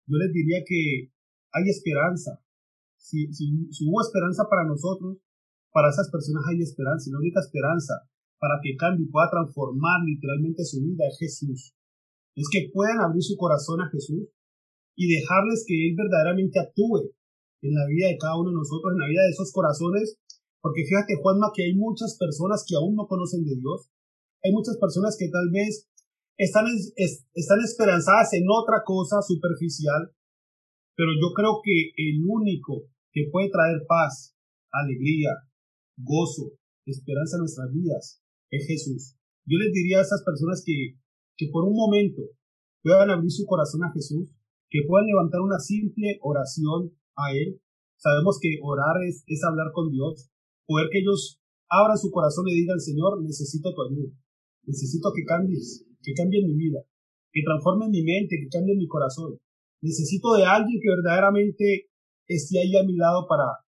Yo 0.06 0.18
les 0.18 0.32
diría 0.32 0.62
que 0.62 1.12
hay 1.54 1.70
esperanza. 1.70 2.41
Si, 2.97 3.32
si, 3.34 3.70
hubo 3.86 4.01
esperanza 4.01 4.43
para 4.49 4.66
nosotros, 4.66 5.18
para 5.72 5.89
esas 5.89 6.10
personas 6.10 6.43
hay 6.49 6.62
esperanza. 6.62 7.10
Y 7.10 7.14
la 7.14 7.20
única 7.20 7.39
esperanza 7.39 7.93
para 8.39 8.60
que 8.62 8.76
cambie 8.76 9.06
y 9.06 9.10
pueda 9.10 9.30
transformar 9.30 10.01
literalmente 10.04 10.66
su 10.66 10.82
vida 10.82 11.08
es 11.08 11.18
Jesús. 11.20 11.74
Es 12.36 12.49
que 12.51 12.70
puedan 12.74 12.99
abrir 12.99 13.22
su 13.22 13.38
corazón 13.38 13.80
a 13.82 13.89
Jesús 13.89 14.28
y 14.95 15.08
dejarles 15.08 15.64
que 15.68 15.89
Él 15.89 15.95
verdaderamente 15.95 16.60
actúe 16.60 17.14
en 17.62 17.74
la 17.74 17.86
vida 17.88 18.10
de 18.10 18.18
cada 18.18 18.36
uno 18.36 18.51
de 18.51 18.58
nosotros, 18.58 18.93
en 18.93 18.99
la 18.99 19.08
vida 19.08 19.24
de 19.24 19.32
esos 19.32 19.51
corazones. 19.54 20.18
Porque 20.60 20.84
fíjate, 20.84 21.16
Juanma, 21.22 21.51
que 21.54 21.64
hay 21.64 21.76
muchas 21.76 22.18
personas 22.18 22.66
que 22.68 22.76
aún 22.76 22.95
no 22.95 23.08
conocen 23.08 23.43
de 23.43 23.56
Dios. 23.56 23.89
hay 24.43 24.51
muchas 24.51 24.76
personas 24.78 25.16
que 25.18 25.30
tal 25.30 25.49
vez 25.51 25.88
están, 26.38 26.66
están 26.97 27.60
esperanzadas 27.64 28.34
en 28.34 28.43
otra 28.49 28.84
cosa 28.84 29.22
superficial, 29.22 30.12
pero 30.96 31.12
yo 31.20 31.34
creo 31.34 31.62
que 31.64 31.91
el 31.98 32.24
único 32.26 32.89
que 33.12 33.30
puede 33.32 33.50
traer 33.50 33.86
paz, 33.88 34.36
alegría, 34.72 35.32
gozo, 35.98 36.54
esperanza 36.86 37.38
a 37.38 37.39
nuestras 37.39 37.72
vidas 37.72 38.22
es 38.50 38.68
Jesús. 38.68 39.16
Yo 39.46 39.58
les 39.58 39.72
diría 39.74 40.00
a 40.00 40.02
esas 40.02 40.24
personas 40.24 40.64
que, 40.66 40.98
que 41.38 41.48
por 41.52 41.66
un 41.66 41.76
momento 41.76 42.22
puedan 42.82 43.10
abrir 43.10 43.32
su 43.32 43.46
corazón 43.46 43.84
a 43.84 43.91
Jesús, 43.94 44.30
que 44.70 44.82
puedan 44.88 45.08
levantar 45.08 45.41
una 45.41 45.60
simple 45.60 46.18
oración 46.22 46.91
a 47.16 47.34
Él. 47.34 47.62
Sabemos 47.98 48.39
que 48.41 48.60
orar 48.62 49.04
es, 49.08 49.24
es 49.28 49.44
hablar 49.44 49.72
con 49.74 49.91
Dios, 49.91 50.30
poder 50.66 50.89
que 50.91 51.00
ellos 51.00 51.39
abran 51.70 51.98
su 51.98 52.12
corazón 52.12 52.48
y 52.48 52.54
digan, 52.54 52.80
Señor, 52.80 53.22
necesito 53.24 53.74
tu 53.74 53.82
ayuda, 53.82 54.14
necesito 54.66 55.12
que 55.16 55.24
cambies, 55.24 55.86
que 56.02 56.14
cambie 56.14 56.46
mi 56.46 56.56
vida, 56.56 56.80
que 57.32 57.41
transforme 57.44 57.89
mi 57.89 58.04
mente, 58.04 58.38
que 58.41 58.50
cambie 58.50 58.76
mi 58.76 58.88
corazón. 58.88 59.39
Necesito 59.84 60.32
de 60.40 60.48
alguien 60.48 60.80
que 60.80 60.96
verdaderamente 60.96 61.92
esté 62.26 62.60
ahí 62.60 62.72
a 62.80 62.88
mi 62.88 62.96
lado 62.96 63.28
para, 63.28 63.68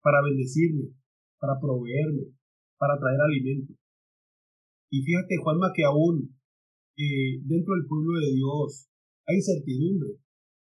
para 0.00 0.24
bendecirme, 0.24 0.88
para 1.38 1.60
proveerme, 1.60 2.32
para 2.80 2.96
traer 2.96 3.20
alimento. 3.20 3.74
Y 4.90 5.04
fíjate, 5.04 5.36
Juanma, 5.36 5.68
que 5.76 5.84
aún 5.84 6.32
eh, 6.96 7.44
dentro 7.44 7.76
del 7.76 7.84
pueblo 7.86 8.18
de 8.18 8.32
Dios 8.32 8.88
hay 9.28 9.36
incertidumbre. 9.36 10.16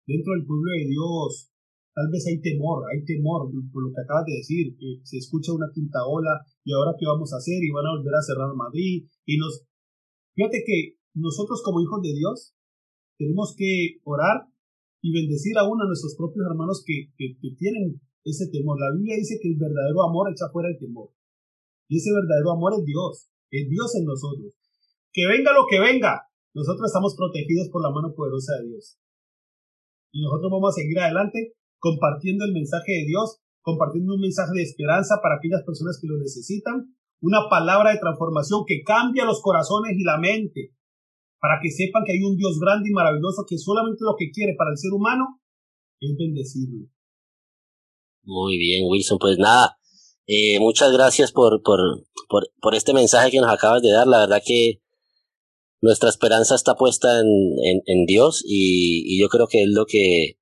Dentro 0.09 0.33
del 0.33 0.47
pueblo 0.47 0.73
de 0.73 0.89
Dios 0.89 1.53
tal 1.93 2.09
vez 2.13 2.27
hay 2.27 2.41
temor, 2.41 2.85
hay 2.93 3.05
temor 3.05 3.49
por 3.73 3.83
lo 3.83 3.93
que 3.93 4.01
acabas 4.05 4.25
de 4.25 4.37
decir, 4.37 4.77
que 4.77 5.01
se 5.03 5.17
escucha 5.17 5.53
una 5.53 5.69
quinta 5.73 6.05
ola 6.05 6.45
y 6.65 6.73
ahora 6.73 6.97
qué 6.99 7.07
vamos 7.07 7.33
a 7.33 7.41
hacer 7.41 7.57
y 7.61 7.73
van 7.73 7.87
a 7.87 7.97
volver 7.97 8.15
a 8.15 8.21
cerrar 8.25 8.55
Madrid 8.55 9.09
y 9.25 9.37
nos 9.37 9.65
Fíjate 10.37 10.63
que 10.67 11.01
nosotros 11.15 11.63
como 11.65 11.81
hijos 11.81 12.03
de 12.03 12.13
Dios 12.13 12.56
tenemos 13.19 13.55
que 13.57 14.01
orar 14.05 14.49
y 15.01 15.13
bendecir 15.13 15.57
aún 15.59 15.81
a 15.81 15.87
nuestros 15.87 16.17
propios 16.17 16.47
hermanos 16.47 16.83
que, 16.85 17.13
que, 17.17 17.37
tienen 17.57 18.01
ese 18.25 18.49
temor. 18.51 18.79
La 18.81 18.95
Biblia 18.97 19.17
dice 19.17 19.39
que 19.41 19.49
el 19.49 19.57
verdadero 19.57 20.03
amor 20.03 20.31
echa 20.31 20.51
fuera 20.51 20.69
el 20.69 20.79
temor. 20.79 21.11
Y 21.89 21.99
ese 21.99 22.11
verdadero 22.11 22.53
amor 22.53 22.75
es 22.75 22.85
Dios, 22.85 23.31
es 23.51 23.69
Dios 23.69 23.95
en 23.95 24.05
nosotros. 24.05 24.53
Que 25.13 25.27
venga 25.27 25.53
lo 25.53 25.67
que 25.71 25.81
venga, 25.81 26.27
nosotros 26.55 26.91
estamos 26.91 27.15
protegidos 27.15 27.69
por 27.71 27.83
la 27.83 27.91
mano 27.91 28.15
poderosa 28.15 28.59
de 28.59 28.69
Dios. 28.69 28.99
Y 30.13 30.23
nosotros 30.23 30.51
vamos 30.51 30.75
a 30.75 30.81
seguir 30.81 30.99
adelante 30.99 31.55
compartiendo 31.79 32.45
el 32.45 32.53
mensaje 32.53 32.93
de 33.01 33.07
Dios, 33.07 33.39
compartiendo 33.63 34.15
un 34.15 34.21
mensaje 34.21 34.53
de 34.55 34.63
esperanza 34.63 35.21
para 35.23 35.37
aquellas 35.37 35.63
personas 35.63 35.99
que 36.01 36.09
lo 36.09 36.19
necesitan 36.19 36.97
una 37.21 37.49
palabra 37.49 37.93
de 37.93 37.99
transformación 37.99 38.65
que 38.67 38.83
cambia 38.85 39.25
los 39.25 39.41
corazones 39.41 39.97
y 39.97 40.05
la 40.05 40.19
mente, 40.19 40.76
para 41.41 41.59
que 41.63 41.71
sepan 41.71 42.03
que 42.05 42.13
hay 42.13 42.23
un 42.23 42.37
Dios 42.37 42.59
grande 42.61 42.91
y 42.91 42.93
maravilloso 42.93 43.45
que 43.49 43.59
solamente 43.59 43.99
lo 44.01 44.15
que 44.19 44.31
quiere 44.31 44.55
para 44.57 44.71
el 44.71 44.79
ser 44.79 44.93
humano 44.93 45.41
es 46.01 46.17
bendecirlo. 46.17 46.89
Muy 48.25 48.59
bien, 48.59 48.85
Wilson, 48.89 49.19
pues 49.19 49.39
nada, 49.39 49.79
eh, 50.27 50.59
muchas 50.59 50.93
gracias 50.93 51.33
por, 51.33 51.63
por, 51.63 51.79
por, 52.29 52.49
por, 52.61 52.75
este 52.75 52.93
mensaje 52.93 53.31
que 53.31 53.41
nos 53.41 53.51
acabas 53.51 53.83
de 53.83 53.93
dar. 53.93 54.07
La 54.07 54.21
verdad 54.21 54.43
que 54.45 54.83
nuestra 55.81 56.09
esperanza 56.09 56.57
está 56.57 56.75
puesta 56.75 57.21
en, 57.21 57.83
en, 57.87 58.07
Dios 58.07 58.43
y, 58.45 59.05
y, 59.07 59.21
yo 59.21 59.29
creo 59.29 59.47
que 59.47 59.63
es 59.63 59.69
lo 59.69 59.87
que, 59.87 60.39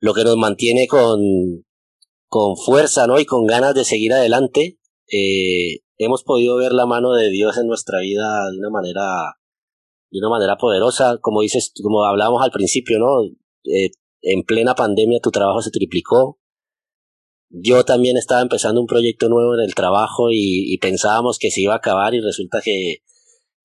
lo 0.00 0.12
que 0.12 0.24
nos 0.24 0.36
mantiene 0.36 0.86
con, 0.86 1.64
con 2.28 2.56
fuerza 2.56 3.06
¿no? 3.06 3.18
y 3.18 3.24
con 3.24 3.46
ganas 3.46 3.74
de 3.74 3.84
seguir 3.84 4.12
adelante 4.12 4.78
eh, 5.12 5.80
hemos 5.98 6.24
podido 6.24 6.56
ver 6.56 6.72
la 6.72 6.86
mano 6.86 7.12
de 7.12 7.30
Dios 7.30 7.56
en 7.58 7.66
nuestra 7.66 8.00
vida 8.00 8.50
de 8.50 8.58
una 8.58 8.70
manera, 8.70 9.02
de 10.14 10.20
una 10.20 10.28
manera 10.28 10.56
poderosa, 10.56 11.18
como 11.20 11.40
dices, 11.40 11.72
como 11.82 12.04
hablábamos 12.04 12.40
al 12.42 12.52
principio, 12.52 13.00
¿no? 13.00 13.24
Eh, 13.64 13.90
en 14.22 14.44
plena 14.44 14.76
pandemia 14.76 15.18
tu 15.20 15.32
trabajo 15.32 15.60
se 15.60 15.72
triplicó. 15.72 16.38
Yo 17.50 17.84
también 17.84 18.16
estaba 18.16 18.40
empezando 18.40 18.80
un 18.80 18.86
proyecto 18.86 19.28
nuevo 19.28 19.54
en 19.54 19.60
el 19.60 19.74
trabajo 19.74 20.28
y, 20.30 20.78
pensábamos 20.78 21.38
que 21.38 21.50
se 21.50 21.62
iba 21.62 21.74
a 21.74 21.78
acabar 21.78 22.14
y 22.14 22.20
resulta 22.20 22.60
que, 22.62 22.98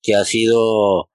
que 0.02 0.14
ha 0.16 0.24
sido 0.24 1.08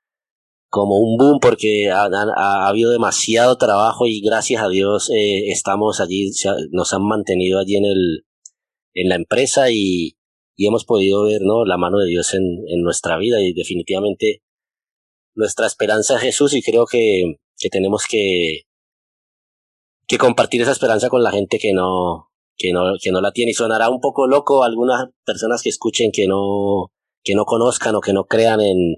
como 0.70 1.00
un 1.00 1.18
boom 1.18 1.40
porque 1.42 1.92
ha, 1.92 2.06
ha, 2.06 2.68
habido 2.70 2.92
demasiado 2.92 3.58
trabajo 3.58 4.08
y 4.08 4.22
gracias 4.22 4.64
a 4.64 4.70
Dios 4.70 5.10
eh, 5.10 5.50
estamos 5.50 6.00
allí, 6.00 6.32
nos 6.72 6.94
han 6.94 7.04
mantenido 7.04 7.60
allí 7.60 7.76
en 7.76 7.86
el, 7.86 8.26
en 8.94 9.10
la 9.10 9.16
empresa 9.16 9.70
y, 9.70 10.18
y 10.56 10.68
hemos 10.68 10.86
podido 10.86 11.24
ver 11.24 11.42
¿no? 11.42 11.66
la 11.66 11.78
mano 11.78 12.00
de 12.00 12.08
Dios 12.08 12.34
en, 12.34 12.44
en, 12.68 12.82
nuestra 12.82 13.18
vida 13.18 13.42
y 13.42 13.54
definitivamente 13.54 14.45
nuestra 15.36 15.68
esperanza 15.68 16.16
es 16.16 16.22
Jesús 16.22 16.54
y 16.54 16.62
creo 16.62 16.86
que, 16.86 17.36
que 17.58 17.70
tenemos 17.70 18.06
que, 18.10 18.62
que 20.08 20.18
compartir 20.18 20.62
esa 20.62 20.72
esperanza 20.72 21.10
con 21.10 21.24
la 21.24 21.32
gente 21.32 21.60
que 21.60 21.74
no, 21.74 22.30
que 22.58 22.72
no, 22.72 22.94
que 23.02 23.12
no 23.12 23.22
la 23.22 23.32
tiene 23.32 23.52
y 23.52 23.54
sonará 23.54 23.90
un 23.90 24.00
poco 24.00 24.28
loco 24.28 24.64
a 24.64 24.68
algunas 24.68 25.10
personas 25.26 25.62
que 25.62 25.70
escuchen 25.70 26.12
que 26.12 26.28
no, 26.28 26.92
que 27.24 27.36
no 27.36 27.46
conozcan 27.46 27.96
o 27.96 28.02
que 28.02 28.14
no 28.14 28.26
crean 28.26 28.62
en, 28.62 28.96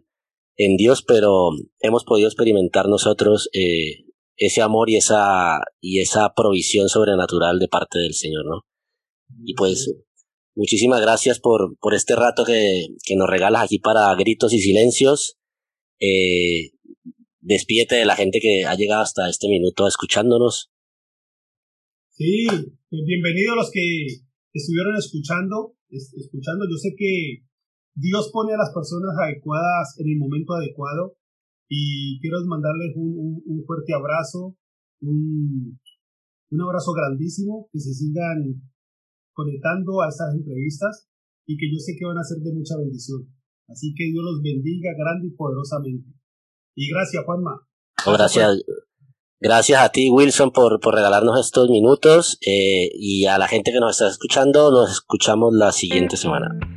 en 0.58 0.78
Dios, 0.78 1.04
pero 1.04 1.50
hemos 1.80 2.04
podido 2.04 2.28
experimentar 2.28 2.88
nosotros 2.88 3.50
eh, 3.54 4.06
ese 4.36 4.62
amor 4.62 4.90
y 4.90 4.98
esa, 4.98 5.60
y 5.82 6.02
esa 6.02 6.34
provisión 6.36 6.90
sobrenatural 6.90 7.60
de 7.60 7.68
parte 7.68 8.00
del 8.00 8.14
Señor, 8.14 8.46
¿no? 8.46 8.62
Y 9.44 9.56
pues 9.56 9.94
muchísimas 10.56 11.02
gracias 11.02 11.40
por, 11.40 11.78
por 11.80 11.94
este 11.94 12.16
rato 12.16 12.46
que, 12.46 12.88
que 13.04 13.16
nos 13.16 13.30
regalas 13.30 13.64
aquí 13.64 13.80
para 13.80 14.14
gritos 14.16 14.54
y 14.54 14.60
silencios. 14.60 15.38
Eh, 16.00 16.72
despídete 17.42 17.96
de 17.96 18.06
la 18.06 18.16
gente 18.16 18.40
que 18.40 18.66
ha 18.66 18.76
llegado 18.76 19.02
hasta 19.02 19.30
este 19.30 19.48
minuto 19.48 19.88
escuchándonos. 19.88 20.72
Sí, 22.10 22.48
pues 22.90 23.02
bienvenidos 23.06 23.56
los 23.56 23.72
que 23.72 24.06
estuvieron 24.54 24.96
escuchando, 24.98 25.76
escuchando. 25.90 26.66
Yo 26.70 26.78
sé 26.78 26.94
que 26.98 27.44
Dios 27.96 28.30
pone 28.32 28.54
a 28.54 28.58
las 28.58 28.74
personas 28.74 29.16
adecuadas 29.22 30.00
en 30.00 30.10
el 30.10 30.18
momento 30.18 30.54
adecuado 30.54 31.18
y 31.68 32.20
quiero 32.22 32.38
mandarles 32.46 32.94
un, 32.96 33.42
un, 33.46 33.66
fuerte 33.66 33.94
abrazo, 33.94 34.56
un, 35.02 35.80
un 36.52 36.62
abrazo 36.62 36.94
grandísimo, 36.94 37.70
que 37.72 37.80
se 37.80 37.94
sigan 37.94 38.62
conectando 39.34 40.02
a 40.02 40.10
estas 40.10 40.34
entrevistas 40.36 41.08
y 41.46 41.58
que 41.58 41.72
yo 41.72 41.78
sé 41.80 41.96
que 41.98 42.06
van 42.06 42.18
a 42.18 42.24
ser 42.24 42.38
de 42.38 42.54
mucha 42.54 42.78
bendición. 42.78 43.37
Así 43.68 43.94
que 43.96 44.06
Dios 44.06 44.24
los 44.24 44.42
bendiga 44.42 44.92
grande 44.98 45.28
y 45.28 45.32
poderosamente. 45.32 46.10
Y 46.76 46.90
gracias, 46.90 47.24
Juanma. 47.26 47.68
Gracias. 48.06 48.64
Gracias 49.40 49.80
a 49.82 49.90
ti, 49.90 50.10
Wilson, 50.10 50.52
por, 50.52 50.80
por 50.80 50.96
regalarnos 50.96 51.40
estos 51.40 51.70
minutos 51.70 52.40
eh, 52.42 52.90
y 52.94 53.26
a 53.26 53.38
la 53.38 53.48
gente 53.48 53.72
que 53.72 53.80
nos 53.80 53.92
está 53.92 54.08
escuchando, 54.08 54.72
nos 54.72 54.92
escuchamos 54.92 55.54
la 55.54 55.72
siguiente 55.72 56.18
semana. 56.18 56.77